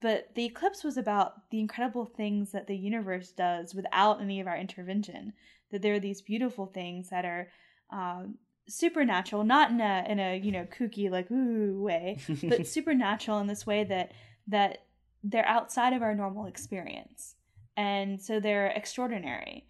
But 0.00 0.34
the 0.34 0.46
eclipse 0.46 0.82
was 0.82 0.96
about 0.96 1.50
the 1.50 1.60
incredible 1.60 2.06
things 2.06 2.52
that 2.52 2.66
the 2.66 2.76
universe 2.76 3.32
does 3.32 3.74
without 3.74 4.22
any 4.22 4.40
of 4.40 4.46
our 4.46 4.56
intervention. 4.56 5.34
That 5.70 5.82
there 5.82 5.94
are 5.94 6.00
these 6.00 6.22
beautiful 6.22 6.66
things 6.66 7.10
that 7.10 7.24
are 7.24 7.48
um, 7.92 8.36
supernatural, 8.66 9.44
not 9.44 9.70
in 9.70 9.80
a 9.80 10.04
in 10.08 10.18
a 10.18 10.38
you 10.38 10.52
know 10.52 10.64
kooky 10.64 11.10
like 11.10 11.30
ooh 11.30 11.82
way, 11.82 12.18
but 12.44 12.66
supernatural 12.66 13.38
in 13.40 13.46
this 13.46 13.66
way 13.66 13.84
that 13.84 14.12
that 14.48 14.78
they're 15.22 15.46
outside 15.46 15.92
of 15.92 16.02
our 16.02 16.14
normal 16.14 16.46
experience, 16.46 17.34
and 17.76 18.20
so 18.20 18.40
they're 18.40 18.68
extraordinary. 18.68 19.66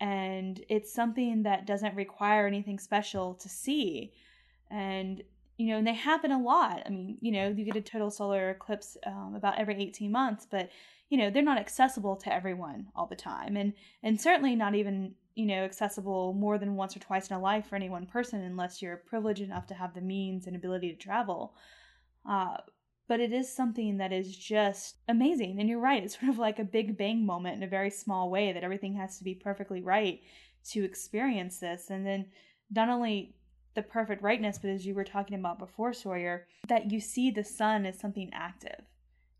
And 0.00 0.60
it's 0.68 0.92
something 0.92 1.44
that 1.44 1.66
doesn't 1.66 1.94
require 1.94 2.46
anything 2.46 2.78
special 2.78 3.34
to 3.34 3.48
see 3.48 4.12
and 4.70 5.22
you 5.56 5.68
know 5.68 5.78
and 5.78 5.86
they 5.86 5.94
happen 5.94 6.32
a 6.32 6.40
lot. 6.40 6.82
I 6.86 6.90
mean 6.90 7.18
you 7.20 7.32
know 7.32 7.48
you 7.48 7.64
get 7.64 7.76
a 7.76 7.80
total 7.80 8.10
solar 8.10 8.50
eclipse 8.50 8.96
um, 9.06 9.34
about 9.36 9.58
every 9.58 9.82
18 9.82 10.10
months 10.10 10.46
but 10.50 10.70
you 11.10 11.18
know 11.18 11.30
they're 11.30 11.42
not 11.42 11.58
accessible 11.58 12.16
to 12.16 12.32
everyone 12.32 12.86
all 12.96 13.06
the 13.06 13.16
time 13.16 13.56
and 13.56 13.72
and 14.02 14.20
certainly 14.20 14.56
not 14.56 14.74
even 14.74 15.14
you 15.34 15.46
know 15.46 15.64
accessible 15.64 16.32
more 16.34 16.58
than 16.58 16.76
once 16.76 16.96
or 16.96 17.00
twice 17.00 17.28
in 17.30 17.36
a 17.36 17.40
life 17.40 17.66
for 17.66 17.76
any 17.76 17.88
one 17.88 18.06
person 18.06 18.40
unless 18.42 18.80
you're 18.80 18.96
privileged 18.96 19.42
enough 19.42 19.66
to 19.66 19.74
have 19.74 19.94
the 19.94 20.00
means 20.00 20.46
and 20.46 20.56
ability 20.56 20.90
to 20.90 20.96
travel. 20.96 21.54
Uh, 22.28 22.56
but 23.06 23.20
it 23.20 23.34
is 23.34 23.54
something 23.54 23.98
that 23.98 24.12
is 24.12 24.34
just 24.34 24.96
amazing 25.08 25.60
and 25.60 25.68
you're 25.68 25.78
right 25.78 26.02
it's 26.04 26.18
sort 26.20 26.30
of 26.30 26.38
like 26.38 26.58
a 26.58 26.64
big 26.64 26.96
bang 26.96 27.24
moment 27.24 27.56
in 27.56 27.62
a 27.62 27.68
very 27.68 27.90
small 27.90 28.30
way 28.30 28.52
that 28.52 28.64
everything 28.64 28.94
has 28.94 29.18
to 29.18 29.24
be 29.24 29.34
perfectly 29.34 29.82
right 29.82 30.20
to 30.64 30.84
experience 30.84 31.58
this 31.58 31.90
and 31.90 32.06
then 32.06 32.24
not 32.70 32.88
only 32.88 33.34
the 33.74 33.82
perfect 33.82 34.22
rightness, 34.22 34.58
but 34.58 34.70
as 34.70 34.86
you 34.86 34.94
were 34.94 35.04
talking 35.04 35.38
about 35.38 35.58
before, 35.58 35.92
Sawyer, 35.92 36.46
that 36.68 36.90
you 36.90 37.00
see 37.00 37.30
the 37.30 37.44
sun 37.44 37.86
as 37.86 37.98
something 37.98 38.30
active. 38.32 38.84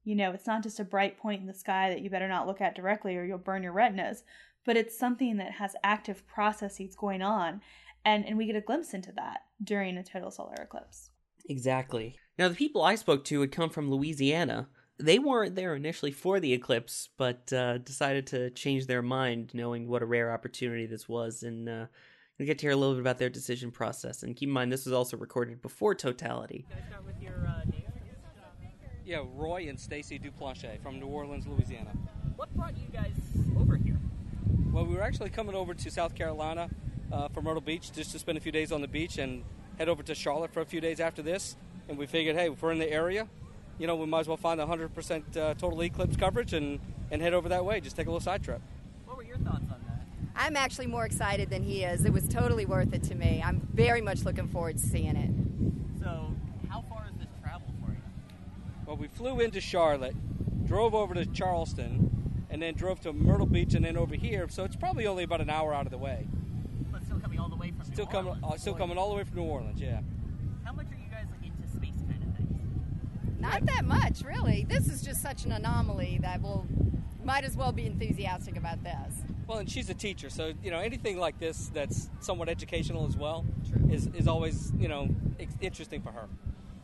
You 0.05 0.14
know, 0.14 0.33
it's 0.33 0.47
not 0.47 0.62
just 0.62 0.81
a 0.81 0.85
bright 0.85 1.18
point 1.18 1.40
in 1.40 1.47
the 1.47 1.55
sky 1.55 1.88
that 1.90 2.03
you 2.03 2.11
better 2.11 2.29
not 2.29 2.47
look 2.47 2.61
at 2.61 2.75
directly 2.75 3.16
or 3.16 3.25
you'll 3.25 3.38
burn 3.38 3.62
your 3.62 3.73
retinas, 3.73 4.23
but 4.64 4.77
it's 4.77 4.99
something 4.99 5.37
that 5.38 5.53
has 5.53 5.77
active 5.83 6.27
processes 6.27 6.94
going 6.94 7.23
on. 7.23 7.61
And, 8.05 8.27
and 8.27 8.37
we 8.37 8.47
get 8.47 8.57
a 8.57 8.61
glimpse 8.61 8.92
into 8.92 9.12
that 9.12 9.41
during 9.62 9.97
a 9.97 10.05
total 10.05 10.30
solar 10.30 10.55
eclipse. 10.55 11.11
Exactly. 11.49 12.16
Now, 12.39 12.49
the 12.49 12.55
people 12.55 12.82
I 12.82 12.97
spoke 12.97 13.24
to 13.26 13.41
had 13.41 13.53
come 13.53 13.70
from 13.70 13.91
Louisiana. 13.91 14.68
They 14.99 15.18
weren't 15.18 15.55
there 15.55 15.74
initially 15.74 16.12
for 16.12 16.39
the 16.39 16.53
eclipse, 16.53 17.09
but 17.16 17.53
uh, 17.53 17.78
decided 17.78 18.26
to 18.28 18.51
change 18.51 18.87
their 18.87 19.03
mind, 19.03 19.53
knowing 19.55 19.89
what 19.89 20.03
a 20.03 20.07
rare 20.07 20.32
opportunity 20.32 20.87
this 20.87 21.09
was, 21.09 21.43
and 21.43 21.68
uh, 21.68 21.87
we 22.39 22.47
get 22.47 22.59
to 22.59 22.62
hear 22.66 22.72
a 22.72 22.76
little 22.76 22.95
bit 22.95 23.01
about 23.01 23.18
their 23.18 23.30
decision 23.30 23.70
process. 23.70 24.22
And 24.22 24.35
keep 24.35 24.49
in 24.49 24.53
mind, 24.53 24.72
this 24.72 24.85
was 24.85 24.93
also 24.93 25.16
recorded 25.16 25.62
before 25.62 25.95
Totality. 25.95 26.66
Your, 27.20 27.47
uh, 27.47 27.62
yeah, 29.05 29.22
Roy 29.35 29.66
and 29.68 29.78
Stacy 29.78 30.18
Duplanche 30.18 30.80
from 30.82 30.99
New 30.99 31.07
Orleans, 31.07 31.47
Louisiana. 31.47 31.91
What 32.37 32.55
brought 32.57 32.76
you 32.76 32.89
guys 32.93 33.14
over 33.59 33.76
here? 33.76 33.99
Well, 34.72 34.85
we 34.85 34.97
were 34.97 35.03
actually 35.03 35.30
coming 35.30 35.55
over 35.55 35.74
to 35.74 35.91
South 35.91 36.14
Carolina 36.14 36.68
uh, 37.12 37.28
from 37.28 37.45
Myrtle 37.45 37.61
Beach 37.61 37.93
just 37.93 38.11
to 38.12 38.18
spend 38.18 38.39
a 38.39 38.41
few 38.41 38.51
days 38.51 38.72
on 38.72 38.80
the 38.80 38.89
beach 38.89 39.18
and 39.18 39.45
head 39.78 39.89
over 39.89 40.03
to 40.03 40.14
Charlotte 40.14 40.53
for 40.53 40.61
a 40.61 40.66
few 40.66 40.80
days 40.80 40.99
after 40.99 41.22
this. 41.22 41.57
And 41.89 41.97
we 41.99 42.07
figured, 42.07 42.35
hey, 42.35 42.51
if 42.51 42.62
we're 42.62 42.72
in 42.72 42.78
the 42.78 42.91
area, 42.91 43.28
you 43.78 43.87
know, 43.87 43.95
we 43.95 44.07
might 44.07 44.20
as 44.20 44.28
well 44.28 44.37
find 44.37 44.59
the 44.59 44.66
100% 44.66 45.37
uh, 45.37 45.55
total 45.55 45.82
eclipse 45.82 46.16
coverage 46.16 46.53
and, 46.53 46.80
and 47.11 47.22
head 47.22 47.35
over 47.35 47.49
that 47.51 47.64
way. 47.64 47.80
Just 47.80 47.95
take 47.95 48.07
a 48.07 48.11
little 48.11 48.20
side 48.20 48.43
trip. 48.43 48.61
What 49.05 49.18
were 49.18 49.22
your 49.22 49.39
thoughts 49.39 49.62
on 49.62 49.68
that? 49.68 49.74
I'm 50.37 50.57
actually 50.57 50.87
more 50.89 51.05
excited 51.05 51.49
than 51.51 51.62
he 51.62 51.85
is. 51.85 52.05
It 52.05 52.12
was 52.12 52.26
totally 52.28 52.66
worth 52.66 52.93
it 52.93 53.03
to 53.05 53.14
me. 53.14 53.43
I'm 53.45 53.66
very 53.72 54.01
much 54.01 54.24
looking 54.24 54.49
forward 54.49 54.78
to 54.78 54.82
seeing 54.87 55.16
it. 55.16 55.30
So, 56.03 56.35
how 56.68 56.85
far 56.89 57.07
is 57.11 57.16
this 57.18 57.28
travel 57.43 57.68
for 57.85 57.93
you? 57.93 57.99
Well, 58.87 58.97
we 58.97 59.07
flew 59.09 59.41
into 59.41 59.61
Charlotte, 59.61 60.16
drove 60.66 60.95
over 60.95 61.14
to 61.14 61.24
Charleston, 61.26 62.11
and 62.51 62.61
then 62.61 62.74
drove 62.74 63.01
to 63.01 63.12
Myrtle 63.12 63.47
Beach 63.47 63.74
and 63.74 63.85
then 63.85 63.97
over 63.97 64.14
here. 64.14 64.49
So 64.49 64.64
it's 64.64 64.76
probably 64.76 65.07
only 65.07 65.24
about 65.24 65.41
an 65.41 65.51
hour 65.51 65.72
out 65.72 65.87
of 65.87 65.93
the 65.93 65.99
way. 65.99 66.26
But 66.91 67.05
still 67.05 67.18
coming 67.20 67.39
all 67.39 67.49
the 67.49 67.57
way 67.57 67.70
from 67.70 67.85
Still 67.85 68.05
New 68.07 68.11
coming, 68.11 68.28
Orleans. 68.35 68.45
uh, 68.55 68.57
still 68.59 68.74
coming 68.74 68.99
all 68.99 69.11
the 69.11 69.16
way 69.16 69.24
from 69.24 69.37
New 69.37 69.45
Orleans. 69.45 69.80
Yeah. 69.80 70.01
How 70.64 70.72
much 70.72 70.87
are 70.87 70.95
you 70.97 71.11
guys 71.11 71.26
like, 71.30 71.51
into 71.51 71.68
space 71.68 72.01
kind 72.09 72.22
of 72.22 72.37
things? 72.37 73.41
Not 73.41 73.66
that 73.66 73.85
much, 73.85 74.22
really. 74.22 74.64
This 74.68 74.89
is 74.89 75.03
just 75.03 75.22
such 75.22 75.45
an 75.45 75.53
anomaly 75.53 76.18
that 76.22 76.41
we'll 76.43 76.66
might 77.25 77.45
as 77.45 77.57
well 77.57 77.72
be 77.72 77.87
enthusiastic 77.87 78.57
about 78.57 78.83
this. 78.83 79.14
Well, 79.47 79.59
and 79.59 79.70
she's 79.70 79.91
a 79.91 79.95
teacher, 79.95 80.31
so 80.31 80.53
you 80.62 80.70
know 80.70 80.79
anything 80.79 81.18
like 81.18 81.39
this 81.39 81.70
that's 81.75 82.09
somewhat 82.20 82.49
educational 82.49 83.07
as 83.07 83.16
well 83.16 83.45
is 83.91 84.07
is 84.09 84.27
always 84.29 84.72
you 84.79 84.89
know 84.89 85.09
interesting 85.61 86.01
for 86.03 86.12
her. 86.12 86.29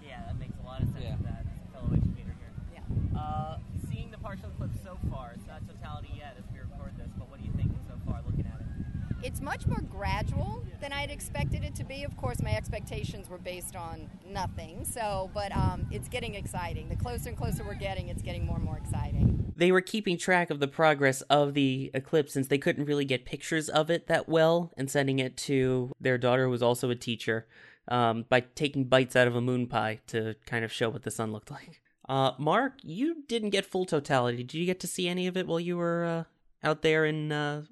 Yeah, 0.04 0.22
that 0.26 0.38
makes 0.38 0.58
a 0.62 0.66
lot 0.66 0.82
of 0.82 0.88
sense 0.88 1.04
Yeah. 1.04 1.16
that 1.24 1.44
fellow 1.72 1.88
educator 1.92 2.34
here. 2.38 2.52
Yeah. 2.74 3.18
Uh, 3.18 3.58
seeing 3.90 4.10
the 4.10 4.18
partial 4.18 4.48
eclipse 4.50 4.78
so 4.82 4.98
far, 5.10 5.32
it's 5.34 5.46
not 5.46 5.66
totality 5.66 6.12
yet 6.16 6.36
as 6.38 6.44
we 6.52 6.58
record 6.60 6.92
this, 6.98 7.08
but 7.18 7.30
what 7.30 7.40
do 7.40 7.46
you 7.46 7.52
think 7.54 7.72
so 7.88 7.94
far 8.06 8.20
looking 8.26 8.44
at 8.46 8.60
it? 8.60 9.09
It's 9.22 9.42
much 9.42 9.66
more 9.66 9.82
gradual 9.82 10.64
than 10.80 10.94
I'd 10.94 11.10
expected 11.10 11.62
it 11.62 11.74
to 11.74 11.84
be. 11.84 12.04
Of 12.04 12.16
course, 12.16 12.40
my 12.42 12.54
expectations 12.56 13.28
were 13.28 13.36
based 13.36 13.76
on 13.76 14.08
nothing. 14.26 14.84
So, 14.84 15.30
but 15.34 15.54
um, 15.54 15.86
it's 15.90 16.08
getting 16.08 16.34
exciting. 16.34 16.88
The 16.88 16.96
closer 16.96 17.28
and 17.28 17.36
closer 17.36 17.62
we're 17.62 17.74
getting, 17.74 18.08
it's 18.08 18.22
getting 18.22 18.46
more 18.46 18.56
and 18.56 18.64
more 18.64 18.78
exciting. 18.78 19.52
They 19.54 19.72
were 19.72 19.82
keeping 19.82 20.16
track 20.16 20.48
of 20.48 20.58
the 20.58 20.68
progress 20.68 21.20
of 21.22 21.52
the 21.52 21.90
eclipse 21.92 22.32
since 22.32 22.46
they 22.46 22.56
couldn't 22.56 22.86
really 22.86 23.04
get 23.04 23.26
pictures 23.26 23.68
of 23.68 23.90
it 23.90 24.06
that 24.06 24.26
well 24.26 24.72
and 24.78 24.90
sending 24.90 25.18
it 25.18 25.36
to 25.38 25.92
their 26.00 26.16
daughter, 26.16 26.44
who 26.44 26.50
was 26.50 26.62
also 26.62 26.88
a 26.88 26.94
teacher, 26.94 27.46
um, 27.88 28.24
by 28.30 28.40
taking 28.40 28.84
bites 28.84 29.16
out 29.16 29.26
of 29.26 29.36
a 29.36 29.42
moon 29.42 29.66
pie 29.66 30.00
to 30.06 30.34
kind 30.46 30.64
of 30.64 30.72
show 30.72 30.88
what 30.88 31.02
the 31.02 31.10
sun 31.10 31.30
looked 31.30 31.50
like. 31.50 31.82
Uh, 32.08 32.32
Mark, 32.38 32.72
you 32.82 33.22
didn't 33.28 33.50
get 33.50 33.66
full 33.66 33.84
totality. 33.84 34.38
Did 34.38 34.54
you 34.54 34.64
get 34.64 34.80
to 34.80 34.86
see 34.86 35.08
any 35.08 35.26
of 35.26 35.36
it 35.36 35.46
while 35.46 35.60
you 35.60 35.76
were 35.76 36.04
uh, 36.04 36.66
out 36.66 36.80
there 36.80 37.04
in 37.04 37.30
uh, 37.30 37.64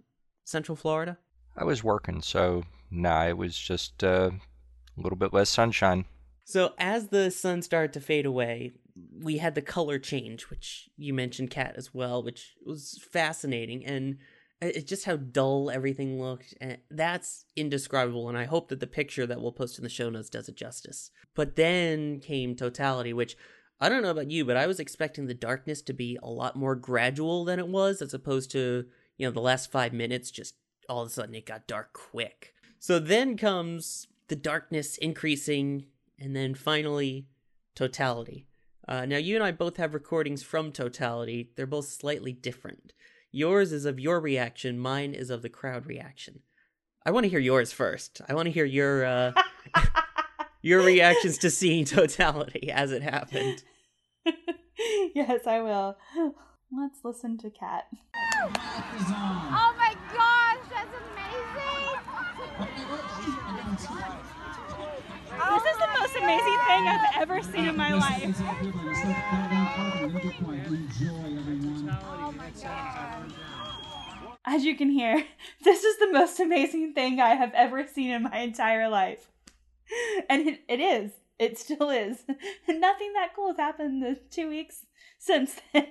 Central 0.45 0.77
Florida? 0.77 1.17
I 1.59 1.65
was 1.65 1.83
working, 1.83 2.23
so 2.23 2.63
nah, 2.91 3.27
it 3.27 3.37
was 3.37 3.59
just 3.59 4.05
uh, 4.05 4.31
a 4.97 5.01
little 5.01 5.19
bit 5.19 5.33
less 5.33 5.51
sunshine. 5.51 6.05
So 6.45 6.73
as 6.79 7.09
the 7.09 7.31
sun 7.31 7.63
started 7.63 7.93
to 7.95 8.01
fade 8.01 8.27
away, 8.27 8.73
we 9.21 9.39
had 9.39 9.55
the 9.55 9.63
color 9.63 9.99
change, 9.99 10.45
which 10.45 10.89
you 10.97 11.13
mentioned, 11.13 11.51
Kat, 11.51 11.75
as 11.77 11.93
well, 11.93 12.23
which 12.23 12.55
was 12.65 12.99
fascinating, 13.11 13.85
and 13.85 14.19
it's 14.61 14.89
just 14.89 15.05
how 15.05 15.17
dull 15.17 15.71
everything 15.71 16.21
looked, 16.21 16.55
and 16.61 16.79
that's 16.91 17.45
indescribable. 17.57 18.29
And 18.29 18.39
I 18.39 18.45
hope 18.45 18.69
that 18.69 18.81
the 18.81 18.87
picture 18.87 19.27
that 19.27 19.41
we'll 19.41 19.53
post 19.53 19.79
in 19.79 19.85
the 19.85 19.91
show 19.91 20.11
notes 20.11 20.31
does 20.31 20.49
it 20.49 20.57
justice. 20.57 21.11
But 21.35 21.57
then 21.57 22.21
came 22.21 22.55
totality, 22.55 23.13
which 23.13 23.37
I 23.81 23.89
don't 23.89 24.03
know 24.03 24.11
about 24.11 24.31
you, 24.31 24.45
but 24.45 24.57
I 24.57 24.67
was 24.67 24.81
expecting 24.81 25.27
the 25.27 25.35
darkness 25.35 25.83
to 25.83 25.93
be 25.93 26.19
a 26.23 26.31
lot 26.31 26.57
more 26.57 26.75
gradual 26.75 27.45
than 27.45 27.59
it 27.59 27.69
was, 27.69 28.01
as 28.01 28.15
opposed 28.15 28.51
to 28.53 28.87
you 29.17 29.27
know 29.27 29.33
the 29.33 29.41
last 29.41 29.71
five 29.71 29.93
minutes 29.93 30.31
just 30.31 30.55
all 30.89 31.03
of 31.03 31.09
a 31.09 31.11
sudden 31.11 31.35
it 31.35 31.47
got 31.47 31.67
dark 31.67 31.93
quick. 31.93 32.55
So 32.79 32.99
then 32.99 33.37
comes 33.37 34.07
the 34.29 34.37
darkness 34.37 34.97
increasing, 34.99 35.87
and 36.19 36.35
then 36.35 36.55
finally, 36.55 37.27
totality. 37.75 38.47
Uh, 38.87 39.05
now, 39.05 39.17
you 39.17 39.35
and 39.35 39.45
I 39.45 39.53
both 39.53 39.77
have 39.77 39.95
recordings 39.95 40.43
from 40.43 40.73
totality. 40.73 41.51
They're 41.57 41.67
both 41.67 41.87
slightly 41.87 42.33
different. 42.33 42.93
Yours 43.31 43.73
is 43.73 43.85
of 43.85 44.01
your 44.01 44.21
reaction, 44.21 44.79
mine 44.79 45.13
is 45.13 45.29
of 45.29 45.43
the 45.43 45.51
crowd 45.51 45.87
reaction. 45.87 46.41
I 47.05 47.11
want 47.11 47.25
to 47.25 47.31
hear 47.31 47.39
yours 47.39 47.73
first. 47.73 48.21
I 48.29 48.35
want 48.35 48.47
to 48.47 48.53
hear 48.53 48.65
your 48.65 49.05
uh, 49.05 49.33
your 50.63 50.83
reactions 50.83 51.39
to 51.39 51.51
seeing 51.51 51.85
totality 51.85 52.71
as 52.71 52.93
it 52.93 53.03
happened. 53.03 53.63
yes, 55.15 55.47
I 55.47 55.61
will. 55.61 55.97
Let's 56.71 57.01
listen 57.05 57.39
to 57.39 57.51
Kat. 57.51 57.85
Oh 58.41 59.75
my 59.79 59.95
gosh, 60.13 60.59
that's 60.71 60.95
amazing! 61.13 61.79
This 65.39 65.65
is 65.73 65.79
the 65.79 65.89
most 65.99 66.08
amazing 66.23 66.59
thing 66.67 66.89
I've 66.89 67.23
ever 67.23 67.43
seen 67.43 67.67
in 67.67 67.77
my 67.77 67.95
life. 67.95 68.43
As 74.45 74.65
you 74.65 74.77
can 74.77 74.91
hear, 74.91 75.25
this 75.65 75.85
is 75.85 75.99
the 75.99 76.13
most 76.13 76.41
amazing 76.41 76.95
thing 76.95 77.21
I 77.21 77.35
have 77.35 77.53
ever 77.55 77.87
seen 77.87 78.11
in 78.11 78.23
my 78.25 78.39
entire 78.39 78.89
life. 78.89 79.31
And 80.29 80.49
it, 80.49 80.61
it 80.69 80.81
is. 80.81 81.13
It 81.39 81.59
still 81.59 81.91
is. 81.91 82.25
Nothing 82.69 83.13
that 83.15 83.35
cool 83.35 83.49
has 83.49 83.57
happened 83.59 84.03
in 84.03 84.15
the 84.15 84.21
two 84.31 84.49
weeks 84.49 84.87
since 85.19 85.57
then. 85.73 85.87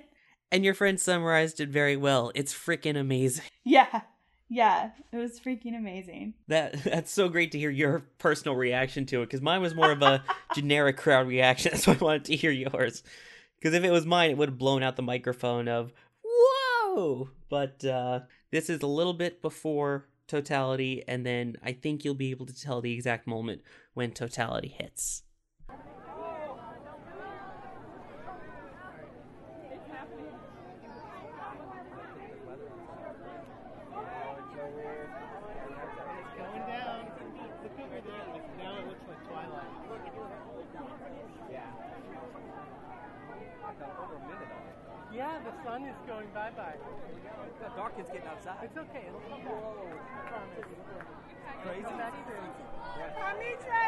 And 0.50 0.64
your 0.64 0.74
friend 0.74 0.98
summarized 0.98 1.60
it 1.60 1.68
very 1.68 1.96
well. 1.96 2.32
It's 2.34 2.54
freaking 2.54 2.98
amazing. 2.98 3.44
Yeah. 3.64 4.02
Yeah. 4.48 4.90
It 5.12 5.16
was 5.16 5.38
freaking 5.40 5.76
amazing. 5.76 6.34
That 6.48 6.82
that's 6.84 7.10
so 7.12 7.28
great 7.28 7.52
to 7.52 7.58
hear 7.58 7.70
your 7.70 8.04
personal 8.18 8.56
reaction 8.56 9.06
to 9.06 9.22
it 9.22 9.26
because 9.26 9.42
mine 9.42 9.60
was 9.62 9.74
more 9.74 9.92
of 9.92 10.02
a 10.02 10.22
generic 10.54 10.96
crowd 10.96 11.28
reaction. 11.28 11.70
That's 11.72 11.86
why 11.86 11.94
I 11.94 11.96
wanted 11.96 12.24
to 12.26 12.36
hear 12.36 12.50
yours. 12.50 13.02
Because 13.58 13.74
if 13.74 13.84
it 13.84 13.90
was 13.90 14.06
mine, 14.06 14.30
it 14.30 14.36
would 14.36 14.50
have 14.50 14.58
blown 14.58 14.82
out 14.82 14.96
the 14.96 15.02
microphone 15.02 15.68
of 15.68 15.92
whoa. 16.22 17.30
But 17.48 17.84
uh, 17.84 18.20
this 18.50 18.70
is 18.70 18.82
a 18.82 18.86
little 18.86 19.14
bit 19.14 19.42
before 19.42 20.06
totality, 20.28 21.02
and 21.08 21.26
then 21.26 21.56
I 21.62 21.72
think 21.72 22.04
you'll 22.04 22.14
be 22.14 22.30
able 22.30 22.46
to 22.46 22.54
tell 22.54 22.80
the 22.80 22.92
exact 22.92 23.26
moment 23.26 23.62
when 23.94 24.12
totality 24.12 24.68
hits. 24.68 25.22
Going 36.36 36.62
down. 36.66 37.06
Look 37.62 37.72
over 37.80 38.00
there. 38.00 38.26
Like, 38.32 38.58
now 38.58 38.78
it 38.78 38.86
looks 38.86 39.02
like 39.08 39.28
twilight. 39.28 39.64
Yeah, 45.12 45.38
the 45.42 45.52
sun 45.64 45.82
is 45.84 45.96
going 46.06 46.28
bye 46.32 46.50
bye. 46.56 46.76
The 47.60 47.68
dark 47.76 47.92
is 47.98 48.06
getting 48.06 48.28
outside. 48.28 48.47
It's 48.60 48.76
okay. 48.76 49.04
It'll 49.06 49.20
come 49.30 49.42
back. 49.44 49.54
Crazy. 51.62 51.82
Come 51.82 51.96
back. 51.98 52.12
Woo! 52.26 53.87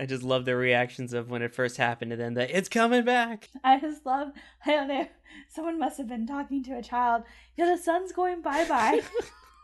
I 0.00 0.06
just 0.06 0.22
love 0.22 0.46
the 0.46 0.56
reactions 0.56 1.12
of 1.12 1.28
when 1.28 1.42
it 1.42 1.54
first 1.54 1.76
happened 1.76 2.10
and 2.10 2.18
then 2.18 2.32
the 2.32 2.56
it's 2.56 2.70
coming 2.70 3.04
back. 3.04 3.50
I 3.62 3.78
just 3.78 4.06
love. 4.06 4.32
I 4.64 4.70
don't 4.70 4.88
know. 4.88 5.06
Someone 5.46 5.78
must 5.78 5.98
have 5.98 6.08
been 6.08 6.26
talking 6.26 6.64
to 6.64 6.78
a 6.78 6.82
child. 6.82 7.24
Yeah, 7.54 7.66
the 7.66 7.76
sun's 7.76 8.10
going 8.10 8.40
bye 8.40 8.66
bye. 8.66 9.02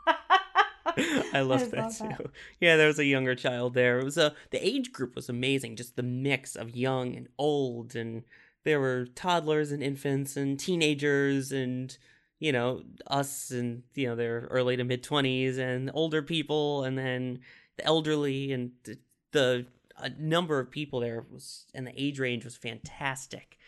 I 1.33 1.41
love 1.41 1.71
that 1.71 1.81
love 1.81 1.97
too. 1.97 2.09
that. 2.09 2.31
Yeah, 2.61 2.77
there 2.77 2.87
was 2.87 2.99
a 2.99 3.07
younger 3.07 3.35
child 3.35 3.73
there. 3.73 3.99
It 3.99 4.05
was 4.05 4.19
a 4.19 4.35
the 4.51 4.65
age 4.65 4.93
group 4.93 5.17
was 5.17 5.31
amazing. 5.31 5.77
Just 5.77 5.97
the 5.97 6.03
mix 6.03 6.55
of 6.55 6.77
young 6.77 7.17
and 7.17 7.29
old, 7.39 7.97
and 7.97 8.23
there 8.65 8.79
were 8.79 9.07
toddlers 9.15 9.73
and 9.73 9.83
infants 9.83 10.37
and 10.37 10.61
teenagers 10.61 11.51
and 11.51 11.97
you 12.41 12.53
know 12.53 12.83
us 13.07 13.51
and 13.51 13.85
you 13.95 14.07
know 14.07 14.17
their 14.17 14.49
early 14.51 14.77
to 14.77 14.85
mid 14.85 15.03
twenties 15.03 15.57
and 15.57 15.91
older 15.95 16.21
people 16.21 16.85
and 16.85 16.99
then 16.99 17.39
the 17.79 17.87
elderly 17.87 18.53
and 18.53 18.73
the 19.33 19.67
a 19.99 20.11
number 20.11 20.59
of 20.59 20.71
people 20.71 21.01
there 21.01 21.25
was 21.31 21.67
and 21.75 21.87
the 21.87 22.01
age 22.01 22.19
range 22.19 22.45
was 22.45 22.57
fantastic. 22.57 23.59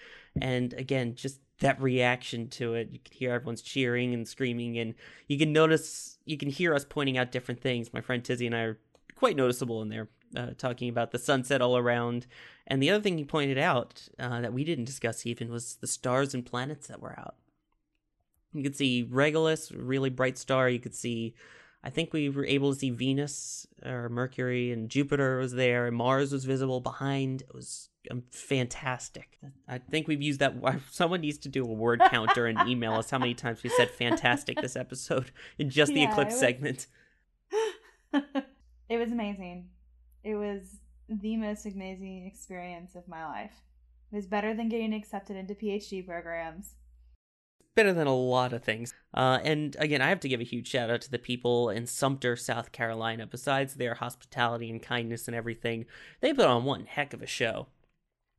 And 0.40 0.72
again, 0.74 1.14
just 1.14 1.40
that 1.60 1.80
reaction 1.80 2.48
to 2.48 2.74
it, 2.74 2.90
you 2.92 3.00
could 3.00 3.14
hear 3.14 3.32
everyone's 3.32 3.62
cheering 3.62 4.14
and 4.14 4.28
screaming, 4.28 4.78
and 4.78 4.94
you 5.26 5.38
can 5.38 5.52
notice, 5.52 6.18
you 6.24 6.36
can 6.36 6.48
hear 6.48 6.74
us 6.74 6.84
pointing 6.88 7.18
out 7.18 7.32
different 7.32 7.60
things. 7.60 7.92
My 7.92 8.00
friend 8.00 8.24
Tizzy 8.24 8.46
and 8.46 8.54
I 8.54 8.60
are 8.60 8.78
quite 9.16 9.36
noticeable 9.36 9.82
in 9.82 9.88
there, 9.88 10.08
uh, 10.36 10.50
talking 10.56 10.88
about 10.88 11.10
the 11.10 11.18
sunset 11.18 11.60
all 11.60 11.76
around. 11.76 12.26
And 12.66 12.80
the 12.82 12.90
other 12.90 13.02
thing 13.02 13.18
he 13.18 13.24
pointed 13.24 13.58
out 13.58 14.08
uh, 14.18 14.40
that 14.40 14.52
we 14.52 14.62
didn't 14.62 14.84
discuss 14.84 15.26
even 15.26 15.50
was 15.50 15.76
the 15.76 15.86
stars 15.86 16.34
and 16.34 16.46
planets 16.46 16.86
that 16.86 17.00
were 17.00 17.18
out. 17.18 17.34
You 18.52 18.62
could 18.62 18.76
see 18.76 19.02
Regulus, 19.02 19.72
really 19.72 20.10
bright 20.10 20.38
star. 20.38 20.68
You 20.68 20.78
could 20.78 20.94
see, 20.94 21.34
I 21.84 21.90
think 21.90 22.12
we 22.12 22.28
were 22.28 22.44
able 22.44 22.72
to 22.72 22.78
see 22.78 22.90
Venus 22.90 23.66
or 23.84 24.08
Mercury, 24.08 24.72
and 24.72 24.88
Jupiter 24.90 25.38
was 25.38 25.52
there, 25.52 25.86
and 25.86 25.96
Mars 25.96 26.32
was 26.32 26.44
visible 26.44 26.80
behind. 26.80 27.42
It 27.42 27.54
was 27.54 27.88
um, 28.10 28.24
fantastic. 28.30 29.38
I 29.68 29.78
think 29.78 30.08
we've 30.08 30.20
used 30.20 30.40
that. 30.40 30.54
Someone 30.90 31.20
needs 31.20 31.38
to 31.38 31.48
do 31.48 31.64
a 31.64 31.72
word 31.72 32.00
counter 32.10 32.46
and 32.46 32.68
email 32.68 32.94
us 32.94 33.10
how 33.10 33.18
many 33.18 33.34
times 33.34 33.62
we 33.62 33.70
said 33.70 33.90
fantastic 33.90 34.60
this 34.60 34.74
episode 34.76 35.30
in 35.58 35.70
just 35.70 35.92
the 35.94 36.00
Yeah, 36.00 36.10
eclipse 36.10 36.32
it 36.32 36.34
was- 36.34 36.40
segment. 36.40 36.86
it 38.88 38.98
was 38.98 39.12
amazing. 39.12 39.68
It 40.24 40.34
was 40.34 40.78
the 41.08 41.36
most 41.36 41.64
amazing 41.64 42.26
experience 42.26 42.94
of 42.96 43.06
my 43.08 43.24
life. 43.24 43.52
It 44.12 44.16
was 44.16 44.26
better 44.26 44.54
than 44.54 44.68
getting 44.68 44.92
accepted 44.92 45.36
into 45.36 45.54
PhD 45.54 46.04
programs. 46.06 46.74
Better 47.78 47.92
than 47.92 48.08
a 48.08 48.14
lot 48.14 48.52
of 48.52 48.64
things. 48.64 48.92
Uh, 49.14 49.38
and 49.44 49.76
again, 49.78 50.02
I 50.02 50.08
have 50.08 50.18
to 50.20 50.28
give 50.28 50.40
a 50.40 50.44
huge 50.44 50.66
shout 50.66 50.90
out 50.90 51.00
to 51.02 51.10
the 51.12 51.18
people 51.18 51.70
in 51.70 51.86
Sumter, 51.86 52.34
South 52.34 52.72
Carolina. 52.72 53.24
Besides 53.24 53.74
their 53.74 53.94
hospitality 53.94 54.68
and 54.68 54.82
kindness 54.82 55.28
and 55.28 55.36
everything, 55.36 55.86
they 56.20 56.32
put 56.32 56.46
on 56.46 56.64
one 56.64 56.86
heck 56.86 57.14
of 57.14 57.22
a 57.22 57.26
show. 57.26 57.68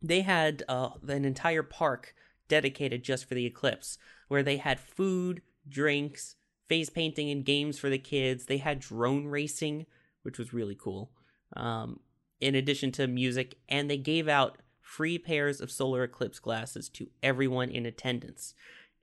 They 0.02 0.22
had 0.24 0.64
uh, 0.68 0.90
an 1.08 1.24
entire 1.24 1.64
park 1.64 2.14
dedicated 2.50 3.02
just 3.02 3.30
for 3.30 3.34
the 3.34 3.46
eclipse, 3.46 3.98
where 4.28 4.44
they 4.44 4.58
had 4.58 4.78
food, 4.78 5.42
drinks, 5.70 6.36
face 6.68 6.90
painting, 6.90 7.30
and 7.30 7.46
games 7.46 7.80
for 7.80 7.90
the 7.90 7.98
kids. 7.98 8.46
They 8.46 8.58
had 8.58 8.82
drone 8.82 9.28
racing, 9.28 9.86
which 10.24 10.38
was 10.38 10.52
really 10.52 10.76
cool. 10.76 11.12
Um, 11.56 12.02
in 12.42 12.56
addition 12.56 12.92
to 12.92 13.08
music, 13.08 13.56
and 13.70 13.90
they 13.90 13.96
gave 13.96 14.28
out 14.28 14.58
free 14.82 15.18
pairs 15.18 15.62
of 15.62 15.72
solar 15.72 16.04
eclipse 16.04 16.40
glasses 16.40 16.90
to 16.90 17.08
everyone 17.24 17.70
in 17.70 17.86
attendance 17.86 18.54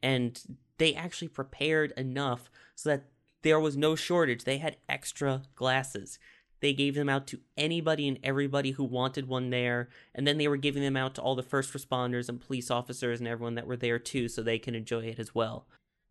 and 0.03 0.59
they 0.79 0.95
actually 0.95 1.29
prepared 1.29 1.93
enough 1.97 2.51
so 2.75 2.91
that 2.91 3.05
there 3.43 3.61
was 3.61 3.77
no 3.77 3.95
shortage. 3.95 4.45
They 4.45 4.59
had 4.59 4.77
extra 4.89 5.43
glasses. 5.55 6.19
They 6.61 6.73
gave 6.73 6.95
them 6.95 7.09
out 7.09 7.27
to 7.29 7.41
anybody 7.57 8.09
and 8.09 8.19
everybody 8.23 8.73
who 8.73 8.85
wanted 8.85 9.29
one 9.29 9.51
there, 9.51 9.89
and 10.15 10.27
then 10.27 10.39
they 10.39 10.49
were 10.49 10.57
giving 10.57 10.83
them 10.83 10.97
out 10.97 11.15
to 11.17 11.21
all 11.21 11.35
the 11.35 11.43
first 11.43 11.73
responders 11.73 12.29
and 12.29 12.41
police 12.41 12.71
officers 12.71 13.21
and 13.21 13.29
everyone 13.29 13.55
that 13.57 13.67
were 13.67 13.77
there 13.77 13.99
too, 13.99 14.29
so 14.29 14.43
they 14.43 14.59
can 14.59 14.75
enjoy 14.75 15.05
it 15.05 15.19
as 15.19 15.35
well. 15.35 15.67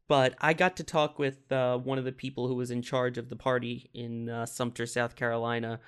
But 0.08 0.36
I 0.40 0.54
got 0.54 0.78
to 0.78 0.84
talk 0.84 1.18
with 1.18 1.52
uh, 1.52 1.78
one 1.80 1.98
of 1.98 2.06
the 2.06 2.12
people 2.12 2.48
who 2.48 2.56
was 2.56 2.70
in 2.70 2.84
charge 2.84 3.18
of 3.18 3.30
the 3.30 3.36
party 3.36 3.90
in 3.94 4.30
uh, 4.30 4.46
Sumter, 4.46 4.86
South 4.86 5.16
Carolina, 5.16 5.80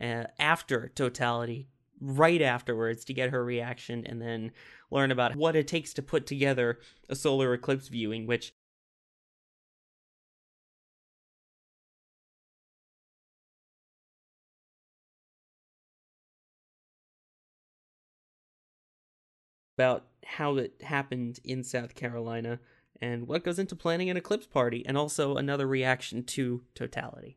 uh, 0.00 0.24
after 0.38 0.90
Totality, 0.94 1.68
right 2.00 2.42
afterwards, 2.42 3.04
to 3.06 3.14
get 3.14 3.30
her 3.30 3.44
reaction 3.44 4.04
and 4.06 4.20
then 4.20 4.52
learn 4.90 5.10
about 5.10 5.36
what 5.36 5.56
it 5.56 5.66
takes 5.66 5.94
to 5.94 6.02
put 6.02 6.26
together 6.26 6.78
a 7.08 7.16
solar 7.16 7.54
eclipse 7.54 7.88
viewing, 7.88 8.26
which 8.26 8.52
about 19.78 20.06
how 20.24 20.56
it 20.56 20.80
happened 20.82 21.38
in 21.44 21.62
South 21.62 21.94
Carolina 21.94 22.58
and 23.02 23.28
what 23.28 23.44
goes 23.44 23.58
into 23.58 23.76
planning 23.76 24.08
an 24.08 24.16
eclipse 24.16 24.46
party, 24.46 24.82
and 24.86 24.96
also 24.96 25.36
another 25.36 25.66
reaction 25.66 26.24
to 26.24 26.62
totality. 26.74 27.36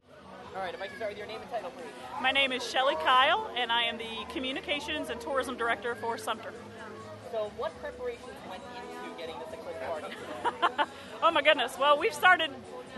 All 0.55 0.62
right, 0.62 0.74
I 0.74 0.88
can 0.88 0.95
start 0.95 1.12
with 1.12 1.18
your 1.18 1.28
name 1.28 1.41
and 1.41 1.49
title, 1.51 1.72
please. 1.72 1.99
My 2.22 2.32
name 2.32 2.52
is 2.52 2.70
Shelley 2.70 2.96
Kyle, 2.96 3.50
and 3.56 3.72
I 3.72 3.84
am 3.84 3.98
the 3.98 4.34
Communications 4.34 5.10
and 5.10 5.22
Tourism 5.22 5.56
Director 5.56 5.96
for 5.96 6.18
Sumter. 6.18 6.52
So, 7.32 7.50
what 7.56 7.72
preparations 7.82 8.28
went 8.50 8.62
into 8.76 9.18
getting 9.18 9.36
this 9.40 9.54
eclipse 9.54 9.80
party? 9.88 10.92
Oh 11.22 11.32
my 11.32 11.42
goodness. 11.42 11.78
Well, 11.78 12.00
we've 12.00 12.14
started 12.14 12.50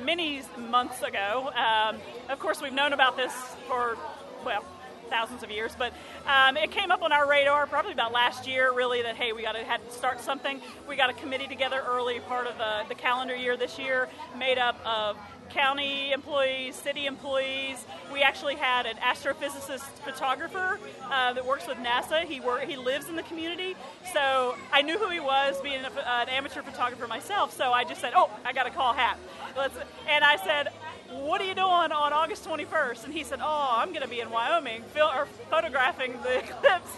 many 0.04 0.44
months 0.56 1.02
ago. 1.02 1.52
Um, 1.56 1.98
of 2.30 2.38
course, 2.38 2.62
we've 2.62 2.72
known 2.72 2.94
about 2.94 3.18
this 3.18 3.34
for, 3.68 3.98
well, 4.46 4.64
thousands 5.10 5.42
of 5.42 5.50
years, 5.50 5.72
but 5.76 5.92
um, 6.28 6.56
it 6.56 6.70
came 6.70 6.92
up 6.92 7.02
on 7.02 7.12
our 7.12 7.28
radar 7.28 7.66
probably 7.66 7.94
about 7.94 8.12
last 8.12 8.48
year, 8.48 8.72
really, 8.72 9.02
that 9.02 9.16
hey, 9.16 9.34
we 9.34 9.42
got 9.42 9.54
to 9.54 9.64
had 9.64 9.84
to 9.84 9.92
start 9.92 10.22
something. 10.22 10.62
We 10.88 10.96
got 10.96 11.10
a 11.10 11.14
committee 11.14 11.48
together 11.48 11.84
early 11.88 12.20
part 12.22 12.46
of 12.46 12.58
the, 12.60 12.84
the 12.90 12.96
calendar 12.96 13.36
year 13.36 13.58
this 13.58 13.80
year, 13.80 14.08
made 14.38 14.60
up 14.60 14.80
of 14.86 15.18
county 15.54 16.12
employees, 16.12 16.76
city 16.76 17.06
employees. 17.06 17.86
We 18.12 18.22
actually 18.22 18.56
had 18.56 18.86
an 18.86 18.98
astrophysicist 18.98 19.88
photographer 20.04 20.80
uh, 21.10 21.34
that 21.34 21.46
works 21.46 21.68
with 21.68 21.78
NASA. 21.78 22.26
He 22.26 22.40
work, 22.40 22.64
he 22.64 22.78
lives 22.78 23.10
in 23.10 23.16
the 23.16 23.24
community, 23.24 23.76
so 24.14 24.56
I 24.72 24.82
knew 24.82 24.98
who 24.98 25.10
he 25.10 25.20
was, 25.20 25.60
being 25.62 25.82
a, 25.84 26.10
an 26.10 26.30
amateur 26.30 26.62
photographer 26.62 27.08
myself. 27.08 27.56
So 27.56 27.72
I 27.72 27.84
just 27.84 28.02
said, 28.02 28.14
"Oh, 28.16 28.30
I 28.46 28.54
got 28.54 28.64
to 28.64 28.72
call 28.72 28.94
Hap." 28.94 29.20
Let's, 29.56 29.76
and 30.08 30.24
I 30.24 30.38
said, 30.38 30.70
"What 31.10 31.42
are 31.42 31.46
you 31.46 31.56
doing 31.56 31.68
on 31.92 32.14
August 32.14 32.48
21st?" 32.48 33.06
And 33.06 33.14
he 33.14 33.24
said, 33.24 33.40
"Oh, 33.42 33.76
I'm 33.78 33.90
going 33.90 34.04
to 34.04 34.10
be 34.10 34.20
in 34.22 34.30
Wyoming, 34.30 34.84
fil- 34.84 35.12
or 35.14 35.28
photographing 35.50 36.14
the 36.24 36.40
eclipse." 36.44 36.92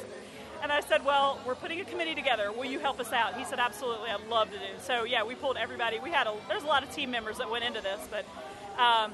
And 0.64 0.72
I 0.72 0.80
said, 0.80 1.05
"Well, 1.05 1.39
we're 1.45 1.55
putting 1.55 1.82
a 1.82 1.86
committee 1.86 2.16
together. 2.16 2.49
Will 2.51 2.66
you 2.66 2.80
help 2.80 3.01
us 3.01 3.11
out?" 3.11 3.38
He 3.38 3.43
said, 3.43 3.59
"Absolutely. 3.59 4.09
I'd 4.09 4.28
love 4.30 4.49
to 4.49 4.57
do." 4.57 4.80
So 4.82 5.03
yeah, 5.03 5.24
we 5.24 5.36
pulled 5.36 5.57
everybody. 5.57 5.99
We 5.99 6.09
had 6.09 6.26
a 6.26 6.34
there's 6.47 6.64
a 6.64 6.68
lot 6.68 6.84
of 6.84 6.95
team 6.95 7.11
members 7.11 7.38
that 7.39 7.51
went 7.51 7.66
into 7.66 7.82
this, 7.82 7.99
but 8.09 8.26
um, 8.82 9.11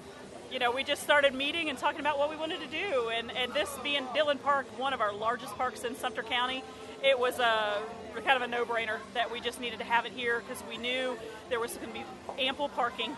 you 0.51 0.59
know, 0.59 0.71
we 0.71 0.83
just 0.83 1.01
started 1.01 1.33
meeting 1.33 1.69
and 1.69 1.77
talking 1.77 2.01
about 2.01 2.19
what 2.19 2.29
we 2.29 2.35
wanted 2.35 2.59
to 2.61 2.67
do. 2.67 3.09
And 3.09 3.31
and 3.31 3.51
this 3.53 3.75
being 3.81 4.05
Dillon 4.13 4.37
Park, 4.37 4.67
one 4.77 4.93
of 4.93 5.01
our 5.01 5.11
largest 5.11 5.55
parks 5.55 5.83
in 5.83 5.95
Sumter 5.95 6.21
County, 6.21 6.63
it 7.03 7.17
was 7.17 7.39
a 7.39 7.81
kind 8.25 8.35
of 8.35 8.41
a 8.41 8.47
no-brainer 8.47 8.97
that 9.13 9.31
we 9.31 9.39
just 9.39 9.59
needed 9.59 9.79
to 9.79 9.85
have 9.85 10.05
it 10.05 10.11
here 10.11 10.43
because 10.45 10.61
we 10.69 10.77
knew 10.77 11.17
there 11.49 11.59
was 11.59 11.73
going 11.77 11.87
to 11.87 11.93
be 11.93 12.05
ample 12.37 12.69
parking. 12.69 13.15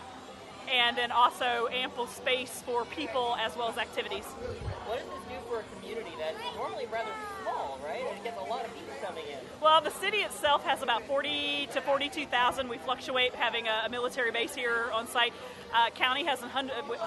And 0.70 0.96
then 0.96 1.10
also 1.10 1.68
ample 1.72 2.06
space 2.06 2.62
for 2.64 2.84
people 2.84 3.36
as 3.40 3.56
well 3.56 3.68
as 3.68 3.78
activities. 3.78 4.24
What 4.24 4.98
does 4.98 5.08
this 5.08 5.22
do 5.28 5.48
for 5.48 5.60
a 5.60 5.64
community 5.80 6.12
that's 6.18 6.38
normally 6.56 6.86
rather 6.86 7.10
small, 7.42 7.78
right? 7.84 8.04
And 8.08 8.18
it 8.18 8.24
gets 8.24 8.38
a 8.38 8.44
lot 8.44 8.64
of 8.64 8.72
people 8.74 8.94
coming 9.02 9.24
in. 9.26 9.38
Well, 9.60 9.80
the 9.80 9.90
city 9.90 10.18
itself 10.18 10.64
has 10.64 10.82
about 10.82 11.06
40 11.06 11.68
to 11.72 11.80
42,000. 11.80 12.68
We 12.68 12.78
fluctuate 12.78 13.34
having 13.34 13.66
a, 13.66 13.82
a 13.86 13.88
military 13.88 14.30
base 14.30 14.54
here 14.54 14.90
on 14.92 15.06
site. 15.06 15.32
Uh, 15.72 15.90
county 15.90 16.24
has 16.24 16.42
a, 16.42 16.48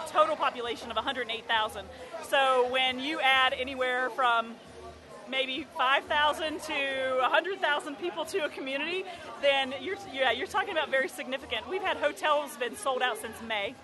total 0.07 0.35
population 0.35 0.89
of 0.89 0.95
108,000. 0.95 1.85
So 2.27 2.67
when 2.71 2.99
you 2.99 3.19
add 3.19 3.53
anywhere 3.53 4.09
from 4.09 4.55
maybe 5.29 5.65
5,000 5.77 6.61
to 6.61 7.17
100,000 7.21 7.95
people 7.95 8.25
to 8.25 8.45
a 8.45 8.49
community, 8.49 9.03
then 9.41 9.73
you're 9.81 9.97
yeah 10.13 10.31
you're 10.31 10.47
talking 10.47 10.71
about 10.71 10.89
very 10.89 11.09
significant. 11.09 11.67
We've 11.69 11.83
had 11.83 11.97
hotels 11.97 12.57
been 12.57 12.75
sold 12.75 13.01
out 13.01 13.17
since 13.17 13.35
May. 13.47 13.75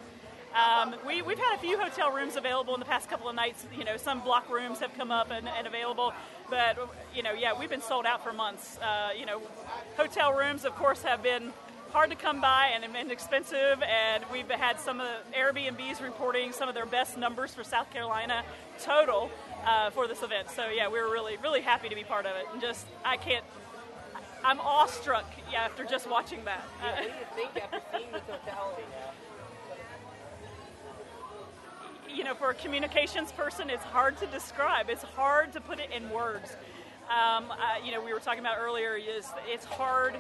Um, 0.54 0.96
we, 1.08 1.22
we've 1.22 1.40
had 1.40 1.56
a 1.56 1.60
few 1.60 1.80
hotel 1.80 2.12
rooms 2.12 2.36
available 2.36 2.74
in 2.74 2.82
the 2.82 2.86
past 2.86 3.10
couple 3.10 3.30
of 3.30 3.36
nights. 3.36 3.66
You 3.78 3.86
know, 3.86 3.96
some 3.96 4.20
block 4.20 4.50
rooms 4.50 4.80
have 4.80 4.94
come 4.98 5.10
up 5.10 5.32
and, 5.32 5.48
and 5.48 5.66
available, 5.66 6.14
but 6.50 6.78
you 7.16 7.24
know, 7.24 7.32
yeah, 7.32 7.58
we've 7.58 7.70
been 7.70 7.82
sold 7.82 8.06
out 8.06 8.22
for 8.24 8.34
months. 8.34 8.78
Uh, 8.80 9.12
you 9.18 9.26
know, 9.26 9.42
hotel 9.96 10.34
rooms, 10.34 10.66
of 10.66 10.76
course, 10.76 11.04
have 11.04 11.24
been 11.24 11.54
hard 11.92 12.10
to 12.10 12.16
come 12.16 12.40
by 12.40 12.72
and, 12.74 12.84
and 12.96 13.12
expensive, 13.12 13.82
and 13.84 14.24
we've 14.32 14.50
had 14.50 14.80
some 14.80 15.00
of 15.02 15.08
the 15.08 15.38
Airbnbs 15.38 16.02
reporting 16.02 16.54
some 16.54 16.70
of 16.70 16.76
their 16.76 16.86
best 16.86 17.18
numbers 17.18 17.54
for 17.54 17.64
South 17.64 17.92
Carolina 17.92 18.44
total 18.82 19.30
uh, 19.66 19.90
for 19.92 20.08
this 20.08 20.24
event. 20.24 20.50
So 20.50 20.70
yeah, 20.70 20.88
we 20.88 21.00
were 21.00 21.12
really 21.12 21.38
really 21.38 21.62
happy 21.62 21.90
to 21.90 21.96
be 21.96 22.04
part 22.04 22.26
of 22.26 22.36
it, 22.36 22.46
and 22.52 22.62
just 22.62 22.86
I 23.06 23.18
can't. 23.18 23.46
I'm 24.44 24.60
awestruck 24.60 25.26
yeah, 25.52 25.66
after 25.66 25.84
just 25.86 26.10
watching 26.10 26.44
that. 26.46 26.64
Yeah, 26.82 26.92
what 26.92 27.04
do 27.04 27.08
you 27.08 27.26
think 27.36 27.64
after 27.64 27.82
seeing 27.92 28.12
the 28.12 28.20
totality 28.20 28.84
now? 28.90 29.12
you 32.16 32.24
know, 32.24 32.34
for 32.34 32.50
a 32.50 32.54
communications 32.54 33.32
person, 33.32 33.70
it's 33.70 33.84
hard 33.84 34.18
to 34.18 34.28
describe. 34.28 34.90
It's 34.90 35.04
hard 35.04 35.54
to 35.54 35.62
put 35.62 35.80
it 35.80 35.90
in 35.92 36.10
words. 36.10 36.56
Um, 37.10 37.52
uh, 37.52 37.56
you 37.84 37.92
know, 37.92 38.04
we 38.04 38.14
were 38.14 38.20
talking 38.20 38.40
about 38.40 38.58
earlier. 38.60 38.96
Is 38.96 39.28
it's 39.48 39.66
hard. 39.66 40.16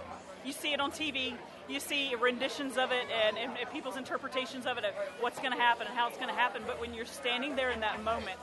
You 0.46 0.52
see 0.52 0.74
it 0.74 0.80
on 0.80 0.92
TV. 0.92 1.34
You 1.72 1.80
see 1.80 2.14
renditions 2.16 2.78
of 2.78 2.92
it 2.92 3.06
and, 3.26 3.38
and, 3.38 3.58
and 3.58 3.72
people's 3.72 3.96
interpretations 3.96 4.66
of 4.66 4.78
it, 4.78 4.84
of 4.84 4.94
what's 5.22 5.40
going 5.40 5.54
to 5.54 5.58
happen 5.58 5.88
and 5.88 5.96
how 5.96 6.10
it's 6.10 6.18
going 6.18 6.28
to 6.28 6.36
happen. 6.36 6.64
But 6.68 6.82
when 6.82 6.94
you're 6.94 7.06
standing 7.06 7.56
there 7.56 7.70
in 7.70 7.80
that 7.80 8.04
moment, 8.04 8.38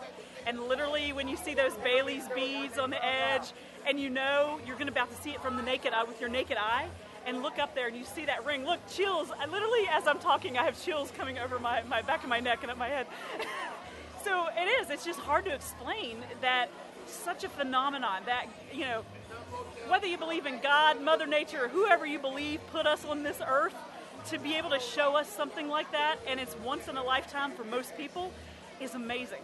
and 0.47 0.63
literally 0.63 1.13
when 1.13 1.29
you 1.29 1.37
see 1.37 1.55
those 1.55 1.75
Baily's 1.75 2.27
beads 2.35 2.79
on 2.79 2.89
the 2.89 3.05
edge, 3.05 3.53
and 3.87 4.01
you 4.01 4.09
know 4.09 4.59
you're 4.67 4.77
going 4.77 4.87
to 4.87 4.93
about 4.93 5.11
to 5.15 5.23
see 5.23 5.31
it 5.31 5.43
from 5.43 5.57
the 5.57 5.63
naked 5.63 5.93
eye 5.93 6.05
with 6.05 6.21
your 6.21 6.31
naked 6.31 6.57
eye, 6.57 6.89
and 7.27 7.43
look 7.43 7.59
up 7.59 7.75
there 7.75 7.89
and 7.89 7.97
you 7.97 8.05
see 8.05 8.25
that 8.25 8.47
ring. 8.47 8.65
Look, 8.65 8.81
chills. 8.89 9.31
I 9.39 9.45
literally, 9.45 9.87
as 9.91 10.07
I'm 10.07 10.19
talking, 10.19 10.57
I 10.57 10.65
have 10.65 10.83
chills 10.83 11.11
coming 11.11 11.39
over 11.39 11.59
my, 11.59 11.83
my 11.83 12.01
back 12.01 12.23
of 12.23 12.31
my 12.31 12.41
neck 12.41 12.61
and 12.63 12.71
up 12.71 12.79
my 12.79 12.89
head. 12.89 13.07
so 14.25 14.47
it 14.57 14.65
is. 14.81 14.89
It's 14.89 15.05
just 15.05 15.21
hard 15.21 15.45
to 15.45 15.55
explain 15.55 16.25
that 16.41 16.71
such 17.07 17.45
a 17.45 17.51
phenomenon 17.51 18.23
that, 18.25 18.47
you 18.73 18.85
know, 18.85 19.05
whether 19.89 20.07
you 20.07 20.19
believe 20.19 20.47
in 20.47 20.61
God, 20.61 21.03
Mother 21.03 21.27
Nature, 21.27 21.65
or 21.65 21.69
whoever 21.69 22.07
you 22.07 22.19
believe 22.19 22.61
put 22.71 22.87
us 22.87 23.05
on 23.05 23.23
this 23.23 23.41
earth, 23.47 23.75
to 24.27 24.39
be 24.39 24.55
able 24.55 24.71
to 24.71 24.81
show 24.81 25.17
us 25.17 25.29
something 25.29 25.69
like 25.69 25.91
that, 25.93 26.17
and 26.27 26.39
it's 26.39 26.57
once 26.59 26.89
in 26.89 26.97
a 26.97 27.03
lifetime 27.03 27.53
for 27.53 27.65
most 27.65 27.97
people, 27.97 28.33
is 28.81 28.95
amazing. 28.95 29.41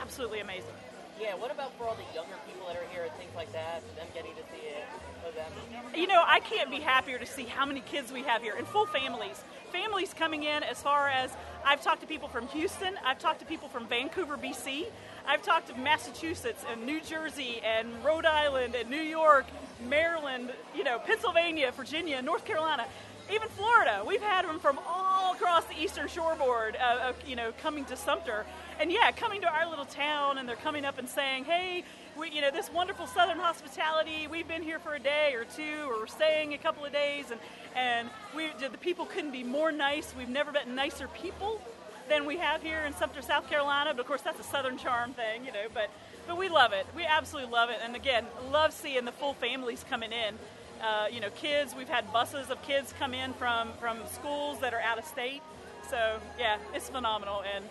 Absolutely 0.00 0.40
amazing. 0.40 0.74
Yeah, 1.20 1.34
what 1.36 1.52
about 1.52 1.76
for 1.78 1.84
all 1.84 1.94
the 1.94 2.14
younger 2.14 2.34
people 2.46 2.66
that 2.66 2.76
are 2.76 2.88
here 2.92 3.04
and 3.04 3.12
things 3.12 3.30
like 3.36 3.52
that, 3.52 3.82
them 3.96 4.06
getting 4.14 4.32
to 4.32 4.42
see 4.50 4.66
it? 4.66 4.84
them? 5.32 5.52
You 5.94 6.06
know, 6.06 6.22
I 6.26 6.40
can't 6.40 6.70
be 6.70 6.80
happier 6.80 7.18
to 7.18 7.26
see 7.26 7.44
how 7.44 7.64
many 7.64 7.80
kids 7.80 8.12
we 8.12 8.22
have 8.22 8.42
here 8.42 8.54
and 8.56 8.66
full 8.66 8.86
families. 8.86 9.42
Families 9.72 10.12
coming 10.14 10.42
in 10.42 10.62
as 10.62 10.82
far 10.82 11.08
as 11.08 11.30
I've 11.64 11.82
talked 11.82 12.02
to 12.02 12.06
people 12.06 12.28
from 12.28 12.46
Houston, 12.48 12.94
I've 13.04 13.18
talked 13.18 13.40
to 13.40 13.46
people 13.46 13.68
from 13.68 13.86
Vancouver, 13.86 14.36
BC, 14.36 14.86
I've 15.26 15.42
talked 15.42 15.68
to 15.68 15.74
Massachusetts 15.78 16.64
and 16.70 16.84
New 16.84 17.00
Jersey 17.00 17.60
and 17.64 17.88
Rhode 18.04 18.26
Island 18.26 18.74
and 18.74 18.90
New 18.90 18.96
York, 18.96 19.46
Maryland, 19.88 20.52
you 20.76 20.84
know, 20.84 20.98
Pennsylvania, 20.98 21.72
Virginia, 21.72 22.20
North 22.20 22.44
Carolina 22.44 22.86
even 23.32 23.48
Florida. 23.48 24.02
We've 24.06 24.20
had 24.20 24.44
them 24.44 24.58
from 24.58 24.78
all 24.86 25.32
across 25.32 25.64
the 25.64 25.80
eastern 25.80 26.08
shoreboard, 26.08 26.76
uh, 26.76 27.12
you 27.26 27.36
know, 27.36 27.52
coming 27.62 27.84
to 27.86 27.96
Sumter. 27.96 28.44
And 28.78 28.92
yeah, 28.92 29.10
coming 29.12 29.40
to 29.42 29.48
our 29.48 29.68
little 29.68 29.86
town, 29.86 30.38
and 30.38 30.48
they're 30.48 30.56
coming 30.56 30.84
up 30.84 30.98
and 30.98 31.08
saying, 31.08 31.44
hey, 31.44 31.84
we, 32.18 32.30
you 32.30 32.40
know, 32.40 32.50
this 32.50 32.70
wonderful 32.70 33.06
Southern 33.06 33.38
hospitality. 33.38 34.26
We've 34.26 34.46
been 34.46 34.62
here 34.62 34.78
for 34.78 34.94
a 34.94 35.00
day 35.00 35.34
or 35.34 35.44
two, 35.44 35.88
or 35.88 36.06
staying 36.06 36.54
a 36.54 36.58
couple 36.58 36.84
of 36.84 36.92
days, 36.92 37.30
and 37.30 37.40
and 37.74 38.08
we 38.36 38.50
the 38.60 38.78
people 38.78 39.06
couldn't 39.06 39.32
be 39.32 39.42
more 39.42 39.72
nice. 39.72 40.14
We've 40.16 40.28
never 40.28 40.52
met 40.52 40.68
nicer 40.68 41.08
people 41.08 41.60
than 42.08 42.26
we 42.26 42.36
have 42.38 42.62
here 42.62 42.80
in 42.80 42.94
Sumter, 42.94 43.22
South 43.22 43.48
Carolina. 43.48 43.92
But 43.94 44.00
of 44.00 44.06
course, 44.06 44.22
that's 44.22 44.40
a 44.40 44.44
Southern 44.44 44.76
charm 44.78 45.12
thing, 45.14 45.44
you 45.44 45.52
know. 45.52 45.66
But 45.72 45.90
but 46.26 46.38
we 46.38 46.48
love 46.48 46.72
it. 46.72 46.86
We 46.96 47.04
absolutely 47.04 47.52
love 47.52 47.70
it. 47.70 47.78
And 47.82 47.94
again, 47.96 48.26
love 48.50 48.72
seeing 48.72 49.04
the 49.04 49.12
full 49.12 49.34
families 49.34 49.84
coming 49.88 50.12
in. 50.12 50.38
Uh, 50.82 51.06
you 51.10 51.20
know, 51.20 51.30
kids. 51.30 51.74
We've 51.76 51.88
had 51.88 52.12
buses 52.12 52.50
of 52.50 52.60
kids 52.62 52.94
come 52.98 53.14
in 53.14 53.32
from 53.34 53.72
from 53.80 53.98
schools 54.12 54.60
that 54.60 54.74
are 54.74 54.80
out 54.80 54.98
of 54.98 55.04
state. 55.04 55.42
So 55.90 56.18
yeah, 56.38 56.58
it's 56.74 56.88
phenomenal 56.88 57.42
and 57.54 57.64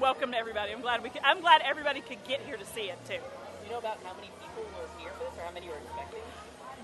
welcome 0.00 0.32
to 0.32 0.36
everybody. 0.38 0.72
I'm 0.72 0.80
glad 0.80 1.02
we. 1.02 1.10
Could, 1.10 1.22
I'm 1.24 1.40
glad 1.40 1.62
everybody 1.64 2.00
could 2.00 2.22
get 2.24 2.40
here 2.40 2.56
to 2.56 2.66
see 2.66 2.90
it 2.90 2.98
too. 3.06 3.14
Do 3.14 3.66
you 3.66 3.72
know 3.72 3.78
about 3.78 3.98
how 4.04 4.14
many 4.14 4.30
people 4.40 4.64
were 4.64 4.88
here 5.00 5.10
for 5.12 5.24
this, 5.24 5.38
or 5.38 5.44
how 5.44 5.52
many 5.52 5.68
were 5.68 5.76
expecting? 5.76 6.20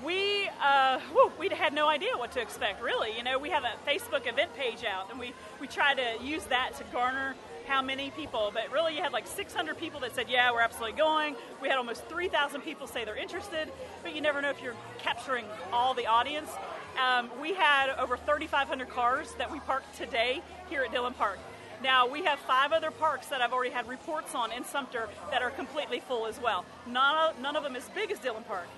We 0.05 0.49
uh, 0.62 1.01
we 1.38 1.49
had 1.49 1.72
no 1.72 1.88
idea 1.88 2.16
what 2.16 2.32
to 2.32 2.40
expect. 2.40 2.82
Really, 2.82 3.16
you 3.16 3.22
know, 3.22 3.38
we 3.38 3.51
have 3.51 3.64
a 3.64 3.72
Facebook 3.88 4.26
event 4.26 4.55
page 4.57 4.84
out, 4.84 5.11
and 5.11 5.18
we 5.18 5.32
we 5.61 5.66
try 5.66 5.94
to 5.94 6.24
use 6.24 6.44
that 6.47 6.74
to 6.78 6.84
garner 6.92 7.34
how 7.66 7.82
many 7.82 8.11
people, 8.11 8.51
but 8.55 8.70
really 8.72 8.94
you 8.94 9.03
had 9.03 9.12
like 9.12 9.26
600 9.26 9.76
people 9.76 10.01
that 10.01 10.14
said, 10.14 10.28
yeah, 10.28 10.53
we're 10.53 10.61
absolutely 10.61 10.97
going. 10.97 11.34
We 11.61 11.68
had 11.68 11.78
almost 11.78 12.05
3,000 12.07 12.61
people 12.61 12.86
say 12.86 13.05
they're 13.05 13.16
interested, 13.16 13.68
but 14.03 14.14
you 14.14 14.20
never 14.20 14.40
know 14.40 14.51
if 14.51 14.62
you're 14.62 14.76
capturing 14.99 15.44
all 15.72 15.92
the 15.92 16.07
audience. 16.07 16.49
Um, 16.97 17.28
we 17.40 17.55
had 17.55 17.90
over 17.99 18.16
3,500 18.16 18.88
cars 18.88 19.34
that 19.38 19.51
we 19.51 19.59
parked 19.61 19.97
today 19.97 20.42
here 20.70 20.82
at 20.82 20.92
Dillon 20.92 21.14
Park. 21.14 21.38
Now, 21.82 22.09
we 22.09 22.24
have 22.24 22.38
five 22.38 22.72
other 22.72 22.90
parks 22.90 23.26
that 23.26 23.42
I've 23.42 23.53
already 23.53 23.70
had 23.70 23.86
reports 23.86 24.34
on 24.34 24.51
in 24.51 24.64
Sumter 24.64 25.09
that 25.30 25.42
are 25.42 25.51
completely 25.51 26.01
full 26.01 26.26
as 26.26 26.40
well. 26.40 26.64
None 26.86 27.34
none 27.42 27.55
of 27.55 27.64
them 27.64 27.76
as 27.76 27.86
big 27.90 28.11
as 28.11 28.18
Dillon 28.18 28.44
Park, 28.44 28.68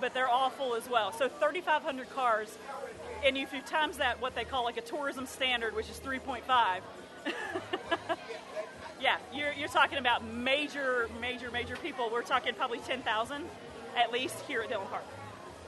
but 0.00 0.14
they're 0.14 0.28
all 0.28 0.50
full 0.50 0.74
as 0.74 0.88
well. 0.88 1.12
So 1.12 1.28
3,500 1.28 2.10
cars, 2.10 2.56
and 3.24 3.36
if 3.36 3.52
you 3.52 3.60
times 3.62 3.98
that 3.98 4.20
what 4.20 4.34
they 4.34 4.44
call 4.44 4.64
like 4.64 4.76
a 4.76 4.82
tourism 4.82 5.26
standard, 5.26 5.74
which 5.74 5.90
is 5.90 6.00
3.5, 6.00 6.42
yeah, 9.00 9.16
you're, 9.32 9.52
you're 9.52 9.68
talking 9.68 9.98
about 9.98 10.24
major, 10.24 11.08
major, 11.20 11.50
major 11.50 11.76
people. 11.76 12.10
We're 12.12 12.22
talking 12.22 12.54
probably 12.54 12.78
10,000 12.78 13.44
at 13.96 14.12
least 14.12 14.38
here 14.46 14.62
at 14.62 14.68
Dillon 14.68 14.86
Park. 14.88 15.04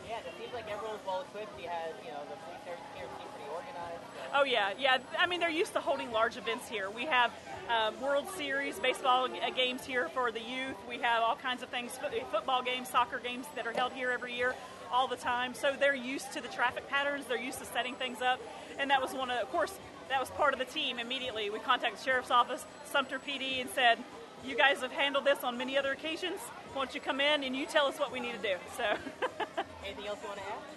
Yeah, 0.09 0.19
it 0.19 0.35
seems 0.39 0.53
like 0.55 0.71
everyone's 0.71 1.03
well 1.07 1.23
equipped. 1.23 1.55
You 1.61 1.69
had, 1.69 1.95
you 2.05 2.11
know, 2.11 2.23
the 2.31 2.37
police 2.47 2.63
here 2.67 2.77
seem 2.99 3.29
pretty 3.35 3.51
organized. 3.51 4.03
So. 4.15 4.20
Oh 4.33 4.45
yeah, 4.45 4.71
yeah. 4.79 4.99
I 5.19 5.27
mean, 5.27 5.41
they're 5.41 5.51
used 5.51 5.73
to 5.73 5.81
holding 5.81 6.13
large 6.13 6.37
events 6.37 6.69
here. 6.69 6.89
We 6.89 7.07
have 7.07 7.33
um, 7.69 8.01
World 8.01 8.29
Series 8.37 8.79
baseball 8.79 9.29
games 9.57 9.85
here 9.85 10.09
for 10.11 10.31
the 10.31 10.41
youth. 10.41 10.77
We 10.89 10.99
have 10.99 11.23
all 11.23 11.35
kinds 11.35 11.63
of 11.63 11.69
things, 11.69 11.99
football 12.31 12.63
games, 12.63 12.89
soccer 12.89 13.19
games 13.19 13.47
that 13.57 13.67
are 13.67 13.73
held 13.73 13.93
here 13.93 14.11
every 14.11 14.35
year, 14.35 14.55
all 14.93 15.09
the 15.09 15.17
time. 15.17 15.55
So 15.55 15.75
they're 15.79 15.97
used 15.97 16.33
to 16.33 16.41
the 16.41 16.49
traffic 16.49 16.89
patterns. 16.89 17.25
They're 17.27 17.41
used 17.41 17.59
to 17.59 17.65
setting 17.65 17.95
things 17.97 18.23
up, 18.23 18.41
and 18.79 18.91
that 18.91 19.03
was 19.03 19.13
one 19.13 19.31
of, 19.31 19.39
of 19.43 19.51
course, 19.51 19.73
that 20.09 20.21
was 20.21 20.31
part 20.31 20.53
of 20.53 20.61
the 20.61 20.65
team. 20.65 20.99
Immediately, 20.99 21.51
we 21.51 21.59
contacted 21.59 21.99
the 21.99 22.05
sheriff's 22.05 22.31
office, 22.31 22.65
Sumter 22.85 23.19
PD, 23.19 23.61
and 23.61 23.71
said, 23.71 23.99
"You 24.45 24.57
guys 24.57 24.81
have 24.81 24.93
handled 24.93 25.25
this 25.25 25.43
on 25.43 25.59
many 25.59 25.77
other 25.77 25.91
occasions. 25.91 26.41
Why 26.73 26.85
don't 26.85 26.95
you 26.95 27.01
come 27.01 27.21
in 27.21 27.43
and 27.43 27.57
you 27.57 27.67
tell 27.67 27.87
us 27.87 27.99
what 27.99 28.13
we 28.13 28.21
need 28.21 28.33
to 28.33 28.49
do?" 28.49 28.55
So. 28.77 28.85
Anything 29.85 30.07
else 30.07 30.19
you 30.23 30.29
want 30.29 30.41
to 30.41 30.47
add? 30.47 30.70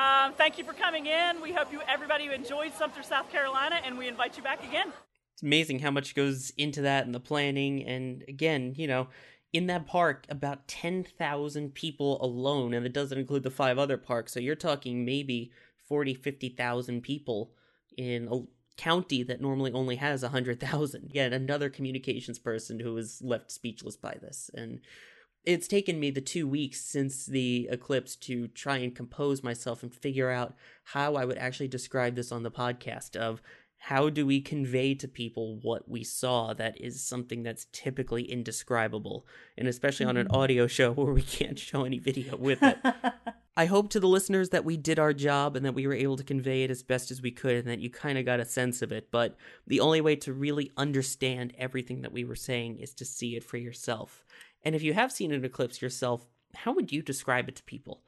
Um, 0.00 0.32
thank 0.32 0.56
you 0.56 0.64
for 0.64 0.72
coming 0.72 1.04
in. 1.04 1.42
We 1.42 1.52
hope 1.52 1.70
you 1.70 1.82
everybody 1.86 2.32
enjoyed 2.32 2.72
Sumter, 2.72 3.02
South 3.02 3.30
Carolina, 3.30 3.80
and 3.84 3.98
we 3.98 4.08
invite 4.08 4.34
you 4.34 4.42
back 4.42 4.64
again. 4.64 4.90
It's 5.34 5.42
amazing 5.42 5.80
how 5.80 5.90
much 5.90 6.14
goes 6.14 6.54
into 6.56 6.80
that 6.82 7.04
and 7.04 7.14
the 7.14 7.20
planning. 7.20 7.84
And 7.84 8.24
again, 8.26 8.72
you 8.78 8.86
know, 8.86 9.08
in 9.52 9.66
that 9.66 9.86
park, 9.86 10.24
about 10.30 10.66
10,000 10.68 11.74
people 11.74 12.22
alone, 12.24 12.72
and 12.72 12.86
it 12.86 12.94
doesn't 12.94 13.18
include 13.18 13.42
the 13.42 13.50
five 13.50 13.78
other 13.78 13.98
parks. 13.98 14.32
So 14.32 14.40
you're 14.40 14.54
talking 14.54 15.04
maybe 15.04 15.52
40, 15.86 16.14
50,000 16.14 17.02
people 17.02 17.50
in 17.98 18.26
a 18.32 18.40
county 18.80 19.22
that 19.24 19.42
normally 19.42 19.72
only 19.72 19.96
has 19.96 20.22
100,000. 20.22 21.10
Yet 21.12 21.34
another 21.34 21.68
communications 21.68 22.38
person 22.38 22.80
who 22.80 22.94
was 22.94 23.20
left 23.20 23.52
speechless 23.52 23.96
by 23.96 24.16
this. 24.22 24.50
And 24.54 24.80
it's 25.44 25.68
taken 25.68 25.98
me 25.98 26.10
the 26.10 26.20
two 26.20 26.46
weeks 26.46 26.80
since 26.80 27.26
the 27.26 27.68
eclipse 27.70 28.14
to 28.16 28.48
try 28.48 28.76
and 28.78 28.94
compose 28.94 29.42
myself 29.42 29.82
and 29.82 29.94
figure 29.94 30.30
out 30.30 30.54
how 30.84 31.16
I 31.16 31.24
would 31.24 31.38
actually 31.38 31.68
describe 31.68 32.14
this 32.14 32.30
on 32.32 32.42
the 32.42 32.50
podcast 32.50 33.16
of 33.16 33.40
how 33.84 34.10
do 34.10 34.26
we 34.26 34.42
convey 34.42 34.94
to 34.94 35.08
people 35.08 35.58
what 35.62 35.88
we 35.88 36.04
saw 36.04 36.52
that 36.52 36.78
is 36.78 37.02
something 37.02 37.42
that's 37.42 37.66
typically 37.72 38.22
indescribable 38.30 39.26
and 39.56 39.66
especially 39.66 40.04
on 40.04 40.18
an 40.18 40.26
Mm-hmm. 40.26 40.36
audio 40.36 40.66
show 40.66 40.92
where 40.96 41.14
we 41.14 41.22
can't 41.22 41.58
show 41.58 41.84
any 41.84 41.98
video 41.98 42.36
with 42.36 42.62
it 42.62 42.76
i 43.56 43.64
hope 43.64 43.88
to 43.88 43.98
the 43.98 44.06
listeners 44.06 44.50
that 44.50 44.66
we 44.66 44.76
did 44.76 44.98
our 44.98 45.14
job 45.14 45.56
and 45.56 45.64
that 45.64 45.72
we 45.72 45.86
were 45.86 45.94
able 45.94 46.18
to 46.18 46.22
convey 46.22 46.62
it 46.62 46.70
as 46.70 46.82
best 46.82 47.10
as 47.10 47.22
we 47.22 47.30
could 47.30 47.56
and 47.56 47.68
that 47.68 47.80
you 47.80 47.88
kind 47.88 48.18
of 48.18 48.26
got 48.26 48.38
a 48.38 48.44
sense 48.44 48.82
of 48.82 48.92
it 48.92 49.10
but 49.10 49.34
the 49.66 49.80
only 49.80 50.02
way 50.02 50.14
to 50.14 50.34
really 50.34 50.70
understand 50.76 51.54
everything 51.56 52.02
that 52.02 52.12
we 52.12 52.22
were 52.22 52.36
saying 52.36 52.76
is 52.76 52.92
to 52.92 53.06
see 53.06 53.34
it 53.34 53.42
for 53.42 53.56
yourself 53.56 54.26
and 54.64 54.74
if 54.74 54.82
you 54.82 54.92
have 54.92 55.12
seen 55.12 55.32
an 55.32 55.44
eclipse 55.44 55.80
yourself 55.82 56.26
how 56.54 56.72
would 56.72 56.92
you 56.92 57.02
describe 57.02 57.48
it 57.48 57.56
to 57.56 57.62
people 57.64 58.02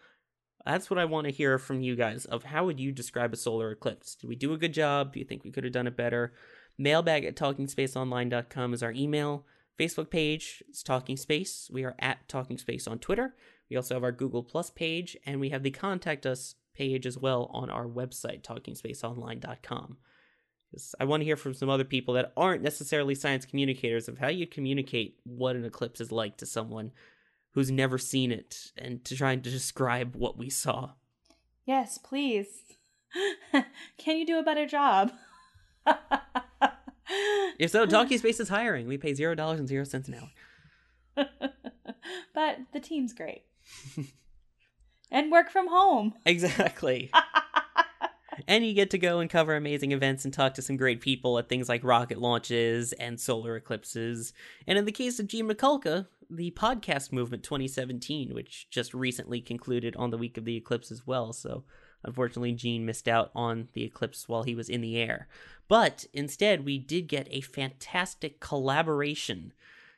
that's 0.64 0.90
what 0.90 0.98
I 0.98 1.04
want 1.04 1.26
to 1.26 1.32
hear 1.32 1.58
from 1.58 1.80
you 1.80 1.96
guys 1.96 2.24
of 2.24 2.44
how 2.44 2.66
would 2.66 2.78
you 2.78 2.92
describe 2.92 3.32
a 3.32 3.36
solar 3.36 3.72
eclipse? 3.72 4.14
Did 4.14 4.28
we 4.28 4.36
do 4.36 4.52
a 4.52 4.58
good 4.58 4.72
job? 4.72 5.12
Do 5.12 5.18
you 5.18 5.24
think 5.24 5.44
we 5.44 5.50
could 5.50 5.64
have 5.64 5.72
done 5.72 5.86
it 5.86 5.96
better? 5.96 6.32
Mailbag 6.78 7.24
at 7.24 7.36
talkingspaceonline.com 7.36 8.74
is 8.74 8.82
our 8.82 8.92
email. 8.92 9.44
Facebook 9.78 10.10
page 10.10 10.62
is 10.70 10.82
Talking 10.82 11.16
Space. 11.16 11.68
We 11.72 11.84
are 11.84 11.96
at 11.98 12.28
Talking 12.28 12.58
Space 12.58 12.86
on 12.86 12.98
Twitter. 12.98 13.34
We 13.68 13.76
also 13.76 13.94
have 13.94 14.04
our 14.04 14.12
Google 14.12 14.42
Plus 14.42 14.70
page, 14.70 15.16
and 15.26 15.40
we 15.40 15.48
have 15.48 15.62
the 15.62 15.70
Contact 15.70 16.26
Us 16.26 16.54
page 16.74 17.06
as 17.06 17.18
well 17.18 17.50
on 17.52 17.70
our 17.70 17.86
website, 17.86 18.42
talkingspaceonline.com. 18.42 19.96
I 21.00 21.04
want 21.04 21.20
to 21.20 21.24
hear 21.24 21.36
from 21.36 21.54
some 21.54 21.68
other 21.68 21.84
people 21.84 22.14
that 22.14 22.32
aren't 22.36 22.62
necessarily 22.62 23.14
science 23.14 23.44
communicators 23.44 24.08
of 24.08 24.18
how 24.18 24.28
you 24.28 24.46
communicate 24.46 25.18
what 25.24 25.56
an 25.56 25.64
eclipse 25.64 26.00
is 26.00 26.12
like 26.12 26.36
to 26.38 26.46
someone 26.46 26.92
who's 27.52 27.70
never 27.70 27.98
seen 27.98 28.32
it 28.32 28.72
and 28.76 29.04
to 29.04 29.16
try 29.16 29.32
and 29.32 29.42
describe 29.42 30.16
what 30.16 30.38
we 30.38 30.48
saw. 30.48 30.92
Yes, 31.66 31.98
please. 31.98 32.62
Can 33.98 34.16
you 34.16 34.26
do 34.26 34.38
a 34.38 34.42
better 34.42 34.66
job? 34.66 35.12
If 37.58 37.70
so, 37.70 37.86
Talking 37.86 38.18
Space 38.18 38.40
is 38.40 38.48
hiring. 38.48 38.86
We 38.86 38.96
pay 38.98 39.14
zero 39.14 39.34
dollars 39.34 39.60
and 39.60 39.68
zero 39.68 39.84
cents 39.84 40.08
an 40.08 40.14
hour. 40.14 41.28
but 42.34 42.58
the 42.72 42.80
team's 42.80 43.12
great. 43.12 43.42
and 45.10 45.30
work 45.30 45.50
from 45.50 45.68
home. 45.68 46.14
Exactly. 46.24 47.10
And 48.46 48.66
you 48.66 48.74
get 48.74 48.90
to 48.90 48.98
go 48.98 49.20
and 49.20 49.30
cover 49.30 49.56
amazing 49.56 49.92
events 49.92 50.24
and 50.24 50.32
talk 50.32 50.54
to 50.54 50.62
some 50.62 50.76
great 50.76 51.00
people 51.00 51.38
at 51.38 51.48
things 51.48 51.68
like 51.68 51.84
rocket 51.84 52.18
launches 52.18 52.92
and 52.94 53.20
solar 53.20 53.56
eclipses. 53.56 54.32
And 54.66 54.78
in 54.78 54.84
the 54.84 54.92
case 54.92 55.18
of 55.18 55.26
Gene 55.26 55.48
Mikulka, 55.48 56.06
the 56.30 56.50
podcast 56.52 57.12
movement 57.12 57.42
2017, 57.42 58.34
which 58.34 58.68
just 58.70 58.94
recently 58.94 59.40
concluded 59.40 59.94
on 59.96 60.10
the 60.10 60.18
week 60.18 60.36
of 60.38 60.44
the 60.44 60.56
eclipse 60.56 60.90
as 60.90 61.06
well. 61.06 61.32
So 61.32 61.64
unfortunately, 62.02 62.52
Gene 62.52 62.86
missed 62.86 63.08
out 63.08 63.30
on 63.34 63.68
the 63.74 63.84
eclipse 63.84 64.28
while 64.28 64.42
he 64.42 64.54
was 64.54 64.68
in 64.68 64.80
the 64.80 64.96
air. 64.96 65.28
But 65.68 66.06
instead, 66.12 66.64
we 66.64 66.78
did 66.78 67.08
get 67.08 67.28
a 67.30 67.40
fantastic 67.40 68.40
collaboration. 68.40 69.52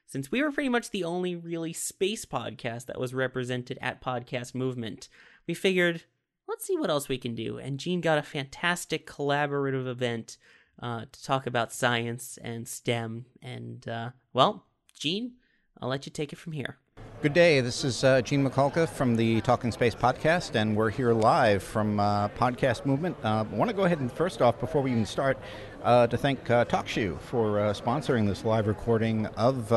Since 0.06 0.30
we 0.30 0.42
were 0.42 0.52
pretty 0.52 0.68
much 0.68 0.90
the 0.90 1.04
only 1.04 1.34
really 1.34 1.72
space 1.72 2.24
podcast 2.24 2.86
that 2.86 3.00
was 3.00 3.14
represented 3.14 3.78
at 3.80 4.02
Podcast 4.02 4.54
Movement, 4.54 5.08
we 5.46 5.54
figured 5.54 6.04
let's 6.48 6.66
see 6.66 6.76
what 6.76 6.90
else 6.90 7.08
we 7.08 7.18
can 7.18 7.34
do. 7.34 7.58
And 7.58 7.78
Gene 7.78 8.00
got 8.00 8.18
a 8.18 8.22
fantastic 8.22 9.06
collaborative 9.06 9.86
event 9.86 10.36
uh, 10.82 11.06
to 11.10 11.24
talk 11.24 11.46
about 11.46 11.72
science 11.72 12.38
and 12.42 12.66
STEM. 12.66 13.26
And, 13.42 13.86
uh, 13.88 14.10
well, 14.32 14.64
Gene, 14.92 15.32
I'll 15.80 15.88
let 15.88 16.06
you 16.06 16.12
take 16.12 16.32
it 16.32 16.36
from 16.36 16.52
here. 16.52 16.78
Good 17.22 17.32
day. 17.32 17.60
This 17.62 17.84
is 17.84 18.04
uh, 18.04 18.20
Gene 18.20 18.46
Mikulka 18.46 18.86
from 18.86 19.16
the 19.16 19.40
Talking 19.40 19.72
Space 19.72 19.94
podcast, 19.94 20.56
and 20.56 20.76
we're 20.76 20.90
here 20.90 21.14
live 21.14 21.62
from 21.62 21.98
uh, 21.98 22.28
Podcast 22.28 22.84
Movement. 22.84 23.16
Uh, 23.24 23.44
I 23.50 23.54
want 23.54 23.70
to 23.70 23.76
go 23.76 23.84
ahead 23.84 24.00
and 24.00 24.12
first 24.12 24.42
off, 24.42 24.60
before 24.60 24.82
we 24.82 24.90
even 24.90 25.06
start, 25.06 25.38
uh, 25.82 26.06
to 26.06 26.18
thank 26.18 26.50
uh, 26.50 26.66
TalkShoe 26.66 27.18
for 27.20 27.60
uh, 27.60 27.72
sponsoring 27.72 28.26
this 28.26 28.44
live 28.44 28.66
recording 28.66 29.26
of. 29.36 29.72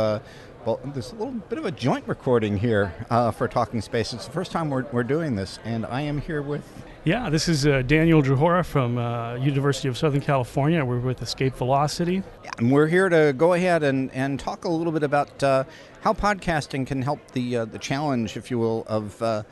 Well, 0.68 0.82
there's 0.84 1.14
a 1.14 1.16
little 1.16 1.32
bit 1.32 1.58
of 1.60 1.64
a 1.64 1.72
joint 1.72 2.06
recording 2.10 2.58
here 2.58 2.94
uh, 3.10 3.32
for 3.32 3.48
Talking 3.48 3.80
Space. 3.80 4.12
It's 4.12 4.26
the 4.26 4.34
first 4.34 4.52
time 4.52 4.70
we're, 4.70 4.84
we're 4.92 5.02
doing 5.02 5.34
this, 5.34 5.60
and 5.64 5.86
I 5.86 6.02
am 6.02 6.20
here 6.20 6.42
with 6.42 6.62
Yeah, 7.06 7.30
this 7.30 7.48
is 7.48 7.66
uh, 7.66 7.84
Daniel 7.84 8.22
Druhora 8.22 8.66
from 8.66 8.98
uh, 8.98 9.36
University 9.36 9.88
of 9.88 9.98
Southern 9.98 10.20
California. 10.20 10.84
We're 10.84 11.00
with 11.00 11.22
Escape 11.22 11.56
Velocity. 11.56 12.22
And 12.58 12.70
we're 12.70 12.88
here 12.88 13.08
to 13.08 13.32
go 13.32 13.54
ahead 13.54 13.82
and, 13.82 14.12
and 14.12 14.38
talk 14.38 14.66
a 14.66 14.70
little 14.70 14.92
bit 14.92 15.04
about 15.04 15.42
uh, 15.42 15.64
how 16.02 16.12
podcasting 16.12 16.86
can 16.86 17.02
help 17.02 17.32
the 17.32 17.60
uh, 17.60 17.64
the 17.64 17.80
challenge, 17.80 18.36
if 18.36 18.52
you 18.52 18.60
will, 18.60 18.84
of 18.88 19.22
uh, 19.22 19.44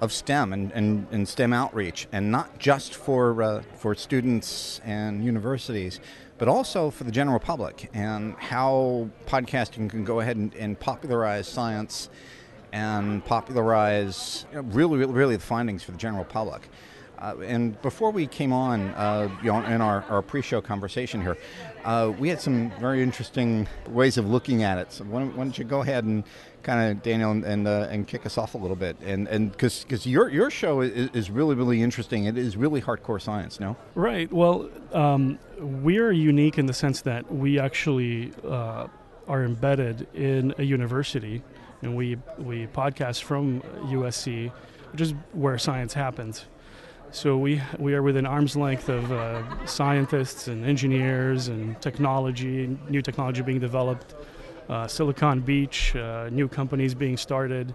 of 0.00 0.12
STEM 0.12 0.52
and, 0.52 0.70
and, 0.72 1.08
and 1.10 1.28
STEM 1.28 1.52
outreach, 1.52 2.06
and 2.12 2.30
not 2.30 2.60
just 2.60 2.94
for 2.94 3.42
uh, 3.42 3.62
for 3.78 3.96
students 3.96 4.80
and 4.84 5.24
universities, 5.24 5.98
but 6.38 6.48
also 6.48 6.90
for 6.90 7.04
the 7.04 7.10
general 7.10 7.38
public, 7.38 7.90
and 7.94 8.34
how 8.36 9.08
podcasting 9.26 9.88
can 9.88 10.04
go 10.04 10.20
ahead 10.20 10.36
and, 10.36 10.54
and 10.54 10.78
popularize 10.78 11.46
science 11.46 12.08
and 12.72 13.24
popularize 13.24 14.46
you 14.50 14.56
know, 14.56 14.62
really, 14.68 14.98
really, 14.98 15.12
really 15.12 15.36
the 15.36 15.42
findings 15.42 15.82
for 15.82 15.92
the 15.92 15.98
general 15.98 16.24
public. 16.24 16.68
Uh, 17.22 17.36
and 17.44 17.80
before 17.82 18.10
we 18.10 18.26
came 18.26 18.52
on, 18.52 18.88
uh, 18.90 19.28
you 19.44 19.52
know, 19.52 19.64
in 19.64 19.80
our, 19.80 20.02
our 20.10 20.22
pre-show 20.22 20.60
conversation 20.60 21.22
here, 21.22 21.36
uh, 21.84 22.12
we 22.18 22.28
had 22.28 22.40
some 22.40 22.72
very 22.80 23.00
interesting 23.00 23.68
ways 23.88 24.18
of 24.18 24.28
looking 24.28 24.64
at 24.64 24.76
it. 24.76 24.92
So 24.92 25.04
why 25.04 25.20
don't, 25.20 25.36
why 25.36 25.44
don't 25.44 25.56
you 25.56 25.62
go 25.62 25.82
ahead 25.82 26.02
and 26.02 26.24
kind 26.64 26.90
of 26.90 27.02
Daniel 27.02 27.30
and 27.30 27.44
and, 27.44 27.68
uh, 27.68 27.86
and 27.90 28.08
kick 28.08 28.26
us 28.26 28.38
off 28.38 28.54
a 28.54 28.58
little 28.58 28.76
bit, 28.76 28.96
and 29.04 29.28
and 29.28 29.52
because 29.52 29.84
because 29.84 30.04
your 30.04 30.28
your 30.30 30.50
show 30.50 30.80
is, 30.80 31.10
is 31.12 31.30
really 31.30 31.54
really 31.54 31.80
interesting. 31.80 32.24
It 32.24 32.36
is 32.36 32.56
really 32.56 32.80
hardcore 32.80 33.20
science. 33.20 33.60
No, 33.60 33.76
Right. 33.94 34.32
Well, 34.32 34.68
um, 34.92 35.38
we're 35.60 36.12
unique 36.12 36.58
in 36.58 36.66
the 36.66 36.72
sense 36.72 37.02
that 37.02 37.32
we 37.32 37.58
actually 37.58 38.32
uh, 38.44 38.88
are 39.28 39.44
embedded 39.44 40.08
in 40.14 40.54
a 40.58 40.64
university, 40.64 41.42
and 41.82 41.96
we 41.96 42.16
we 42.38 42.66
podcast 42.66 43.22
from 43.22 43.60
USC, 43.60 44.50
which 44.90 45.00
is 45.00 45.14
where 45.32 45.56
science 45.58 45.94
happens. 45.94 46.46
So 47.12 47.36
we 47.36 47.60
we 47.78 47.92
are 47.92 48.02
within 48.02 48.24
arm's 48.24 48.56
length 48.56 48.88
of 48.88 49.12
uh, 49.12 49.66
scientists 49.66 50.48
and 50.48 50.64
engineers 50.64 51.48
and 51.48 51.78
technology, 51.82 52.74
new 52.88 53.02
technology 53.02 53.42
being 53.42 53.60
developed, 53.60 54.14
uh, 54.70 54.86
Silicon 54.88 55.40
Beach, 55.40 55.94
uh, 55.94 56.30
new 56.30 56.48
companies 56.48 56.94
being 56.94 57.18
started 57.18 57.74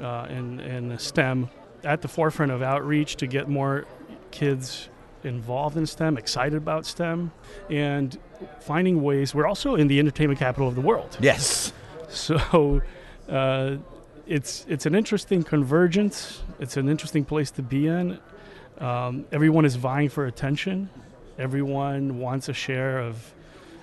uh, 0.00 0.28
in 0.30 0.60
in 0.60 0.96
STEM, 0.96 1.50
at 1.82 2.02
the 2.02 2.08
forefront 2.08 2.52
of 2.52 2.62
outreach 2.62 3.16
to 3.16 3.26
get 3.26 3.48
more 3.48 3.84
kids 4.30 4.88
involved 5.24 5.76
in 5.76 5.84
STEM, 5.84 6.16
excited 6.16 6.56
about 6.56 6.86
STEM, 6.86 7.32
and 7.68 8.16
finding 8.60 9.02
ways. 9.02 9.34
We're 9.34 9.48
also 9.48 9.74
in 9.74 9.88
the 9.88 9.98
entertainment 9.98 10.38
capital 10.38 10.68
of 10.68 10.76
the 10.76 10.82
world. 10.82 11.18
Yes. 11.20 11.72
So. 12.08 12.80
Uh, 13.28 13.76
it's 14.28 14.66
it's 14.68 14.84
an 14.84 14.94
interesting 14.94 15.42
convergence. 15.42 16.42
It's 16.60 16.76
an 16.76 16.88
interesting 16.88 17.24
place 17.24 17.50
to 17.52 17.62
be 17.62 17.86
in. 17.86 18.18
Um, 18.78 19.24
everyone 19.32 19.64
is 19.64 19.74
vying 19.74 20.08
for 20.08 20.26
attention. 20.26 20.88
Everyone 21.38 22.18
wants 22.18 22.48
a 22.48 22.52
share 22.52 23.00
of 23.00 23.34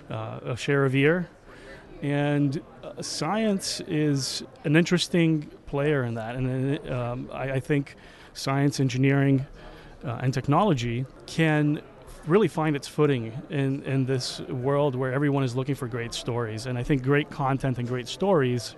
uh, 0.09 0.39
a 0.45 0.57
share 0.57 0.85
of 0.85 0.95
ear, 0.95 1.27
and 2.01 2.61
uh, 2.83 3.01
science 3.01 3.81
is 3.87 4.43
an 4.63 4.75
interesting 4.75 5.49
player 5.65 6.03
in 6.03 6.13
that. 6.13 6.35
And 6.35 6.89
um, 6.89 7.29
I, 7.33 7.53
I 7.53 7.59
think 7.59 7.95
science, 8.33 8.79
engineering, 8.79 9.45
uh, 10.03 10.19
and 10.21 10.33
technology 10.33 11.05
can 11.25 11.81
really 12.27 12.47
find 12.47 12.75
its 12.75 12.87
footing 12.87 13.33
in, 13.49 13.83
in 13.83 14.05
this 14.05 14.39
world 14.41 14.95
where 14.95 15.11
everyone 15.11 15.43
is 15.43 15.55
looking 15.55 15.75
for 15.75 15.87
great 15.87 16.13
stories. 16.13 16.65
And 16.65 16.77
I 16.77 16.83
think 16.83 17.03
great 17.03 17.29
content 17.29 17.77
and 17.79 17.87
great 17.87 18.07
stories 18.07 18.75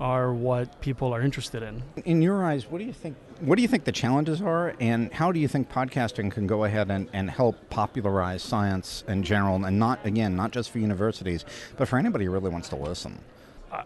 are 0.00 0.32
what 0.32 0.80
people 0.80 1.12
are 1.14 1.22
interested 1.22 1.62
in. 1.62 1.82
in 2.04 2.22
your 2.22 2.44
eyes, 2.44 2.70
what 2.70 2.78
do 2.78 2.84
you 2.84 2.92
think? 2.92 3.16
What 3.40 3.56
do 3.56 3.62
you 3.62 3.68
think 3.68 3.84
the 3.84 3.92
challenges 3.92 4.40
are, 4.40 4.74
and 4.80 5.12
how 5.12 5.32
do 5.32 5.40
you 5.40 5.48
think 5.48 5.70
podcasting 5.70 6.30
can 6.30 6.46
go 6.46 6.64
ahead 6.64 6.90
and, 6.90 7.08
and 7.12 7.30
help 7.30 7.56
popularize 7.70 8.42
science 8.42 9.02
in 9.08 9.22
general, 9.22 9.64
and 9.64 9.78
not 9.78 10.04
again 10.06 10.36
not 10.36 10.52
just 10.52 10.70
for 10.70 10.78
universities, 10.78 11.44
but 11.76 11.88
for 11.88 11.98
anybody 11.98 12.26
who 12.26 12.30
really 12.30 12.50
wants 12.50 12.68
to 12.70 12.76
listen? 12.76 13.18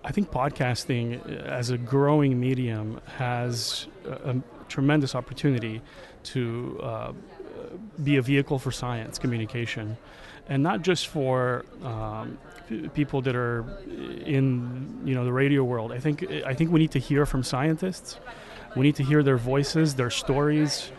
I- 0.05 0.11
think 0.13 0.31
podcasting 0.31 1.25
uh, 1.25 1.45
as 1.45 1.71
a 1.71 1.79
growing 1.79 2.39
medium 2.41 3.01
has 3.17 3.87
a, 4.05 4.31
a 4.33 4.43
tremendous 4.69 5.15
opportunity 5.15 5.81
to 6.25 6.81
uh, 6.83 7.13
be 8.03 8.17
a 8.17 8.23
vehicle 8.23 8.59
for 8.59 8.73
science 8.73 9.19
communication, 9.19 9.97
and 10.49 10.63
not 10.63 10.83
just 10.83 11.07
for 11.07 11.65
um, 11.83 12.39
p- 12.69 12.89
people 12.89 13.23
that 13.23 13.37
are 13.37 13.65
in 14.25 15.01
you 15.05 15.15
know 15.15 15.25
the 15.25 15.33
radio 15.33 15.65
world. 15.65 15.93
I 15.93 15.99
think 15.99 16.25
I 16.45 16.55
think 16.55 16.71
we 16.71 16.81
need 16.81 16.93
to 16.93 16.99
hear 16.99 17.27
from 17.27 17.43
scientists. 17.43 18.19
We 18.77 18.83
need 18.83 18.97
to 18.97 19.05
hear 19.05 19.23
their 19.23 19.39
voices, 19.39 19.95
their 19.95 20.11
stories. 20.11 20.91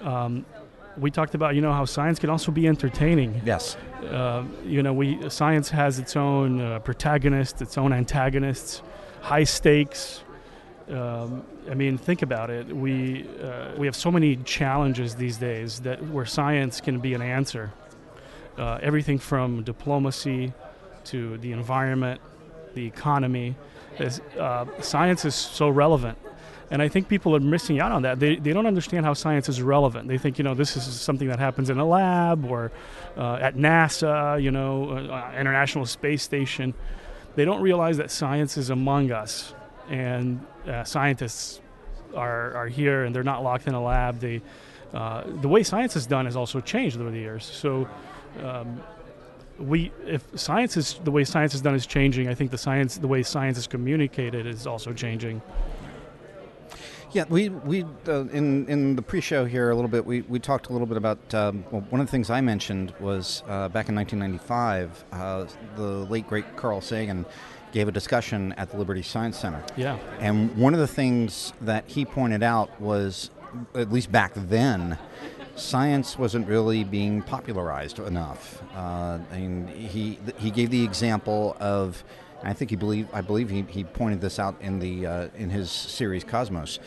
Um, 0.00 0.46
we 0.96 1.10
talked 1.10 1.34
about 1.34 1.54
you 1.54 1.60
know 1.60 1.72
how 1.72 1.84
science 1.84 2.18
can 2.18 2.30
also 2.30 2.52
be 2.52 2.66
entertaining. 2.66 3.40
Yes. 3.44 3.76
Uh, 4.08 4.44
you 4.64 4.82
know, 4.82 4.92
we 4.92 5.28
science 5.30 5.70
has 5.70 5.98
its 5.98 6.16
own 6.16 6.60
uh, 6.60 6.78
protagonists, 6.80 7.60
its 7.60 7.76
own 7.78 7.92
antagonists, 7.92 8.82
high 9.20 9.44
stakes. 9.44 10.22
Um, 10.88 11.44
I 11.70 11.74
mean, 11.74 11.98
think 11.98 12.22
about 12.22 12.50
it. 12.50 12.66
We 12.74 13.28
uh, 13.42 13.72
we 13.76 13.86
have 13.86 13.96
so 13.96 14.10
many 14.10 14.36
challenges 14.36 15.14
these 15.14 15.36
days 15.36 15.80
that 15.80 16.04
where 16.08 16.26
science 16.26 16.80
can 16.80 16.98
be 17.00 17.14
an 17.14 17.22
answer. 17.22 17.72
Uh, 18.58 18.78
everything 18.82 19.18
from 19.18 19.62
diplomacy 19.62 20.52
to 21.06 21.38
the 21.38 21.52
environment, 21.52 22.20
the 22.74 22.86
economy. 22.86 23.56
Uh, 24.38 24.64
science 24.80 25.24
is 25.24 25.34
so 25.34 25.68
relevant. 25.68 26.16
And 26.70 26.80
I 26.80 26.88
think 26.88 27.08
people 27.08 27.34
are 27.34 27.40
missing 27.40 27.80
out 27.80 27.90
on 27.90 28.02
that. 28.02 28.20
They, 28.20 28.36
they 28.36 28.52
don't 28.52 28.66
understand 28.66 29.04
how 29.04 29.12
science 29.12 29.48
is 29.48 29.60
relevant. 29.60 30.06
They 30.06 30.18
think, 30.18 30.38
you 30.38 30.44
know, 30.44 30.54
this 30.54 30.76
is 30.76 30.84
something 31.00 31.26
that 31.28 31.40
happens 31.40 31.68
in 31.68 31.78
a 31.78 31.84
lab 31.84 32.44
or 32.44 32.70
uh, 33.16 33.38
at 33.40 33.56
NASA, 33.56 34.40
you 34.40 34.52
know, 34.52 34.90
uh, 34.90 35.32
International 35.36 35.84
Space 35.84 36.22
Station. 36.22 36.72
They 37.34 37.44
don't 37.44 37.60
realize 37.60 37.96
that 37.96 38.10
science 38.10 38.56
is 38.56 38.70
among 38.70 39.10
us. 39.10 39.52
And 39.88 40.46
uh, 40.68 40.84
scientists 40.84 41.60
are, 42.14 42.54
are 42.54 42.68
here 42.68 43.02
and 43.04 43.14
they're 43.14 43.24
not 43.24 43.42
locked 43.42 43.66
in 43.66 43.74
a 43.74 43.82
lab. 43.82 44.20
They, 44.20 44.40
uh, 44.94 45.24
the 45.40 45.48
way 45.48 45.64
science 45.64 45.96
is 45.96 46.06
done 46.06 46.26
has 46.26 46.36
also 46.36 46.60
changed 46.60 47.00
over 47.00 47.10
the 47.10 47.18
years. 47.18 47.44
So 47.44 47.88
um, 48.44 48.80
we 49.60 49.92
if 50.06 50.24
science 50.34 50.76
is 50.76 51.00
the 51.04 51.10
way 51.10 51.24
science 51.24 51.54
is 51.54 51.60
done 51.60 51.74
is 51.74 51.86
changing. 51.86 52.28
I 52.28 52.34
think 52.34 52.50
the 52.50 52.58
science 52.58 52.98
the 52.98 53.08
way 53.08 53.22
science 53.22 53.58
is 53.58 53.66
communicated 53.66 54.46
is 54.46 54.66
also 54.66 54.92
changing. 54.92 55.42
Yeah, 57.12 57.24
we 57.28 57.48
we 57.48 57.84
uh, 58.06 58.26
in 58.26 58.68
in 58.68 58.94
the 58.96 59.02
pre-show 59.02 59.44
here 59.44 59.70
a 59.70 59.74
little 59.74 59.88
bit. 59.90 60.06
We, 60.06 60.22
we 60.22 60.38
talked 60.38 60.68
a 60.68 60.72
little 60.72 60.86
bit 60.86 60.96
about 60.96 61.34
um, 61.34 61.64
well, 61.70 61.84
one 61.90 62.00
of 62.00 62.06
the 62.06 62.10
things 62.10 62.30
I 62.30 62.40
mentioned 62.40 62.94
was 63.00 63.42
uh, 63.48 63.68
back 63.68 63.88
in 63.88 63.96
1995, 63.96 65.04
uh, 65.12 65.46
the 65.76 65.82
late 65.82 66.28
great 66.28 66.56
Carl 66.56 66.80
Sagan 66.80 67.26
gave 67.72 67.88
a 67.88 67.92
discussion 67.92 68.52
at 68.52 68.70
the 68.70 68.76
Liberty 68.76 69.02
Science 69.02 69.38
Center. 69.38 69.62
Yeah. 69.76 69.98
and 70.18 70.56
one 70.56 70.74
of 70.74 70.80
the 70.80 70.88
things 70.88 71.52
that 71.60 71.84
he 71.86 72.04
pointed 72.04 72.42
out 72.42 72.80
was, 72.80 73.30
at 73.74 73.92
least 73.92 74.10
back 74.10 74.32
then, 74.34 74.98
science 75.60 76.18
wasn't 76.18 76.48
really 76.48 76.84
being 76.84 77.22
popularized 77.22 77.98
enough. 77.98 78.62
Uh, 78.74 79.18
I 79.30 79.38
mean, 79.38 79.66
he 79.68 80.18
he 80.38 80.50
gave 80.50 80.70
the 80.70 80.82
example 80.82 81.56
of, 81.60 82.02
I 82.42 82.52
think 82.52 82.70
he 82.70 82.76
believe 82.76 83.08
I 83.12 83.20
believe 83.20 83.50
he, 83.50 83.62
he 83.68 83.84
pointed 83.84 84.20
this 84.20 84.38
out 84.38 84.56
in 84.60 84.78
the 84.78 85.06
uh, 85.06 85.28
in 85.36 85.50
his 85.50 85.70
series 85.70 86.24
Cosmos, 86.24 86.78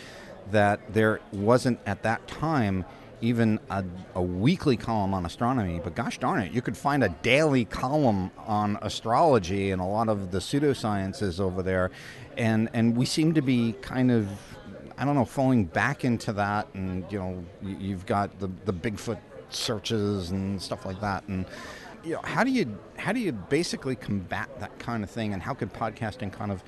that 0.52 0.80
there 0.94 1.22
wasn't 1.32 1.80
at 1.86 2.04
that 2.04 2.28
time 2.28 2.86
even 3.22 3.58
a, 3.70 3.86
a 4.16 4.22
weekly 4.22 4.76
column 4.76 5.14
on 5.14 5.26
astronomy, 5.26 5.80
but 5.82 5.96
gosh 5.96 6.18
darn 6.18 6.42
it, 6.42 6.52
you 6.52 6.62
could 6.62 6.76
find 6.76 7.06
a 7.06 7.10
daily 7.22 7.64
column 7.64 8.30
on 8.46 8.78
astrology 8.82 9.72
and 9.72 9.82
a 9.82 9.86
lot 9.86 10.10
of 10.10 10.32
the 10.32 10.40
pseudosciences 10.40 11.40
over 11.40 11.64
there, 11.64 11.90
and 12.38 12.70
and 12.74 12.98
we 12.98 13.06
seem 13.06 13.34
to 13.34 13.42
be 13.42 13.74
kind 13.82 14.12
of 14.12 14.28
I 14.98 15.06
don't 15.06 15.16
know, 15.16 15.26
falling 15.26 15.66
back 15.66 16.06
into 16.06 16.34
that, 16.34 16.68
and 16.74 17.04
you 17.12 17.20
know, 17.20 17.44
you've 17.62 18.06
got 18.06 18.40
the 18.40 18.50
the 18.66 18.74
Bigfoot 18.74 19.18
searches 19.50 20.32
and 20.32 20.62
stuff 20.62 20.86
like 20.86 21.00
that, 21.02 21.24
and 21.28 21.46
you 22.04 22.14
know, 22.14 22.22
how 22.24 22.44
do 22.44 22.52
you 22.52 22.78
how 22.98 23.12
do 23.12 23.20
you 23.20 23.32
basically 23.32 23.96
combat 23.96 24.50
that 24.60 24.78
kind 24.80 25.04
of 25.04 25.10
thing, 25.10 25.34
and 25.34 25.42
how 25.42 25.54
could 25.54 25.74
podcasting 25.74 26.32
kind 26.32 26.52
of 26.52 26.64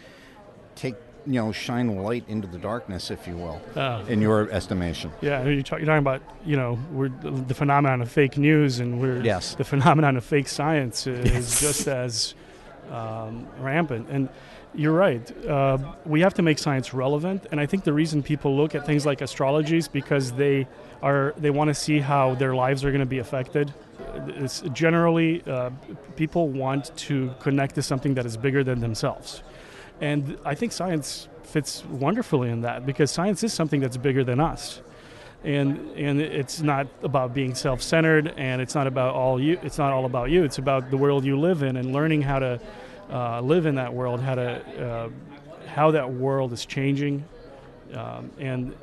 take 0.76 0.96
you 1.28 1.34
know 1.34 1.52
shine 1.52 1.96
light 2.04 2.24
into 2.28 2.48
the 2.48 2.58
darkness, 2.58 3.10
if 3.12 3.28
you 3.28 3.36
will, 3.36 3.62
Oh. 3.76 4.06
in 4.08 4.22
your 4.22 4.50
estimation? 4.52 5.12
Yeah, 5.22 5.44
you're, 5.44 5.62
talk, 5.64 5.80
you're 5.80 5.86
talking 5.88 6.00
about 6.00 6.22
you 6.46 6.56
know 6.58 6.80
we're 6.92 7.10
the, 7.10 7.32
the 7.32 7.54
phenomenon 7.54 8.02
of 8.02 8.12
fake 8.12 8.38
news, 8.38 8.80
and 8.80 9.00
we're 9.02 9.22
Yes. 9.24 9.56
the 9.56 9.64
phenomenon 9.64 10.18
of 10.18 10.24
fake 10.26 10.48
science 10.48 11.06
is 11.08 11.26
Yes. 11.34 11.62
just 11.62 11.88
as 11.88 12.34
um, 12.92 13.48
rampant. 13.60 14.08
And 14.10 14.30
you're 14.76 14.94
right. 14.94 15.46
Uh, 15.46 15.78
we 16.06 16.22
have 16.22 16.34
to 16.36 16.42
make 16.42 16.60
science 16.60 16.94
relevant, 16.94 17.46
and 17.52 17.60
I 17.60 17.66
think 17.66 17.84
the 17.84 17.94
reason 17.94 18.22
people 18.22 18.56
look 18.56 18.76
at 18.76 18.86
things 18.86 19.06
like 19.06 19.22
astrology 19.22 19.78
is 19.78 19.88
because 19.88 20.34
they 20.34 20.68
are 21.02 21.34
they 21.38 21.50
want 21.50 21.70
to 21.70 21.74
see 21.74 22.00
how 22.00 22.36
their 22.36 22.56
lives 22.56 22.84
are 22.84 22.92
going 22.92 23.00
to 23.00 23.06
be 23.06 23.20
affected. 23.20 23.74
It's 24.28 24.62
generally 24.74 25.44
uh, 25.48 25.72
people 26.16 26.50
want 26.50 26.96
to 26.98 27.34
connect 27.40 27.76
to 27.76 27.82
something 27.82 28.16
that 28.16 28.26
is 28.26 28.38
bigger 28.38 28.64
than 28.64 28.80
themselves. 28.80 29.44
And 30.02 30.38
I 30.44 30.56
think 30.56 30.72
science 30.72 31.28
fits 31.44 31.86
wonderfully 31.86 32.50
in 32.50 32.62
that 32.62 32.86
because 32.86 33.12
science 33.12 33.44
is 33.44 33.54
something 33.54 33.80
that's 33.80 33.98
bigger 33.98 34.24
than 34.24 34.40
us. 34.40 34.82
And 35.44 35.92
and 35.96 36.20
it's 36.20 36.62
not 36.62 36.88
about 37.04 37.34
being 37.34 37.54
self-centered 37.54 38.34
and 38.36 38.62
it's 38.62 38.74
not 38.74 38.88
about 38.88 39.14
all 39.14 39.40
you 39.40 39.60
it's 39.62 39.78
not 39.78 39.94
all 39.94 40.06
about 40.06 40.32
you. 40.32 40.44
It's 40.44 40.58
about 40.58 40.90
the 40.90 40.98
world 40.98 41.24
you 41.24 41.40
live 41.40 41.62
in 41.62 41.78
and 41.78 41.94
learning 41.94 42.24
how 42.24 42.40
to 42.40 42.60
uh, 43.10 43.42
live 43.42 43.66
in 43.66 43.76
that 43.76 43.94
world, 43.94 44.22
how 44.22 44.36
to 44.36 44.86
uh, 44.86 45.10
how 45.68 45.92
that 45.92 46.12
world 46.12 46.54
is 46.54 46.66
changing. 46.66 47.26
Um, 47.94 48.32
and 48.40 48.76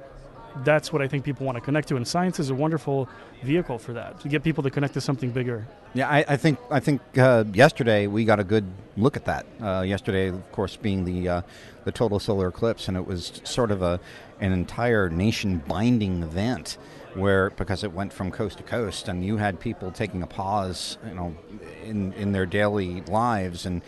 that's 0.64 0.93
what 0.93 1.01
I 1.01 1.09
think 1.09 1.25
people 1.25 1.47
want 1.47 1.57
to 1.57 1.62
connect 1.62 1.89
to 1.89 1.97
and 1.97 2.07
science 2.07 2.39
is 2.39 2.51
a 2.51 2.55
wonderful 2.55 3.09
vehicle 3.43 3.79
for 3.79 3.95
that 3.95 4.20
to 4.20 4.29
get 4.29 4.43
people 4.43 4.62
to 4.62 4.70
connect 4.70 4.95
to 4.95 5.01
something 5.01 5.31
bigger. 5.31 5.66
Yeah, 5.95 6.09
I, 6.09 6.25
I 6.29 6.37
think 6.37 6.59
I 6.70 6.81
think 6.81 7.01
uh, 7.18 7.45
yesterday 7.53 8.07
we 8.07 8.25
got 8.25 8.41
a 8.41 8.45
good 8.45 8.64
look 8.97 9.16
at 9.16 9.25
that. 9.27 9.47
Uh, 9.61 9.83
yesterday, 9.83 10.29
of 10.29 10.53
course, 10.53 10.77
being 10.77 11.05
the 11.05 11.29
uh, 11.29 11.43
the 11.85 11.93
total 11.93 12.18
solar 12.18 12.49
eclipse, 12.49 12.89
and 12.89 12.97
it 12.97 13.07
was 13.07 13.41
sort 13.45 13.70
of 13.70 13.83
a 13.83 14.01
an 14.41 14.53
entire 14.53 15.09
nation 15.09 15.62
binding 15.66 16.23
event 16.23 16.79
where 17.14 17.51
because 17.51 17.85
it 17.85 17.93
went 17.93 18.12
from 18.12 18.31
coast 18.31 18.59
to 18.59 18.62
coast, 18.62 19.09
and 19.09 19.25
you 19.25 19.37
had 19.37 19.61
people 19.61 19.91
taking 19.91 20.23
a 20.23 20.27
pause, 20.27 20.99
you 21.07 21.14
know, 21.14 21.37
in 21.85 22.12
in 22.14 22.33
their 22.33 22.47
daily 22.47 23.01
lives 23.03 23.66
and. 23.66 23.83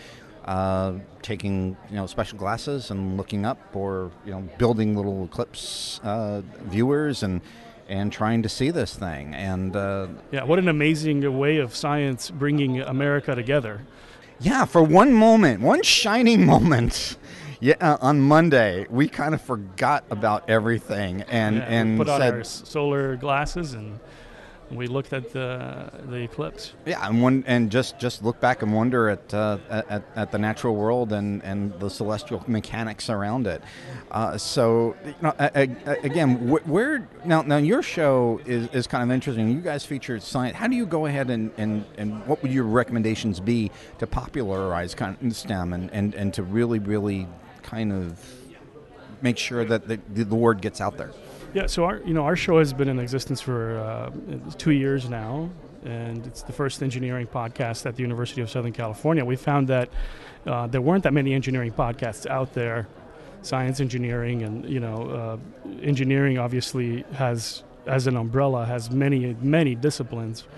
Uh, 0.45 0.95
taking 1.23 1.75
you 1.89 1.97
know 1.97 2.07
special 2.07 2.37
glasses 2.37 2.91
and 2.91 3.17
looking 3.17 3.47
up, 3.47 3.59
or 3.75 4.11
you 4.27 4.31
know 4.31 4.43
building 4.59 4.95
little 4.95 5.25
eclipse 5.25 6.01
uh, 6.05 6.43
viewers 6.65 7.23
and 7.23 7.41
and 7.89 8.13
trying 8.13 8.43
to 8.43 8.49
see 8.49 8.71
this 8.71 8.95
thing. 8.95 9.35
And 9.35 9.75
uh, 9.75 10.09
Yeah, 10.31 10.45
what 10.45 10.59
an 10.59 10.69
amazing 10.69 11.39
way 11.39 11.59
of 11.59 11.75
science 11.75 12.31
bringing 12.31 12.81
America 12.81 13.35
together. 13.35 13.83
Yeah, 14.41 14.65
for 14.67 14.83
one 14.83 15.13
moment, 15.15 15.63
one 15.63 15.83
shining 15.83 16.45
moment. 16.55 17.17
Yeah, 17.61 17.77
uh, 17.81 17.97
on 18.03 18.21
Monday 18.21 18.87
we 18.91 19.09
kind 19.09 19.33
of 19.35 19.41
forgot 19.41 20.05
about 20.11 20.51
everything 20.51 21.23
and 21.23 21.57
Yeah, 21.57 21.65
and 21.65 21.99
put 21.99 22.09
on 22.11 22.21
said, 22.21 22.35
our 22.35 22.45
solar 22.45 23.17
glasses 23.17 23.73
and 23.73 23.99
we 24.71 24.87
looked 24.87 25.13
at 25.13 25.33
the 25.33 25.91
the 26.09 26.17
eclipse. 26.17 26.73
yeah, 26.87 27.07
and 27.07 27.23
one 27.23 27.45
and 27.47 27.71
just 27.71 27.99
just 27.99 28.23
look 28.25 28.41
back 28.41 28.63
and 28.63 28.73
wonder 28.73 29.09
at 29.11 29.33
uh, 29.35 29.59
at, 29.71 30.03
at 30.17 30.33
the 30.33 30.39
natural 30.39 30.75
world 30.75 31.13
and, 31.13 31.43
and 31.43 31.79
the 31.81 31.89
celestial 31.91 32.43
mechanics 32.47 33.11
around 33.11 33.47
it. 33.47 33.63
Uh, 34.11 34.39
so 34.39 34.97
you 35.05 35.15
know, 35.23 35.35
again, 35.39 36.49
wh- 36.49 36.69
where 36.69 37.09
now 37.25 37.43
now 37.43 37.57
your 37.59 37.83
show 37.83 38.41
is, 38.47 38.69
is 38.69 38.87
kind 38.87 39.03
of 39.03 39.15
interesting. 39.15 39.49
You 39.51 39.61
guys 39.61 39.85
feature 39.85 40.19
science. 40.21 40.57
How 40.57 40.67
do 40.67 40.77
you 40.77 40.87
go 40.87 41.07
ahead 41.07 41.31
and, 41.31 41.51
and, 41.57 41.85
and 41.99 42.27
what 42.27 42.43
would 42.43 42.53
your 42.53 42.65
recommendations 42.65 43.41
be 43.41 43.71
to 43.99 44.07
popularize 44.07 44.95
kind 44.95 45.17
of 45.21 45.37
STEM 45.37 45.73
and, 45.73 45.91
and, 45.93 46.15
and 46.15 46.35
to 46.35 46.43
really 46.43 46.79
really 46.79 47.27
kind 47.63 47.93
of 47.93 48.19
make 49.23 49.39
sure 49.39 49.65
that 49.65 49.89
the, 49.89 49.97
the 50.13 50.35
word 50.35 50.61
gets 50.61 50.81
out 50.81 50.97
there? 50.97 51.13
Yeah, 51.55 51.67
so 51.67 51.85
our 51.85 52.01
you 52.05 52.15
know 52.15 52.25
our 52.25 52.35
show 52.35 52.59
has 52.59 52.73
been 52.73 52.89
in 52.89 52.99
existence 52.99 53.41
for 53.41 53.79
uh, 53.79 54.11
two 54.59 54.73
years 54.73 55.09
now, 55.09 55.51
and 55.85 56.27
it's 56.27 56.43
the 56.43 56.53
first 56.53 56.83
engineering 56.83 57.29
podcast 57.29 57.87
at 57.87 57.95
the 57.95 58.03
University 58.03 58.41
of 58.41 58.51
Southern 58.51 58.73
California. 58.73 59.25
We 59.25 59.37
found 59.37 59.69
that 59.69 59.89
uh, 60.47 60.67
there 60.67 60.81
weren't 60.81 61.05
that 61.05 61.13
many 61.13 61.33
engineering 61.33 61.71
podcasts 61.71 62.27
out 62.27 62.55
there, 62.55 62.89
science 63.43 63.79
engineering, 63.79 64.43
and 64.43 64.69
you 64.69 64.81
know 64.81 65.39
uh, 65.65 65.71
engineering 65.81 66.39
obviously 66.39 67.05
has 67.13 67.63
as 67.87 68.09
an 68.09 68.17
umbrella 68.17 68.67
has 68.67 68.91
many 68.91 69.37
many 69.41 69.77
disciplines. 69.77 70.49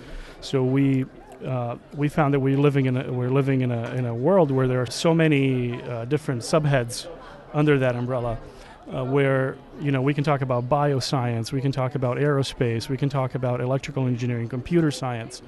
So 0.40 0.64
we 0.64 1.05
uh, 1.44 1.76
we 1.92 2.09
found 2.09 2.32
that 2.32 2.40
we're 2.40 2.57
living 2.57 2.86
in 2.86 2.97
a, 2.97 3.12
we're 3.12 3.28
living 3.28 3.61
in 3.61 3.70
a 3.70 3.92
in 3.92 4.07
a 4.07 4.14
world 4.14 4.51
where 4.51 4.66
there 4.66 4.80
are 4.80 4.90
so 4.90 5.12
many 5.12 5.82
uh, 5.82 6.07
different 6.07 6.40
subheads 6.40 7.07
under 7.53 7.78
that 7.80 7.97
umbrella 7.97 8.38
uh, 8.95 9.05
where 9.05 9.57
you 9.80 9.91
know 9.91 10.03
we 10.03 10.14
can 10.14 10.24
talk 10.24 10.43
about 10.43 10.68
bioscience, 10.68 11.53
we 11.53 11.61
can 11.61 11.72
talk 11.72 11.95
about 11.95 12.16
aerospace, 12.16 12.89
we 12.89 12.97
can 12.97 13.09
talk 13.09 13.34
about 13.34 13.61
electrical 13.61 14.07
engineering, 14.07 14.49
computer 14.49 14.91
science, 14.91 15.43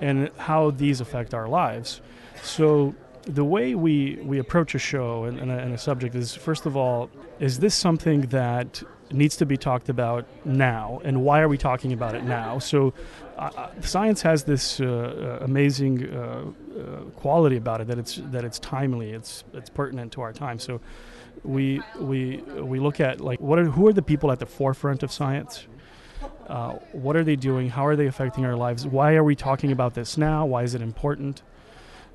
and 0.00 0.30
how 0.38 0.70
these 0.70 1.00
affect 1.00 1.34
our 1.34 1.48
lives. 1.48 2.00
So 2.42 2.94
the 3.22 3.44
way 3.44 3.74
we, 3.74 4.18
we 4.22 4.38
approach 4.38 4.74
a 4.74 4.78
show 4.78 5.24
and, 5.24 5.38
and, 5.38 5.50
a, 5.50 5.58
and 5.58 5.72
a 5.72 5.78
subject 5.78 6.14
is 6.14 6.34
first 6.34 6.66
of 6.66 6.76
all, 6.76 7.10
is 7.40 7.58
this 7.58 7.74
something 7.74 8.22
that 8.22 8.82
needs 9.10 9.36
to 9.36 9.46
be 9.46 9.56
talked 9.56 9.88
about 9.88 10.26
now, 10.44 11.00
and 11.04 11.22
why 11.22 11.40
are 11.40 11.48
we 11.48 11.58
talking 11.58 11.92
about 11.92 12.14
it 12.14 12.24
now? 12.24 12.58
So 12.58 12.92
uh, 13.36 13.50
uh, 13.56 13.80
science 13.80 14.22
has 14.22 14.44
this 14.44 14.80
uh, 14.80 15.38
uh, 15.40 15.44
amazing 15.44 16.08
uh, 16.08 16.16
uh, 16.16 16.82
quality 17.16 17.56
about 17.56 17.80
it 17.80 17.86
that 17.88 17.98
it's 17.98 18.20
that 18.30 18.44
it's 18.44 18.58
timely, 18.58 19.10
it's 19.10 19.44
it's 19.52 19.70
pertinent 19.70 20.12
to 20.12 20.20
our 20.22 20.32
time. 20.32 20.58
So 20.58 20.80
we 21.42 21.82
we 21.98 22.38
we 22.60 22.78
look 22.78 23.00
at 23.00 23.20
like 23.20 23.40
what 23.40 23.58
are 23.58 23.64
who 23.64 23.86
are 23.88 23.92
the 23.92 24.02
people 24.02 24.30
at 24.30 24.38
the 24.38 24.46
forefront 24.46 25.02
of 25.02 25.12
science? 25.12 25.66
Uh, 26.48 26.72
what 26.92 27.16
are 27.16 27.24
they 27.24 27.36
doing? 27.36 27.68
How 27.68 27.86
are 27.86 27.96
they 27.96 28.06
affecting 28.06 28.44
our 28.44 28.56
lives? 28.56 28.86
Why 28.86 29.14
are 29.14 29.24
we 29.24 29.34
talking 29.34 29.72
about 29.72 29.94
this 29.94 30.18
now? 30.18 30.44
Why 30.46 30.62
is 30.62 30.74
it 30.74 30.82
important? 30.82 31.42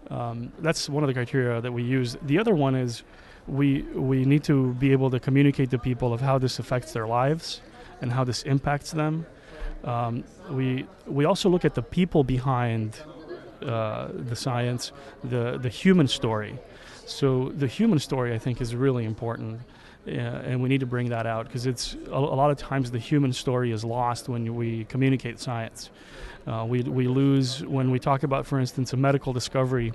Um, 0.09 0.51
that's 0.59 0.89
one 0.89 1.03
of 1.03 1.07
the 1.07 1.13
criteria 1.13 1.61
that 1.61 1.71
we 1.71 1.83
use. 1.83 2.17
The 2.23 2.39
other 2.39 2.55
one 2.55 2.75
is 2.75 3.03
we 3.47 3.81
we 3.93 4.25
need 4.25 4.43
to 4.45 4.73
be 4.75 4.91
able 4.91 5.09
to 5.11 5.19
communicate 5.19 5.71
to 5.71 5.79
people 5.79 6.13
of 6.13 6.21
how 6.21 6.37
this 6.37 6.59
affects 6.59 6.93
their 6.93 7.07
lives 7.07 7.61
and 8.01 8.11
how 8.11 8.23
this 8.23 8.43
impacts 8.43 8.91
them. 8.91 9.25
Um, 9.83 10.23
we 10.49 10.85
we 11.05 11.25
also 11.25 11.49
look 11.49 11.65
at 11.65 11.75
the 11.75 11.81
people 11.81 12.23
behind 12.23 12.99
uh, 13.63 14.09
the 14.13 14.35
science 14.35 14.91
the 15.23 15.57
the 15.57 15.69
human 15.69 16.07
story 16.07 16.57
so 17.09 17.51
the 17.55 17.67
human 17.67 17.97
story, 17.99 18.33
I 18.33 18.37
think, 18.37 18.61
is 18.61 18.75
really 18.75 19.03
important, 19.03 19.61
uh, 20.07 20.11
and 20.11 20.61
we 20.61 20.69
need 20.69 20.79
to 20.81 20.85
bring 20.85 21.09
that 21.09 21.25
out 21.25 21.47
because 21.47 21.65
it's 21.65 21.95
a, 22.07 22.11
a 22.15 22.37
lot 22.41 22.51
of 22.51 22.57
times 22.57 22.91
the 22.91 22.99
human 22.99 23.33
story 23.33 23.71
is 23.71 23.83
lost 23.83 24.29
when 24.29 24.55
we 24.55 24.85
communicate 24.85 25.39
science. 25.39 25.89
Uh, 26.45 26.65
we 26.67 26.83
we 26.83 27.07
lose 27.07 27.65
when 27.65 27.89
we 27.89 27.99
talk 27.99 28.21
about, 28.23 28.45
for 28.45 28.59
instance, 28.59 28.93
a 28.93 28.97
medical 28.97 29.33
discovery. 29.33 29.91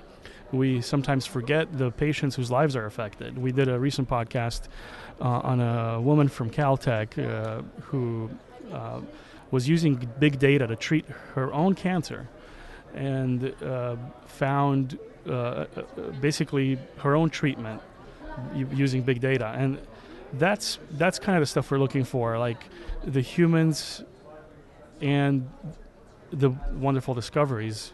We 0.51 0.81
sometimes 0.81 1.25
forget 1.25 1.77
the 1.77 1.89
patients 1.91 2.35
whose 2.35 2.51
lives 2.51 2.75
are 2.75 2.85
affected. 2.85 3.37
We 3.37 3.51
did 3.51 3.69
a 3.69 3.79
recent 3.79 4.09
podcast 4.09 4.63
uh, 5.21 5.23
on 5.23 5.61
a 5.61 6.01
woman 6.01 6.27
from 6.27 6.49
Caltech 6.49 7.17
uh, 7.17 7.61
who 7.81 8.29
uh, 8.73 8.99
was 9.51 9.67
using 9.69 10.09
big 10.19 10.37
data 10.37 10.67
to 10.67 10.75
treat 10.75 11.05
her 11.33 11.53
own 11.53 11.75
cancer 11.75 12.27
and 12.93 13.53
found 14.27 14.97
uh, 15.29 15.65
basically 16.21 16.77
her 16.97 17.15
own 17.15 17.29
treatment 17.29 17.81
using 18.55 19.01
big 19.01 19.19
data, 19.19 19.53
and 19.57 19.79
that's 20.33 20.79
that's 20.91 21.19
kind 21.19 21.37
of 21.37 21.41
the 21.41 21.45
stuff 21.45 21.71
we're 21.71 21.79
looking 21.79 22.03
for, 22.03 22.37
like 22.37 22.63
the 23.03 23.21
humans 23.21 24.03
and 25.01 25.49
the 26.31 26.49
wonderful 26.73 27.13
discoveries, 27.13 27.93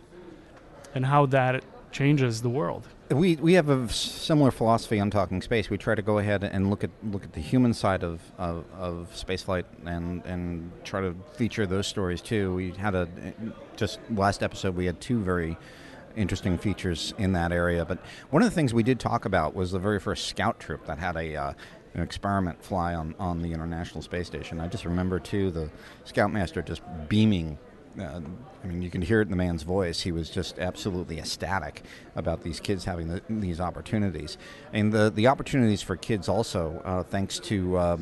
and 0.96 1.06
how 1.06 1.26
that 1.28 1.64
changes 1.92 2.42
the 2.42 2.50
world. 2.50 2.88
We 3.10 3.36
we 3.36 3.54
have 3.54 3.70
a 3.70 3.90
similar 3.90 4.52
philosophy 4.52 5.00
on 5.00 5.12
Talking 5.12 5.42
Space. 5.42 5.70
We 5.70 5.78
try 5.78 5.96
to 5.96 6.02
go 6.02 6.18
ahead 6.20 6.44
and 6.44 6.70
look 6.70 6.84
at 6.84 6.92
look 7.04 7.24
at 7.24 7.34
the 7.34 7.42
human 7.42 7.74
side 7.74 8.04
of, 8.04 8.22
of, 8.38 8.66
of 8.78 9.10
spaceflight 9.14 9.66
and 9.86 10.24
and 10.26 10.72
try 10.84 11.02
to 11.02 11.16
feature 11.36 11.66
those 11.66 11.88
stories 11.88 12.22
too. 12.22 12.54
We 12.56 12.72
had 12.72 12.96
a 12.96 13.08
just 13.76 14.00
last 14.10 14.44
episode 14.44 14.76
we 14.76 14.86
had 14.86 15.02
two 15.02 15.20
very 15.20 15.58
interesting 16.16 16.58
features 16.58 17.14
in 17.18 17.34
that 17.34 17.52
area. 17.52 17.86
But 17.86 18.00
one 18.30 18.42
of 18.42 18.50
the 18.50 18.56
things 18.56 18.74
we 18.74 18.84
did 18.84 19.00
talk 19.00 19.26
about 19.26 19.56
was 19.56 19.72
the 19.72 19.80
very 19.80 20.00
first 20.00 20.28
scout 20.28 20.60
troop 20.60 20.86
that 20.86 20.98
had 20.98 21.16
a 21.16 21.36
uh, 21.36 21.54
an 21.94 22.02
experiment 22.02 22.64
fly 22.64 22.94
on, 22.96 23.14
on 23.20 23.42
the 23.42 23.52
International 23.52 24.02
Space 24.02 24.28
Station. 24.28 24.62
I 24.62 24.68
just 24.68 24.86
remember 24.86 25.20
too 25.20 25.52
the 25.52 25.70
scoutmaster 26.06 26.62
just 26.62 26.82
beaming 27.10 27.58
uh, 28.00 28.22
I 28.64 28.68
mean, 28.68 28.82
you 28.82 28.90
can 28.90 29.02
hear 29.02 29.20
it 29.20 29.24
in 29.24 29.32
the 29.32 29.38
man's 29.38 29.64
voice. 29.64 30.02
He 30.02 30.12
was 30.12 30.30
just 30.30 30.60
absolutely 30.60 31.20
ecstatic 31.20 31.84
about 32.16 32.44
these 32.44 32.60
kids 32.60 32.86
having 32.86 33.08
the, 33.08 33.22
these 33.30 33.60
opportunities, 33.60 34.38
and 34.72 34.94
the 34.94 35.10
the 35.10 35.28
opportunities 35.28 35.82
for 35.82 35.96
kids 35.96 36.30
also, 36.30 36.82
uh, 36.86 37.04
thanks 37.04 37.40
to 37.40 37.78
uh, 37.78 37.98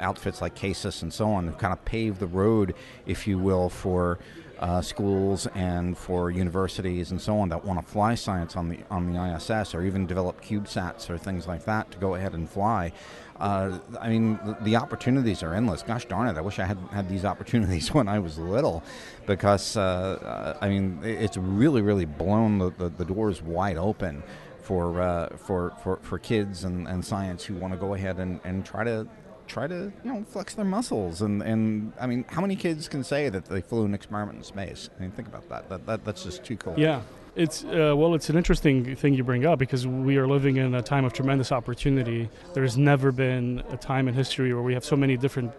outfits 0.00 0.40
like 0.40 0.54
CASIS 0.54 1.02
and 1.02 1.12
so 1.12 1.30
on, 1.30 1.52
kind 1.54 1.72
of 1.72 1.84
paved 1.84 2.20
the 2.20 2.26
road, 2.26 2.74
if 3.06 3.26
you 3.26 3.38
will, 3.38 3.68
for. 3.68 4.18
Uh, 4.60 4.82
schools 4.82 5.46
and 5.54 5.96
for 5.96 6.32
universities 6.32 7.12
and 7.12 7.20
so 7.20 7.38
on 7.38 7.48
that 7.48 7.64
want 7.64 7.78
to 7.78 7.92
fly 7.92 8.16
science 8.16 8.56
on 8.56 8.68
the 8.68 8.78
on 8.90 9.12
the 9.12 9.36
ISS 9.36 9.72
or 9.72 9.84
even 9.84 10.04
develop 10.04 10.42
CubeSats 10.42 11.08
or 11.08 11.16
things 11.16 11.46
like 11.46 11.64
that 11.64 11.88
to 11.92 11.98
go 11.98 12.16
ahead 12.16 12.32
and 12.34 12.50
fly. 12.50 12.90
Uh, 13.38 13.78
I 14.00 14.08
mean, 14.08 14.38
the, 14.62 14.74
opportunities 14.74 15.44
are 15.44 15.54
endless. 15.54 15.82
Gosh 15.82 16.06
darn 16.06 16.26
it! 16.28 16.36
I 16.36 16.40
wish 16.40 16.58
I 16.58 16.64
had 16.64 16.78
had 16.90 17.08
these 17.08 17.24
opportunities 17.24 17.94
when 17.94 18.08
I 18.08 18.18
was 18.18 18.36
little, 18.36 18.82
because 19.26 19.76
uh, 19.76 19.80
uh 19.80 20.58
I 20.60 20.68
mean, 20.68 21.00
it's 21.04 21.36
really, 21.36 21.80
really 21.80 22.04
blown 22.04 22.58
the, 22.58 22.70
the, 22.70 22.88
the 22.88 23.04
doors 23.04 23.40
wide 23.40 23.76
open 23.76 24.24
for 24.60 25.00
uh, 25.00 25.28
for, 25.36 25.72
for 25.82 25.98
for 26.02 26.18
kids 26.18 26.64
and, 26.64 26.88
and 26.88 27.04
science 27.04 27.44
who 27.44 27.54
want 27.54 27.72
to 27.72 27.78
go 27.78 27.94
ahead 27.94 28.18
and, 28.18 28.40
and 28.44 28.66
try 28.66 28.82
to 28.82 29.06
try 29.48 29.66
to 29.66 29.92
you 30.04 30.12
know 30.12 30.24
flex 30.24 30.54
their 30.54 30.64
muscles 30.64 31.22
and 31.22 31.42
and 31.42 31.92
I 32.00 32.06
mean, 32.06 32.24
how 32.28 32.40
many 32.40 32.56
kids 32.56 32.88
can 32.88 33.02
say 33.02 33.28
that 33.28 33.46
they 33.46 33.60
flew 33.60 33.84
an 33.84 33.94
experiment 33.94 34.38
in 34.38 34.44
space? 34.44 34.90
I 34.96 35.02
mean, 35.02 35.10
think 35.10 35.28
about 35.28 35.48
that. 35.48 35.68
That, 35.68 35.86
that 35.86 36.04
that's 36.04 36.24
just 36.24 36.44
too 36.44 36.56
cool. 36.56 36.74
Yeah. 36.76 37.02
It's 37.36 37.62
uh, 37.64 37.94
well, 37.96 38.14
it's 38.14 38.30
an 38.30 38.36
interesting 38.36 38.96
thing 38.96 39.14
you 39.14 39.22
bring 39.22 39.46
up 39.46 39.60
because 39.60 39.86
we 39.86 40.16
are 40.16 40.26
living 40.26 40.56
in 40.56 40.74
a 40.74 40.82
time 40.82 41.04
of 41.04 41.12
tremendous 41.12 41.52
opportunity. 41.52 42.28
There 42.52 42.64
has 42.64 42.76
never 42.76 43.12
been 43.12 43.62
a 43.70 43.76
time 43.76 44.08
in 44.08 44.14
history 44.14 44.52
where 44.52 44.62
we 44.62 44.74
have 44.74 44.84
so 44.84 44.96
many 44.96 45.16
different 45.16 45.52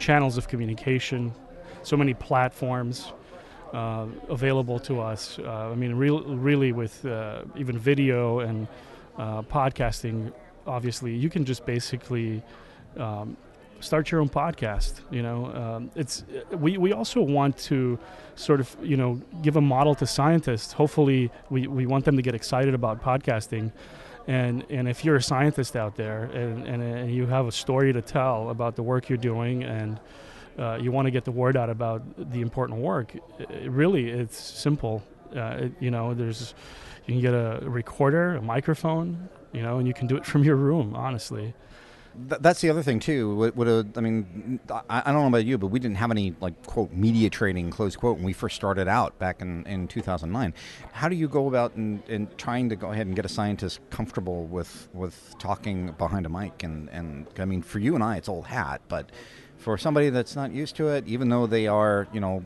channels 0.00 0.36
of 0.36 0.48
communication, 0.48 1.32
so 1.84 1.96
many 1.96 2.14
platforms 2.14 3.12
uh, 3.72 4.06
available 4.28 4.80
to 4.80 5.00
us. 5.00 5.38
Uh, 5.38 5.70
I 5.70 5.74
mean, 5.76 5.94
real, 5.94 6.22
really, 6.24 6.72
with 6.72 7.04
uh, 7.06 7.42
even 7.56 7.78
video 7.78 8.40
and 8.40 8.66
uh, 9.16 9.42
podcasting, 9.42 10.32
obviously, 10.66 11.14
you 11.14 11.30
can 11.30 11.44
just 11.44 11.64
basically 11.64 12.42
um, 12.96 13.36
start 13.80 14.10
your 14.10 14.20
own 14.20 14.28
podcast. 14.28 15.00
You 15.10 15.22
know, 15.22 15.46
um, 15.46 15.90
it's 15.94 16.24
we, 16.52 16.78
we 16.78 16.92
also 16.92 17.20
want 17.20 17.58
to 17.58 17.98
sort 18.36 18.60
of 18.60 18.76
you 18.82 18.96
know 18.96 19.20
give 19.42 19.56
a 19.56 19.60
model 19.60 19.94
to 19.96 20.06
scientists. 20.06 20.72
Hopefully, 20.72 21.30
we, 21.50 21.66
we 21.66 21.86
want 21.86 22.04
them 22.04 22.16
to 22.16 22.22
get 22.22 22.34
excited 22.34 22.74
about 22.74 23.02
podcasting. 23.02 23.72
And, 24.26 24.64
and 24.70 24.88
if 24.88 25.04
you're 25.04 25.16
a 25.16 25.22
scientist 25.22 25.74
out 25.74 25.96
there 25.96 26.24
and, 26.24 26.64
and, 26.66 26.82
and 26.82 27.12
you 27.12 27.26
have 27.26 27.46
a 27.46 27.52
story 27.52 27.92
to 27.92 28.02
tell 28.02 28.50
about 28.50 28.76
the 28.76 28.82
work 28.82 29.08
you're 29.08 29.18
doing 29.18 29.64
and 29.64 29.98
uh, 30.58 30.78
you 30.80 30.92
want 30.92 31.06
to 31.06 31.10
get 31.10 31.24
the 31.24 31.32
word 31.32 31.56
out 31.56 31.70
about 31.70 32.02
the 32.30 32.40
important 32.40 32.80
work, 32.80 33.14
it, 33.38 33.70
really 33.70 34.08
it's 34.10 34.38
simple. 34.38 35.02
Uh, 35.34 35.56
it, 35.62 35.72
you 35.80 35.90
know, 35.90 36.14
there's 36.14 36.54
you 37.06 37.14
can 37.14 37.22
get 37.22 37.34
a 37.34 37.58
recorder, 37.62 38.36
a 38.36 38.42
microphone, 38.42 39.28
you 39.52 39.62
know, 39.62 39.78
and 39.78 39.88
you 39.88 39.94
can 39.94 40.06
do 40.06 40.16
it 40.16 40.24
from 40.32 40.44
your 40.44 40.56
room. 40.56 40.94
Honestly, 40.94 41.54
Th- 42.28 42.40
that's 42.40 42.60
the 42.60 42.70
other 42.70 42.82
thing 42.82 42.98
too. 42.98 43.34
Would, 43.36 43.56
would 43.56 43.68
a, 43.68 43.86
I 43.96 44.00
mean, 44.00 44.60
I, 44.70 44.82
I, 44.88 45.12
don't 45.12 45.22
know 45.22 45.28
about 45.28 45.44
you, 45.44 45.58
but 45.58 45.68
we 45.68 45.78
didn't 45.78 45.96
have 45.96 46.10
any 46.10 46.34
like 46.40 46.66
quote 46.66 46.92
media 46.92 47.30
training 47.30 47.70
close 47.70 47.96
quote 47.96 48.16
when 48.16 48.24
we 48.24 48.32
first 48.32 48.56
started 48.56 48.88
out 48.88 49.18
back 49.18 49.40
in, 49.40 49.64
in 49.66 49.86
2009. 49.88 50.54
How 50.92 51.08
do 51.08 51.14
you 51.14 51.28
go 51.28 51.46
about 51.48 51.76
in, 51.76 52.02
in 52.08 52.28
trying 52.36 52.68
to 52.68 52.76
go 52.76 52.90
ahead 52.90 53.06
and 53.06 53.14
get 53.14 53.24
a 53.24 53.28
scientist 53.28 53.80
comfortable 53.90 54.46
with 54.46 54.88
with 54.92 55.34
talking 55.38 55.92
behind 55.92 56.26
a 56.26 56.28
mic? 56.28 56.62
And 56.62 56.88
and 56.90 57.26
I 57.38 57.44
mean, 57.44 57.62
for 57.62 57.78
you 57.78 57.94
and 57.94 58.02
I, 58.02 58.16
it's 58.16 58.28
old 58.28 58.46
hat, 58.46 58.82
but 58.88 59.10
for 59.60 59.76
somebody 59.76 60.10
that's 60.10 60.34
not 60.34 60.52
used 60.52 60.74
to 60.76 60.88
it, 60.88 61.06
even 61.06 61.28
though 61.28 61.46
they 61.46 61.66
are, 61.66 62.08
you 62.12 62.20
know, 62.20 62.42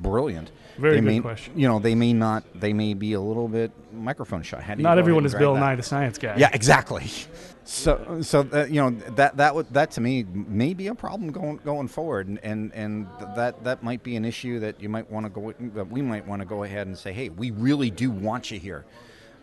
brilliant. 0.00 0.50
Very 0.78 0.94
they 0.94 1.00
good 1.00 1.06
may, 1.06 1.20
question. 1.20 1.58
You 1.58 1.68
know, 1.68 1.78
they 1.78 1.94
may 1.94 2.12
not. 2.12 2.44
They 2.54 2.72
may 2.72 2.94
be 2.94 3.12
a 3.12 3.20
little 3.20 3.48
bit 3.48 3.70
microphone 3.92 4.42
shy. 4.42 4.60
How 4.60 4.74
do 4.74 4.82
Not 4.82 4.98
everyone 4.98 5.24
is 5.24 5.34
Bill 5.34 5.54
that? 5.54 5.60
Nye 5.60 5.76
the 5.76 5.82
Science 5.82 6.18
Guy. 6.18 6.36
Yeah, 6.36 6.50
exactly. 6.52 7.04
So, 7.66 8.20
so 8.20 8.42
that, 8.42 8.70
you 8.70 8.78
know 8.78 8.90
that 9.14 9.38
that 9.38 9.54
would 9.54 9.72
that 9.72 9.90
to 9.92 10.02
me 10.02 10.24
may 10.24 10.74
be 10.74 10.88
a 10.88 10.94
problem 10.94 11.32
going 11.32 11.56
going 11.64 11.88
forward, 11.88 12.28
and 12.28 12.38
and, 12.42 12.74
and 12.74 13.06
that 13.36 13.64
that 13.64 13.82
might 13.82 14.02
be 14.02 14.16
an 14.16 14.24
issue 14.26 14.60
that 14.60 14.82
you 14.82 14.90
might 14.90 15.10
want 15.10 15.24
to 15.24 15.30
go 15.30 15.54
that 15.74 15.90
we 15.90 16.02
might 16.02 16.26
want 16.26 16.42
to 16.42 16.46
go 16.46 16.64
ahead 16.64 16.86
and 16.86 16.98
say, 16.98 17.14
hey, 17.14 17.30
we 17.30 17.52
really 17.52 17.88
do 17.88 18.10
want 18.10 18.50
you 18.50 18.58
here. 18.58 18.84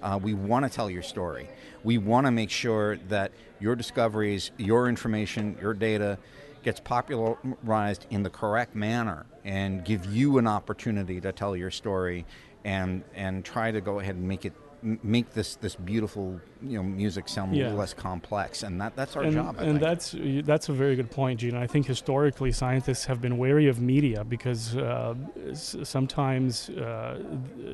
Uh, 0.04 0.20
we 0.22 0.36
want 0.36 0.66
to 0.66 0.70
tell 0.70 0.88
your 0.88 1.02
story. 1.02 1.50
We 1.84 1.98
want 1.98 2.28
to 2.28 2.32
make 2.32 2.52
sure 2.52 2.98
that 3.10 3.32
your 3.60 3.76
discoveries, 3.76 4.52
your 4.58 4.88
information, 4.88 5.58
your 5.60 5.74
data 5.74 6.20
gets 6.64 6.80
popularized 6.80 8.06
in 8.10 8.24
the 8.24 8.30
correct 8.30 8.76
manner 8.76 9.26
and 9.44 9.84
give 9.84 10.06
you 10.06 10.38
an 10.38 10.48
opportunity 10.48 11.20
to 11.22 11.32
tell 11.32 11.56
your 11.56 11.72
story 11.72 12.26
and 12.64 13.04
and 13.16 13.44
try 13.44 13.72
to 13.72 13.82
go 13.82 14.00
ahead 14.00 14.16
and 14.16 14.28
make 14.28 14.46
it 14.46 14.54
make 14.84 15.32
this 15.34 15.56
this 15.58 15.76
beautiful 15.76 16.40
you 16.62 16.78
know 16.78 16.84
music 16.84 17.30
sound 17.30 17.56
Yeah. 17.56 17.74
less 17.74 17.94
complex 17.94 18.64
and 18.64 18.82
that 18.82 18.96
that's 18.96 19.16
our 19.16 19.24
and, 19.24 19.34
job 19.34 19.56
I 19.60 19.64
and 19.64 19.80
think. 19.80 19.82
that's 19.82 20.16
that's 20.46 20.70
a 20.70 20.74
very 20.74 20.96
good 20.96 21.12
point, 21.12 21.40
Gene. 21.40 21.56
I 21.56 21.68
think 21.68 21.86
historically 21.86 22.52
scientists 22.52 23.06
have 23.06 23.22
been 23.22 23.38
wary 23.38 23.68
of 23.68 23.80
media 23.80 24.24
because 24.24 24.76
uh, 24.76 25.14
sometimes 25.54 26.70
uh, 26.70 27.20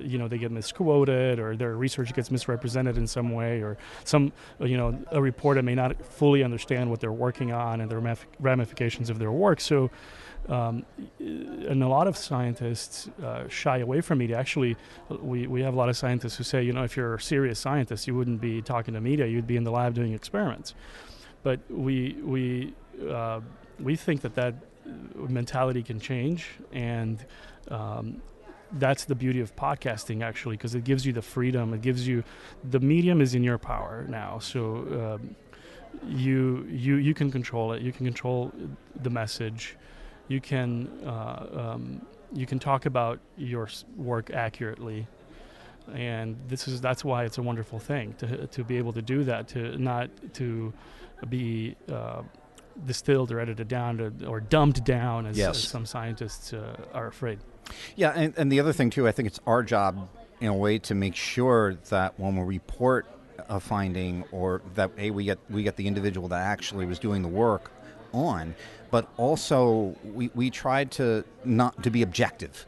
you 0.02 0.18
know 0.18 0.28
they 0.28 0.38
get 0.38 0.52
misquoted 0.52 1.40
or 1.40 1.56
their 1.56 1.76
research 1.76 2.14
gets 2.14 2.30
misrepresented 2.32 2.98
in 2.98 3.08
some 3.08 3.32
way, 3.32 3.62
or 3.62 3.78
some 4.04 4.32
you 4.60 4.78
know 4.78 4.98
a 5.12 5.22
reporter 5.22 5.62
may 5.62 5.76
not 5.76 6.04
fully 6.06 6.44
understand 6.44 6.90
what 6.90 7.00
they're 7.00 7.12
working 7.12 7.52
on 7.52 7.82
and 7.82 7.90
the 7.90 8.18
ramifications 8.40 9.10
of 9.10 9.20
their 9.20 9.32
work. 9.32 9.62
So. 9.62 9.90
Um, 10.50 10.86
and 11.20 11.84
a 11.84 11.88
lot 11.88 12.08
of 12.08 12.16
scientists 12.16 13.10
uh, 13.24 13.48
shy 13.50 13.80
away 13.80 14.02
from 14.02 14.20
media. 14.20 14.38
Actually, 14.38 14.78
we, 15.10 15.46
we 15.46 15.62
have 15.62 15.74
a 15.74 15.78
lot 15.78 15.90
of 15.90 15.98
scientists 15.98 16.38
who 16.38 16.44
say, 16.44 16.64
you 16.64 16.72
know, 16.72 16.84
if 16.84 16.96
you're 16.96 17.16
a 17.16 17.22
serious 17.22 17.60
scientist, 17.60 18.08
you 18.08 18.16
wouldn't 18.16 18.40
be 18.40 18.62
talking 18.62 18.94
to 18.94 19.02
media. 19.02 19.26
You'd 19.26 19.48
be 19.48 19.58
in 19.58 19.66
the 19.66 19.72
lab 19.72 19.94
doing 19.94 20.14
experiments. 20.14 20.74
But 21.44 21.60
we 21.70 22.18
we 22.24 22.74
uh, 23.10 23.42
we 23.80 23.96
think 23.96 24.22
that 24.22 24.36
that 24.36 24.56
mentality 25.16 25.84
can 25.84 26.00
change, 26.00 26.50
and 26.72 27.24
um, 27.70 28.22
that's 28.74 29.06
the 29.06 29.16
beauty 29.16 29.42
of 29.42 29.56
podcasting, 29.56 30.24
actually, 30.24 30.56
because 30.58 30.76
it 30.76 30.84
gives 30.84 31.06
you 31.06 31.14
the 31.14 31.22
freedom. 31.22 31.74
It 31.74 31.82
gives 31.82 32.08
you 32.08 32.24
the 32.70 32.80
medium 32.80 33.22
is 33.22 33.36
in 33.36 33.44
your 33.44 33.58
power 33.58 34.06
now. 34.08 34.40
So. 34.40 35.18
Um, 35.20 35.36
you 36.06 36.68
you 36.70 36.96
you 36.96 37.14
can 37.14 37.32
control 37.32 37.74
it. 37.74 37.82
You 37.82 37.92
can 37.92 38.06
control 38.06 38.52
the 39.02 39.10
message. 39.10 39.78
You 40.28 40.42
can 40.42 40.90
uh, 41.06 41.72
um, 41.76 42.02
you 42.34 42.46
can 42.46 42.60
talk 42.60 42.86
about 42.86 43.20
your 43.38 43.70
work 43.96 44.32
accurately, 44.32 45.08
and 45.94 46.36
this 46.48 46.68
is 46.68 46.82
that's 46.82 47.06
why 47.06 47.24
it's 47.24 47.38
a 47.38 47.42
wonderful 47.42 47.80
thing 47.80 48.14
to 48.20 48.48
to 48.48 48.64
be 48.64 48.78
able 48.78 48.94
to 48.94 49.02
do 49.02 49.24
that. 49.24 49.48
To 49.50 49.78
not 49.78 50.10
to 50.36 50.74
be 51.30 51.76
uh, 51.92 52.24
distilled 52.86 53.32
or 53.32 53.40
edited 53.40 53.68
down 53.68 53.98
to, 53.98 54.28
or 54.28 54.40
dumbed 54.40 54.84
down, 54.84 55.26
as, 55.26 55.38
Yes. 55.38 55.58
as 55.58 55.64
some 55.64 55.86
scientists 55.86 56.54
uh, 56.54 56.76
are 56.94 57.08
afraid. 57.08 57.40
Yeah, 57.96 58.12
and, 58.12 58.34
and 58.38 58.52
the 58.52 58.60
other 58.60 58.72
thing 58.74 58.90
too, 58.90 59.08
I 59.08 59.12
think 59.12 59.28
it's 59.28 59.40
our 59.48 59.64
job 59.64 60.10
in 60.40 60.48
a 60.48 60.54
way 60.54 60.78
to 60.80 60.94
make 60.96 61.16
sure 61.16 61.76
that 61.90 62.20
when 62.20 62.36
we 62.36 62.44
report 62.46 63.08
a 63.50 63.60
finding 63.60 64.24
or 64.32 64.62
that 64.76 64.92
hey 64.98 65.10
we 65.12 65.24
get 65.24 65.38
we 65.50 65.64
get 65.64 65.76
the 65.78 65.88
individual 65.88 66.28
that 66.28 66.42
actually 66.42 66.86
was 66.86 67.00
doing 67.00 67.22
the 67.22 67.28
work 67.28 67.72
on, 68.14 68.56
but 68.92 69.10
also 69.18 69.96
we, 70.04 70.30
we 70.34 70.50
tried 70.50 70.92
to 70.92 71.24
not 71.44 71.84
to 71.84 71.90
be 71.90 72.02
objective. 72.02 72.66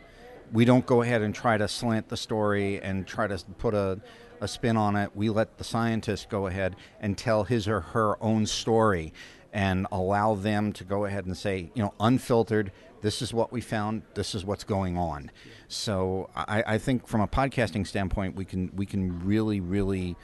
We 0.52 0.66
don't 0.66 0.86
go 0.86 1.02
ahead 1.02 1.22
and 1.22 1.34
try 1.34 1.58
to 1.58 1.68
slant 1.68 2.10
the 2.10 2.18
story 2.18 2.82
and 2.82 3.06
try 3.06 3.28
to 3.28 3.38
put 3.58 3.74
a, 3.74 4.00
a 4.42 4.48
spin 4.48 4.78
on 4.78 4.96
it. 4.96 5.12
We 5.16 5.30
let 5.30 5.58
the 5.58 5.64
scientist 5.64 6.30
go 6.30 6.48
ahead 6.48 6.76
and 7.00 7.18
tell 7.18 7.44
his 7.44 7.68
or 7.68 7.82
her 7.82 8.22
own 8.24 8.46
story 8.48 9.14
and 9.54 9.88
allow 9.92 10.36
them 10.36 10.74
to 10.74 10.84
go 10.84 11.06
ahead 11.06 11.26
and 11.26 11.36
say, 11.36 11.72
you 11.74 11.82
know, 11.84 11.94
unfiltered, 12.00 12.72
This 13.02 13.22
is 13.22 13.34
what 13.34 13.52
we 13.52 13.62
found. 13.62 14.04
This 14.14 14.36
is 14.36 14.44
what's 14.46 14.64
going 14.64 14.98
on. 14.98 15.32
So 15.68 16.30
I, 16.36 16.64
I 16.66 16.78
think 16.78 17.08
from 17.08 17.22
a 17.22 17.28
podcasting 17.28 17.88
standpoint, 17.88 18.36
we 18.36 18.46
can 18.46 18.72
we 18.76 18.86
can 18.86 19.26
really 19.26 19.60
really. 19.60 20.16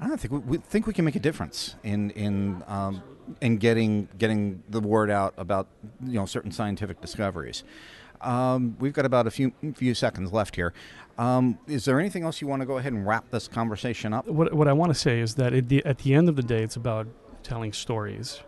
I 0.00 0.06
don't 0.06 0.20
think 0.20 0.32
we, 0.32 0.38
we 0.38 0.58
think 0.58 0.86
we 0.86 0.92
can 0.92 1.04
make 1.04 1.16
a 1.16 1.20
difference 1.20 1.74
in 1.82 2.10
in 2.10 2.62
um, 2.66 3.02
in 3.40 3.56
getting 3.56 4.08
getting 4.18 4.62
the 4.68 4.80
word 4.80 5.10
out 5.10 5.34
about 5.36 5.66
you 6.04 6.14
know 6.14 6.26
certain 6.26 6.52
scientific 6.52 7.00
discoveries. 7.00 7.64
Um, 8.20 8.76
we've 8.80 8.92
got 8.92 9.04
about 9.04 9.26
a 9.26 9.30
few 9.30 9.52
few 9.74 9.94
seconds 9.94 10.32
left 10.32 10.56
here. 10.56 10.72
Um, 11.18 11.58
is 11.66 11.84
there 11.84 11.98
anything 11.98 12.22
else 12.22 12.40
you 12.40 12.46
want 12.46 12.62
to 12.62 12.66
go 12.66 12.78
ahead 12.78 12.92
and 12.92 13.06
wrap 13.06 13.30
this 13.30 13.48
conversation 13.48 14.12
up? 14.12 14.26
What 14.28 14.52
what 14.54 14.68
I 14.68 14.72
want 14.72 14.92
to 14.92 14.98
say 14.98 15.20
is 15.20 15.34
that 15.34 15.52
at 15.52 15.68
the, 15.68 15.84
at 15.84 15.98
the 15.98 16.14
end 16.14 16.28
of 16.28 16.36
the 16.36 16.42
day, 16.42 16.62
it's 16.62 16.76
about 16.76 17.08
telling 17.42 17.72
stories, 17.72 18.40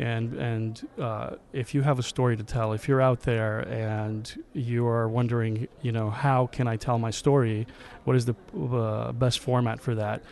and 0.00 0.32
and 0.34 0.88
uh, 0.98 1.36
if 1.52 1.72
you 1.72 1.82
have 1.82 2.00
a 2.00 2.02
story 2.02 2.36
to 2.36 2.42
tell, 2.42 2.72
if 2.72 2.88
you're 2.88 3.00
out 3.00 3.20
there 3.20 3.60
and 3.60 4.44
you 4.54 4.86
are 4.86 5.08
wondering, 5.08 5.68
you 5.82 5.92
know, 5.92 6.10
how 6.10 6.48
can 6.48 6.66
I 6.66 6.76
tell 6.76 6.98
my 6.98 7.10
story? 7.10 7.66
What 8.04 8.16
is 8.16 8.26
the 8.26 8.34
uh, 8.56 9.12
best 9.12 9.38
format 9.38 9.80
for 9.80 9.94
that? 9.94 10.22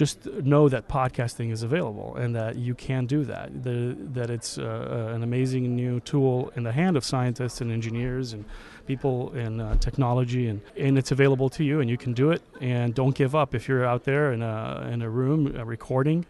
Just 0.00 0.24
know 0.24 0.64
that 0.70 0.88
podcasting 0.88 1.52
is 1.52 1.62
available 1.62 2.16
and 2.16 2.34
that 2.34 2.56
you 2.56 2.74
can 2.74 3.04
do 3.04 3.22
that. 3.26 3.62
The, 3.62 3.94
that 4.14 4.30
it's 4.30 4.56
uh, 4.56 5.12
an 5.14 5.22
amazing 5.22 5.76
new 5.76 6.00
tool 6.00 6.50
in 6.56 6.62
the 6.62 6.72
hand 6.72 6.96
of 6.96 7.04
scientists 7.04 7.60
and 7.60 7.70
engineers 7.70 8.32
and 8.32 8.46
people 8.86 9.30
in 9.34 9.60
uh, 9.60 9.74
technology, 9.76 10.48
and, 10.48 10.62
and 10.74 10.96
it's 10.96 11.10
available 11.12 11.50
to 11.50 11.62
you, 11.64 11.80
and 11.80 11.90
you 11.90 11.98
can 11.98 12.14
do 12.14 12.30
it. 12.30 12.40
And 12.62 12.94
don't 12.94 13.14
give 13.14 13.34
up 13.34 13.54
if 13.54 13.68
you're 13.68 13.84
out 13.84 14.04
there 14.04 14.32
in 14.32 14.40
a 14.40 14.88
in 14.90 15.02
a 15.02 15.10
room 15.10 15.54
a 15.54 15.64
recording 15.66 16.24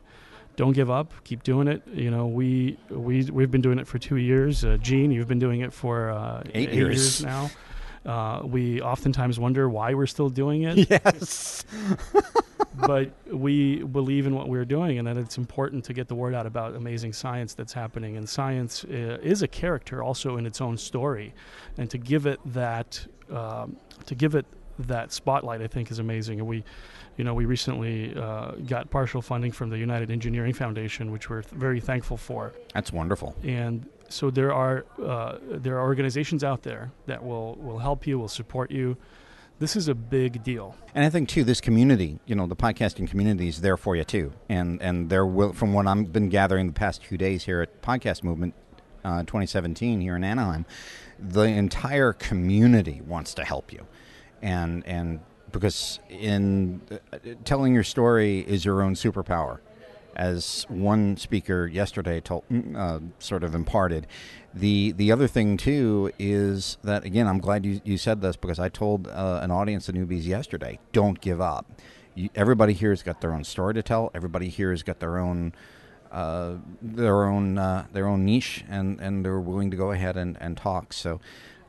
don't 0.57 0.73
give 0.73 0.91
up. 0.91 1.13
Keep 1.25 1.43
doing 1.45 1.69
it. 1.69 1.81
You 1.87 2.11
know, 2.11 2.27
we 2.27 2.77
we 2.91 3.23
we've 3.31 3.53
been 3.53 3.63
doing 3.63 3.79
it 3.79 3.87
for 3.87 3.99
two 3.99 4.17
years. 4.17 4.65
Uh, 4.65 4.79
Gene, 4.83 5.13
you've 5.13 5.29
been 5.29 5.39
doing 5.39 5.61
it 5.61 5.73
for 5.73 6.11
uh, 6.11 6.43
Eight 6.53 6.71
eight 6.71 6.75
years. 6.75 6.97
years 6.97 7.25
now. 7.25 7.51
Uh, 8.05 8.43
we 8.45 8.83
oftentimes 8.83 9.39
wonder 9.39 9.69
why 9.71 9.95
we're 9.95 10.09
still 10.17 10.29
doing 10.29 10.63
it. 10.65 10.77
Yes. 10.91 11.65
but 12.75 13.11
we 13.27 13.83
believe 13.83 14.27
in 14.27 14.35
what 14.35 14.49
we're 14.49 14.65
doing 14.65 14.99
and 14.99 15.07
that 15.09 15.17
it's 15.17 15.39
important 15.39 15.85
to 15.85 15.93
get 15.93 16.09
the 16.09 16.15
word 16.15 16.35
out 16.35 16.47
about 16.47 16.75
amazing 16.75 17.13
science 17.13 17.55
that's 17.55 17.73
happening. 17.73 18.17
And 18.17 18.29
science 18.29 18.85
uh, 18.85 19.19
is 19.23 19.43
a 19.43 19.49
character 19.49 20.03
also 20.03 20.37
in 20.37 20.47
its 20.47 20.61
own 20.61 20.77
story. 20.77 21.35
And 21.79 21.91
to 21.91 21.99
give 21.99 22.27
it 22.27 22.39
that, 22.47 23.05
um, 23.31 23.77
to 24.07 24.15
give 24.15 24.35
it 24.35 24.47
that 24.79 25.13
spotlight, 25.13 25.61
I 25.61 25.67
think 25.67 25.91
is 25.91 25.99
amazing. 25.99 26.39
And 26.39 26.49
we, 26.49 26.65
you 27.17 27.25
know, 27.25 27.35
we 27.35 27.45
recently 27.45 28.15
uh, 28.17 28.53
got 28.67 28.91
partial 28.91 29.21
funding 29.21 29.53
from 29.53 29.69
the 29.71 29.79
United 29.79 30.11
Engineering 30.11 30.55
Foundation, 30.55 31.11
which 31.11 31.29
we're 31.29 31.43
th- 31.43 31.53
very 31.53 31.81
thankful 31.81 32.17
for. 32.17 32.55
That's 32.73 32.93
wonderful. 32.93 33.37
And 33.43 33.87
so 34.09 34.31
there 34.31 34.53
are 34.53 34.87
uh, 35.03 35.39
there 35.43 35.77
are 35.77 35.83
organizations 35.83 36.45
out 36.45 36.63
there 36.63 36.91
that 37.07 37.23
will 37.23 37.57
will 37.57 37.79
help 37.79 38.07
you, 38.07 38.19
will 38.19 38.29
support 38.29 38.71
you. 38.71 38.97
This 39.61 39.77
is 39.77 39.89
a 39.89 39.95
big 39.95 40.43
deal. 40.43 40.75
And 40.95 41.05
I 41.05 41.11
think 41.11 41.29
too, 41.29 41.45
this 41.45 41.61
community, 41.61 42.19
you 42.25 42.35
know, 42.35 42.47
the 42.47 42.57
podcasting 42.57 43.07
community 43.07 43.47
is 43.47 43.61
there 43.61 43.77
for 43.77 43.95
you 43.95 44.05
too. 44.05 44.33
And 44.49 44.81
and 44.81 45.11
there 45.11 45.27
will, 45.27 45.53
from 45.53 45.75
what 45.75 45.87
I've 45.87 46.11
been 46.11 46.31
gathering 46.31 46.67
the 46.67 46.73
past 46.73 47.05
few 47.05 47.19
days 47.19 47.45
here 47.45 47.61
at 47.61 47.83
Podcast 47.83 48.25
Movement, 48.25 48.55
uh, 49.05 49.21
2017 49.21 50.01
here 50.01 50.17
in 50.17 50.25
Anaheim, 50.25 50.65
the 51.19 51.43
entire 51.43 52.15
community 52.15 53.03
wants 53.07 53.35
to 53.35 53.45
help 53.45 53.71
you, 53.71 53.87
and 54.41 54.83
and 54.87 55.21
because 55.53 56.01
in 56.09 56.81
uh, 56.91 57.19
telling 57.45 57.75
your 57.75 57.85
story 57.85 58.41
is 58.41 58.65
your 58.65 58.81
own 58.81 58.95
superpower 58.95 59.59
as 60.17 60.65
one 60.69 61.17
speaker 61.17 61.67
yesterday 61.67 62.21
told, 62.21 62.45
uh, 62.75 62.99
sort 63.19 63.45
of 63.45 63.55
imparted. 63.55 64.07
The 64.53 64.93
the 64.93 65.13
other 65.13 65.29
thing 65.29 65.57
too 65.57 66.11
is 66.19 66.77
that 66.83 67.05
again, 67.05 67.29
I'm 67.29 67.39
glad 67.39 67.65
you, 67.65 67.81
you 67.85 67.97
said 67.97 68.21
this 68.21 68.37
because 68.37 68.59
I 68.59 68.69
told 68.69 69.07
uh, 69.07 69.41
an 69.43 69.51
audience 69.51 69.89
of 69.89 69.95
newbies 69.95 70.25
yesterday, 70.25 70.79
don't 70.93 71.21
give 71.21 71.41
up. 71.41 71.67
You, 72.15 72.31
everybody 72.35 72.73
here 72.73 72.91
has 72.91 73.03
got 73.03 73.21
their 73.21 73.33
own 73.33 73.45
story 73.45 73.75
to 73.75 73.83
tell. 73.83 74.11
Everybody 74.13 74.49
here 74.49 74.71
has 74.71 74.83
got 74.83 74.99
their 74.99 75.19
own 75.19 75.53
uh, 76.11 76.55
their 76.83 77.25
own 77.25 77.59
uh, 77.59 77.87
their 77.93 78.07
own 78.07 78.25
niche, 78.25 78.65
and, 78.69 79.01
and 79.01 79.25
they're 79.25 79.39
willing 79.39 79.71
to 79.71 79.77
go 79.77 79.93
ahead 79.93 80.17
and, 80.17 80.37
and 80.41 80.57
talk. 80.57 80.93
So, 80.93 81.21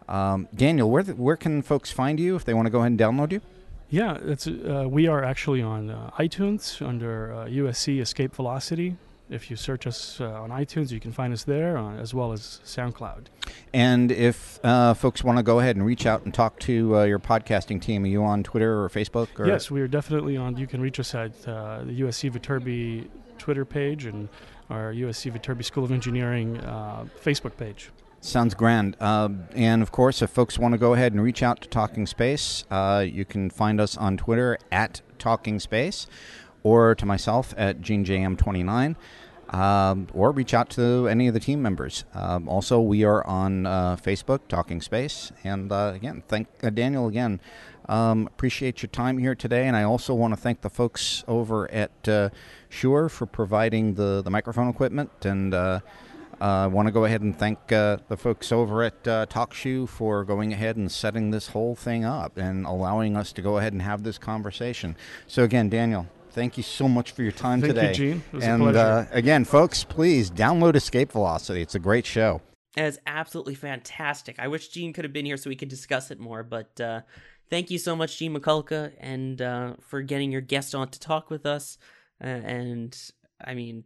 um, 0.09 0.47
Daniel, 0.55 0.89
where 0.89 1.03
where 1.03 1.37
can 1.37 1.61
folks 1.61 1.91
find 1.91 2.19
you 2.19 2.35
if 2.35 2.45
they 2.45 2.53
want 2.53 2.65
to 2.65 2.71
go 2.71 2.79
ahead 2.79 2.91
and 2.91 2.99
download 2.99 3.31
you? 3.31 3.41
Yeah, 3.89 4.17
it's 4.23 4.47
uh, 4.47 4.85
we 4.89 5.07
are 5.07 5.23
actually 5.23 5.61
on 5.61 5.89
uh, 5.89 6.11
iTunes 6.17 6.85
under 6.85 7.33
uh, 7.33 7.45
USC 7.45 8.01
Escape 8.01 8.35
Velocity. 8.35 8.95
If 9.31 9.49
you 9.49 9.55
search 9.55 9.87
us 9.87 10.19
uh, 10.19 10.41
on 10.41 10.49
iTunes, 10.49 10.91
you 10.91 10.99
can 10.99 11.13
find 11.13 11.31
us 11.31 11.45
there, 11.45 11.77
uh, 11.77 11.95
as 11.95 12.13
well 12.13 12.33
as 12.33 12.59
SoundCloud. 12.65 13.27
And 13.73 14.11
if 14.11 14.59
uh, 14.63 14.93
folks 14.93 15.23
want 15.23 15.37
to 15.37 15.43
go 15.43 15.59
ahead 15.59 15.77
and 15.77 15.85
reach 15.85 16.05
out 16.05 16.25
and 16.25 16.33
talk 16.33 16.59
to 16.59 16.97
uh, 16.97 17.03
your 17.05 17.19
podcasting 17.19 17.81
team, 17.81 18.03
are 18.03 18.07
you 18.07 18.23
on 18.23 18.43
Twitter 18.43 18.83
or 18.83 18.89
Facebook? 18.89 19.27
Or? 19.39 19.47
Yes, 19.47 19.71
we 19.71 19.79
are 19.79 19.87
definitely 19.87 20.35
on. 20.35 20.57
You 20.57 20.67
can 20.67 20.81
reach 20.81 20.99
us 20.99 21.15
at 21.15 21.31
uh, 21.47 21.83
the 21.85 22.01
USC 22.01 22.29
Viterbi 22.29 23.07
Twitter 23.37 23.63
page 23.63 24.05
and 24.05 24.27
our 24.69 24.93
USC 24.93 25.31
Viterbi 25.31 25.63
School 25.63 25.85
of 25.85 25.91
Engineering 25.93 26.59
uh, 26.59 27.05
Facebook 27.23 27.55
page. 27.55 27.89
Sounds 28.19 28.53
grand. 28.53 28.95
Uh, 28.99 29.29
and 29.55 29.81
of 29.81 29.91
course, 29.91 30.21
if 30.21 30.29
folks 30.29 30.59
want 30.59 30.73
to 30.73 30.77
go 30.77 30.93
ahead 30.93 31.13
and 31.13 31.23
reach 31.23 31.41
out 31.41 31.61
to 31.61 31.69
Talking 31.69 32.05
Space, 32.05 32.65
uh, 32.69 33.03
you 33.07 33.25
can 33.25 33.49
find 33.49 33.81
us 33.81 33.97
on 33.97 34.17
Twitter 34.17 34.59
at 34.71 35.01
Talking 35.17 35.59
Space 35.59 36.05
or 36.63 36.93
to 36.93 37.05
myself 37.05 37.53
at 37.57 37.81
GeneJM29. 37.81 38.95
Um, 39.51 40.07
or 40.13 40.31
reach 40.31 40.53
out 40.53 40.69
to 40.71 41.07
any 41.09 41.27
of 41.27 41.33
the 41.33 41.39
team 41.39 41.61
members. 41.61 42.05
Um, 42.13 42.47
also, 42.47 42.79
we 42.79 43.03
are 43.03 43.25
on 43.27 43.65
uh, 43.65 43.97
Facebook, 43.97 44.47
Talking 44.47 44.81
Space. 44.81 45.33
And 45.43 45.71
uh, 45.71 45.91
again, 45.93 46.23
thank 46.29 46.47
uh, 46.63 46.69
Daniel 46.69 47.07
again. 47.07 47.41
Um, 47.89 48.27
appreciate 48.27 48.81
your 48.81 48.89
time 48.89 49.17
here 49.17 49.35
today. 49.35 49.67
And 49.67 49.75
I 49.75 49.83
also 49.83 50.13
want 50.13 50.33
to 50.33 50.39
thank 50.39 50.61
the 50.61 50.69
folks 50.69 51.25
over 51.27 51.69
at 51.69 52.07
uh, 52.07 52.29
for 52.69 53.25
providing 53.25 53.95
the, 53.95 54.21
the 54.21 54.29
microphone 54.29 54.69
equipment. 54.69 55.25
And 55.25 55.53
I 56.41 56.65
want 56.65 56.87
to 56.87 56.91
go 56.91 57.05
ahead 57.05 57.21
and 57.21 57.37
thank 57.37 57.71
uh, 57.71 57.97
the 58.07 58.17
folks 58.17 58.51
over 58.51 58.81
at 58.81 59.07
uh, 59.07 59.27
TalkShoe 59.27 59.87
for 59.87 60.23
going 60.23 60.51
ahead 60.51 60.75
and 60.75 60.91
setting 60.91 61.29
this 61.29 61.49
whole 61.49 61.75
thing 61.75 62.03
up 62.03 62.35
and 62.35 62.65
allowing 62.65 63.15
us 63.15 63.31
to 63.33 63.43
go 63.43 63.59
ahead 63.59 63.73
and 63.73 63.81
have 63.83 64.01
this 64.01 64.17
conversation. 64.17 64.95
So, 65.27 65.43
again, 65.43 65.69
Daniel, 65.69 66.07
thank 66.31 66.57
you 66.57 66.63
so 66.63 66.87
much 66.87 67.11
for 67.11 67.23
your 67.23 67.31
time 67.31 67.61
Thank 67.61 67.75
you, 67.75 67.81
today. 67.81 67.93
Gene. 67.93 68.23
It 68.31 68.35
was 68.35 68.43
a 68.43 68.49
and 68.49 68.61
pleasure. 68.63 68.79
Uh, 68.79 69.05
again, 69.11 69.45
folks, 69.45 69.83
please 69.83 70.31
download 70.31 70.75
Escape 70.75 71.11
Velocity. 71.11 71.61
It's 71.61 71.75
a 71.75 71.79
great 71.79 72.05
show. 72.05 72.41
It 72.77 72.83
is 72.83 72.99
absolutely 73.05 73.55
fantastic. 73.55 74.37
I 74.39 74.47
wish 74.47 74.69
Gene 74.69 74.93
could 74.93 75.03
have 75.03 75.13
been 75.13 75.25
here 75.25 75.37
so 75.37 75.49
we 75.49 75.55
could 75.55 75.69
discuss 75.69 76.09
it 76.09 76.19
more. 76.19 76.41
But 76.43 76.79
uh, 76.79 77.01
thank 77.49 77.69
you 77.69 77.77
so 77.77 77.95
much, 77.95 78.17
Gene 78.17 78.33
Mikulka, 78.33 78.93
and 78.99 79.41
uh, 79.41 79.73
for 79.81 80.01
getting 80.01 80.31
your 80.31 80.41
guest 80.41 80.73
on 80.73 80.87
to 80.89 80.99
talk 80.99 81.29
with 81.29 81.45
us. 81.45 81.77
Uh, 82.23 82.27
and 82.27 82.97
I 83.43 83.53
mean, 83.53 83.83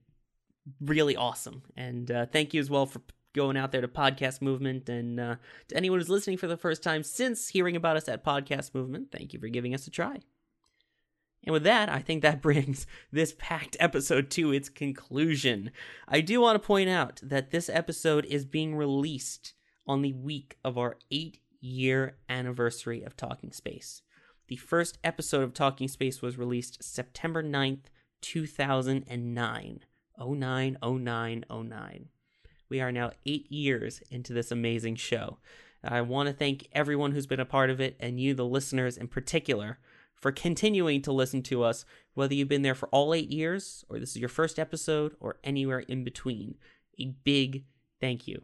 really 0.79 1.15
awesome. 1.15 1.63
And 1.75 2.09
uh, 2.11 2.25
thank 2.27 2.53
you 2.53 2.59
as 2.59 2.69
well 2.69 2.85
for 2.85 3.01
going 3.33 3.57
out 3.57 3.71
there 3.71 3.81
to 3.81 3.87
Podcast 3.87 4.41
Movement. 4.41 4.87
And 4.87 5.19
uh, 5.19 5.35
to 5.69 5.75
anyone 5.75 5.99
who's 5.99 6.09
listening 6.09 6.37
for 6.37 6.47
the 6.47 6.57
first 6.57 6.83
time 6.83 7.03
since 7.03 7.49
hearing 7.49 7.75
about 7.75 7.97
us 7.97 8.07
at 8.07 8.23
Podcast 8.23 8.73
Movement, 8.73 9.11
thank 9.11 9.33
you 9.33 9.39
for 9.39 9.47
giving 9.47 9.73
us 9.73 9.87
a 9.87 9.91
try. 9.91 10.19
And 11.45 11.53
with 11.53 11.63
that, 11.63 11.89
I 11.89 11.99
think 11.99 12.21
that 12.21 12.41
brings 12.43 12.87
this 13.11 13.35
packed 13.37 13.77
episode 13.79 14.29
to 14.31 14.51
its 14.51 14.69
conclusion. 14.69 15.71
I 16.07 16.21
do 16.21 16.41
want 16.41 16.61
to 16.61 16.65
point 16.65 16.89
out 16.89 17.19
that 17.23 17.51
this 17.51 17.69
episode 17.69 18.25
is 18.25 18.45
being 18.45 18.75
released 18.75 19.53
on 19.87 20.01
the 20.01 20.13
week 20.13 20.57
of 20.63 20.77
our 20.77 20.97
eight 21.11 21.39
year 21.61 22.17
anniversary 22.29 23.03
of 23.03 23.15
Talking 23.15 23.51
Space. 23.51 24.01
The 24.47 24.55
first 24.55 24.99
episode 25.03 25.43
of 25.43 25.53
Talking 25.53 25.87
Space 25.87 26.21
was 26.21 26.37
released 26.37 26.83
September 26.83 27.43
9th, 27.43 27.85
2009. 28.21 29.79
09, 30.17 30.77
09, 30.81 31.45
09. 31.49 32.09
We 32.69 32.81
are 32.81 32.91
now 32.91 33.11
eight 33.25 33.51
years 33.51 34.01
into 34.09 34.33
this 34.33 34.51
amazing 34.51 34.95
show. 34.95 35.37
I 35.83 36.01
want 36.01 36.27
to 36.27 36.33
thank 36.33 36.67
everyone 36.71 37.11
who's 37.11 37.27
been 37.27 37.39
a 37.39 37.45
part 37.45 37.69
of 37.69 37.79
it, 37.79 37.95
and 37.99 38.19
you, 38.19 38.33
the 38.33 38.45
listeners 38.45 38.97
in 38.97 39.07
particular, 39.07 39.77
for 40.15 40.31
continuing 40.31 41.01
to 41.03 41.11
listen 41.11 41.43
to 41.43 41.63
us, 41.63 41.85
whether 42.13 42.33
you've 42.33 42.47
been 42.47 42.61
there 42.61 42.75
for 42.75 42.89
all 42.89 43.13
eight 43.13 43.29
years, 43.29 43.85
or 43.89 43.99
this 43.99 44.11
is 44.11 44.17
your 44.17 44.29
first 44.29 44.57
episode, 44.57 45.15
or 45.19 45.37
anywhere 45.43 45.79
in 45.79 46.03
between. 46.03 46.55
A 46.99 47.15
big 47.23 47.65
thank 47.99 48.27
you. 48.27 48.43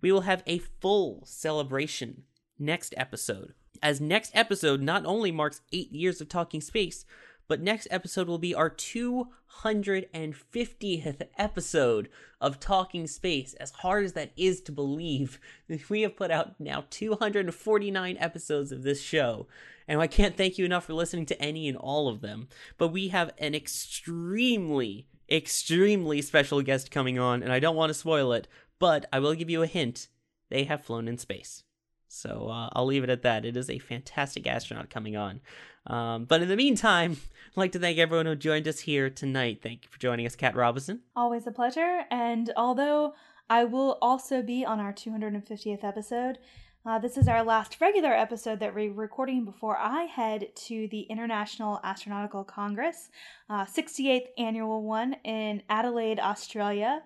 We 0.00 0.12
will 0.12 0.22
have 0.22 0.42
a 0.46 0.58
full 0.58 1.22
celebration 1.24 2.24
next 2.58 2.92
episode, 2.96 3.54
as 3.82 4.00
next 4.00 4.32
episode 4.34 4.82
not 4.82 5.06
only 5.06 5.30
marks 5.30 5.62
eight 5.72 5.92
years 5.92 6.20
of 6.20 6.28
Talking 6.28 6.60
Space, 6.60 7.04
but 7.48 7.60
next 7.60 7.88
episode 7.90 8.28
will 8.28 8.38
be 8.38 8.54
our 8.54 8.70
250th 8.70 11.22
episode 11.36 12.08
of 12.40 12.60
Talking 12.60 13.06
Space. 13.06 13.54
As 13.54 13.70
hard 13.70 14.04
as 14.04 14.12
that 14.14 14.32
is 14.36 14.60
to 14.62 14.72
believe, 14.72 15.38
we 15.88 16.02
have 16.02 16.16
put 16.16 16.30
out 16.30 16.58
now 16.58 16.84
249 16.90 18.16
episodes 18.18 18.72
of 18.72 18.82
this 18.82 19.02
show. 19.02 19.46
And 19.88 20.00
I 20.00 20.06
can't 20.06 20.36
thank 20.36 20.58
you 20.58 20.64
enough 20.64 20.86
for 20.86 20.94
listening 20.94 21.26
to 21.26 21.42
any 21.42 21.68
and 21.68 21.76
all 21.76 22.08
of 22.08 22.20
them. 22.20 22.48
But 22.78 22.88
we 22.88 23.08
have 23.08 23.32
an 23.38 23.54
extremely, 23.54 25.08
extremely 25.30 26.22
special 26.22 26.62
guest 26.62 26.90
coming 26.90 27.18
on, 27.18 27.42
and 27.42 27.52
I 27.52 27.58
don't 27.58 27.76
want 27.76 27.90
to 27.90 27.94
spoil 27.94 28.32
it, 28.32 28.48
but 28.78 29.06
I 29.12 29.18
will 29.18 29.34
give 29.34 29.50
you 29.50 29.62
a 29.62 29.66
hint 29.66 30.08
they 30.48 30.64
have 30.64 30.84
flown 30.84 31.08
in 31.08 31.18
space. 31.18 31.64
So 32.12 32.48
uh, 32.48 32.68
I'll 32.72 32.84
leave 32.84 33.04
it 33.04 33.10
at 33.10 33.22
that. 33.22 33.44
It 33.46 33.56
is 33.56 33.70
a 33.70 33.78
fantastic 33.78 34.46
astronaut 34.46 34.90
coming 34.90 35.16
on. 35.16 35.40
Um, 35.86 36.26
but 36.26 36.42
in 36.42 36.48
the 36.48 36.56
meantime, 36.56 37.12
I'd 37.12 37.56
like 37.56 37.72
to 37.72 37.78
thank 37.78 37.98
everyone 37.98 38.26
who 38.26 38.36
joined 38.36 38.68
us 38.68 38.80
here 38.80 39.08
tonight. 39.08 39.60
Thank 39.62 39.84
you 39.84 39.90
for 39.90 39.98
joining 39.98 40.26
us, 40.26 40.36
Kat 40.36 40.54
Robison. 40.54 41.00
Always 41.16 41.46
a 41.46 41.50
pleasure. 41.52 42.02
And 42.10 42.52
although 42.54 43.14
I 43.48 43.64
will 43.64 43.98
also 44.02 44.42
be 44.42 44.64
on 44.64 44.78
our 44.78 44.92
250th 44.92 45.82
episode, 45.82 46.38
uh, 46.84 46.98
this 46.98 47.16
is 47.16 47.28
our 47.28 47.44
last 47.44 47.80
regular 47.80 48.12
episode 48.12 48.58
that 48.58 48.74
we're 48.74 48.92
recording 48.92 49.44
before 49.44 49.78
I 49.78 50.02
head 50.02 50.48
to 50.66 50.88
the 50.88 51.02
International 51.02 51.80
Astronautical 51.84 52.46
Congress, 52.46 53.08
uh, 53.48 53.64
68th 53.64 54.26
annual 54.36 54.82
one 54.82 55.14
in 55.24 55.62
Adelaide, 55.68 56.18
Australia, 56.18 57.02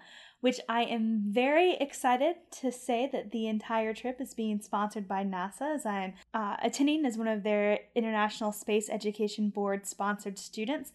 which 0.47 0.61
I 0.69 0.83
am 0.83 1.25
very 1.27 1.73
excited 1.73 2.37
to 2.61 2.71
say 2.71 3.09
that 3.11 3.33
the 3.33 3.49
entire 3.49 3.93
trip 3.93 4.21
is 4.21 4.33
being 4.33 4.61
sponsored 4.61 5.09
by 5.09 5.25
NASA 5.25 5.75
as 5.75 5.85
I'm 5.85 6.13
uh, 6.35 6.57
attending 6.63 7.05
as 7.05 7.19
one 7.19 7.27
of 7.27 7.43
their 7.43 7.81
International 7.97 8.53
Space 8.53 8.89
Education 8.89 9.49
Board 9.49 9.89
sponsored 9.89 10.39
students. 10.39 10.93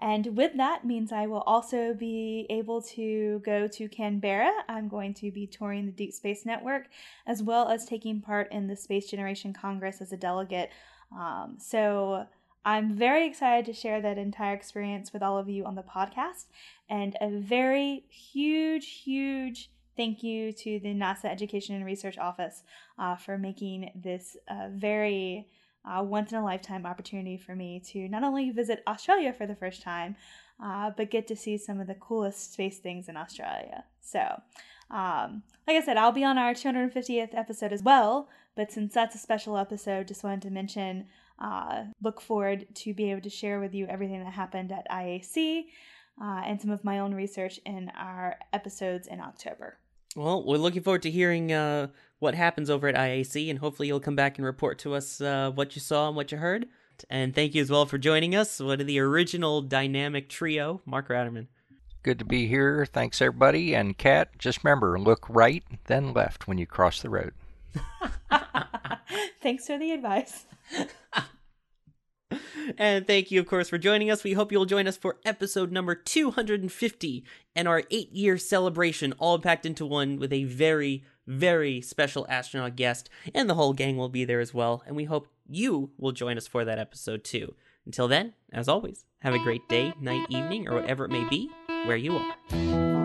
And 0.00 0.38
with 0.38 0.56
that 0.56 0.86
means 0.86 1.12
I 1.12 1.26
will 1.26 1.42
also 1.42 1.92
be 1.92 2.46
able 2.48 2.80
to 2.96 3.42
go 3.44 3.68
to 3.68 3.90
Canberra. 3.90 4.50
I'm 4.70 4.88
going 4.88 5.12
to 5.20 5.30
be 5.30 5.46
touring 5.46 5.84
the 5.84 5.92
Deep 5.92 6.14
Space 6.14 6.46
Network 6.46 6.86
as 7.26 7.42
well 7.42 7.68
as 7.68 7.84
taking 7.84 8.22
part 8.22 8.50
in 8.52 8.68
the 8.68 8.74
Space 8.74 9.10
Generation 9.10 9.52
Congress 9.52 10.00
as 10.00 10.12
a 10.12 10.16
delegate. 10.16 10.70
Um, 11.14 11.56
so 11.58 12.24
I'm 12.64 12.94
very 12.94 13.26
excited 13.26 13.66
to 13.66 13.78
share 13.78 14.00
that 14.00 14.18
entire 14.18 14.54
experience 14.54 15.12
with 15.12 15.22
all 15.22 15.38
of 15.38 15.48
you 15.48 15.64
on 15.64 15.74
the 15.74 15.82
podcast. 15.82 16.46
And 16.88 17.16
a 17.20 17.28
very 17.28 18.04
huge, 18.08 19.02
huge 19.04 19.70
thank 19.96 20.22
you 20.22 20.52
to 20.52 20.80
the 20.80 20.94
NASA 20.94 21.26
Education 21.26 21.76
and 21.76 21.84
Research 21.84 22.18
Office 22.18 22.62
uh, 22.98 23.16
for 23.16 23.38
making 23.38 23.90
this 23.94 24.36
a 24.48 24.68
very 24.70 25.46
uh, 25.84 26.02
once 26.02 26.32
in 26.32 26.38
a 26.38 26.44
lifetime 26.44 26.86
opportunity 26.86 27.36
for 27.36 27.54
me 27.54 27.80
to 27.92 28.08
not 28.08 28.24
only 28.24 28.50
visit 28.50 28.82
Australia 28.86 29.32
for 29.32 29.46
the 29.46 29.54
first 29.54 29.82
time, 29.82 30.16
uh, 30.62 30.90
but 30.96 31.10
get 31.10 31.26
to 31.26 31.36
see 31.36 31.58
some 31.58 31.80
of 31.80 31.86
the 31.86 31.94
coolest 31.94 32.54
space 32.54 32.78
things 32.78 33.08
in 33.08 33.16
Australia. 33.16 33.84
So, 34.00 34.20
um, 34.90 35.42
like 35.66 35.76
I 35.76 35.82
said, 35.84 35.96
I'll 35.96 36.12
be 36.12 36.24
on 36.24 36.38
our 36.38 36.54
250th 36.54 37.36
episode 37.36 37.72
as 37.72 37.82
well. 37.82 38.28
But 38.54 38.72
since 38.72 38.94
that's 38.94 39.14
a 39.14 39.18
special 39.18 39.56
episode, 39.56 40.08
just 40.08 40.24
wanted 40.24 40.42
to 40.42 40.50
mention 40.50 41.06
uh, 41.38 41.84
look 42.02 42.20
forward 42.20 42.66
to 42.74 42.94
be 42.94 43.10
able 43.10 43.22
to 43.22 43.30
share 43.30 43.60
with 43.60 43.74
you 43.74 43.86
everything 43.86 44.22
that 44.22 44.32
happened 44.32 44.72
at 44.72 44.88
IAC 44.90 45.64
uh, 46.20 46.42
and 46.44 46.60
some 46.60 46.70
of 46.70 46.84
my 46.84 46.98
own 46.98 47.14
research 47.14 47.58
in 47.66 47.90
our 47.96 48.38
episodes 48.52 49.06
in 49.06 49.20
October. 49.20 49.78
Well, 50.16 50.44
we're 50.44 50.58
looking 50.58 50.82
forward 50.82 51.02
to 51.02 51.10
hearing 51.10 51.52
uh, 51.52 51.88
what 52.20 52.34
happens 52.34 52.70
over 52.70 52.86
at 52.86 52.94
IAC, 52.94 53.50
and 53.50 53.58
hopefully 53.58 53.88
you'll 53.88 54.00
come 54.00 54.14
back 54.14 54.38
and 54.38 54.46
report 54.46 54.78
to 54.80 54.94
us 54.94 55.20
uh, 55.20 55.50
what 55.52 55.74
you 55.74 55.80
saw 55.80 56.06
and 56.06 56.16
what 56.16 56.30
you 56.30 56.38
heard. 56.38 56.66
And 57.10 57.34
thank 57.34 57.54
you 57.54 57.62
as 57.62 57.70
well 57.70 57.86
for 57.86 57.98
joining 57.98 58.36
us. 58.36 58.60
What 58.60 58.80
are 58.80 58.84
the 58.84 59.00
original 59.00 59.60
dynamic 59.60 60.28
trio, 60.28 60.80
Mark 60.86 61.08
Ratterman. 61.08 61.48
Good 62.04 62.20
to 62.20 62.24
be 62.24 62.46
here. 62.46 62.86
Thanks, 62.86 63.20
everybody. 63.20 63.74
And 63.74 63.98
Kat, 63.98 64.38
just 64.38 64.62
remember 64.62 65.00
look 65.00 65.26
right, 65.28 65.64
then 65.86 66.12
left 66.12 66.46
when 66.46 66.58
you 66.58 66.66
cross 66.66 67.02
the 67.02 67.10
road. 67.10 67.32
Thanks 69.42 69.66
for 69.66 69.78
the 69.78 69.90
advice. 69.90 70.46
And 72.78 73.06
thank 73.06 73.30
you, 73.30 73.40
of 73.40 73.46
course, 73.46 73.68
for 73.68 73.78
joining 73.78 74.10
us. 74.10 74.24
We 74.24 74.32
hope 74.32 74.52
you'll 74.52 74.64
join 74.64 74.86
us 74.86 74.96
for 74.96 75.18
episode 75.24 75.72
number 75.72 75.94
250 75.94 77.24
and 77.54 77.68
our 77.68 77.82
eight 77.90 78.12
year 78.12 78.38
celebration, 78.38 79.12
all 79.18 79.38
packed 79.38 79.66
into 79.66 79.86
one 79.86 80.18
with 80.18 80.32
a 80.32 80.44
very, 80.44 81.04
very 81.26 81.80
special 81.80 82.26
astronaut 82.28 82.76
guest. 82.76 83.08
And 83.34 83.48
the 83.48 83.54
whole 83.54 83.72
gang 83.72 83.96
will 83.96 84.08
be 84.08 84.24
there 84.24 84.40
as 84.40 84.54
well. 84.54 84.82
And 84.86 84.96
we 84.96 85.04
hope 85.04 85.28
you 85.48 85.90
will 85.98 86.12
join 86.12 86.36
us 86.36 86.46
for 86.46 86.64
that 86.64 86.78
episode 86.78 87.24
too. 87.24 87.54
Until 87.86 88.08
then, 88.08 88.32
as 88.52 88.68
always, 88.68 89.04
have 89.20 89.34
a 89.34 89.38
great 89.38 89.68
day, 89.68 89.92
night, 90.00 90.26
evening, 90.30 90.68
or 90.68 90.74
whatever 90.74 91.04
it 91.04 91.10
may 91.10 91.28
be, 91.28 91.50
where 91.84 91.96
you 91.96 92.16
are. 92.16 93.03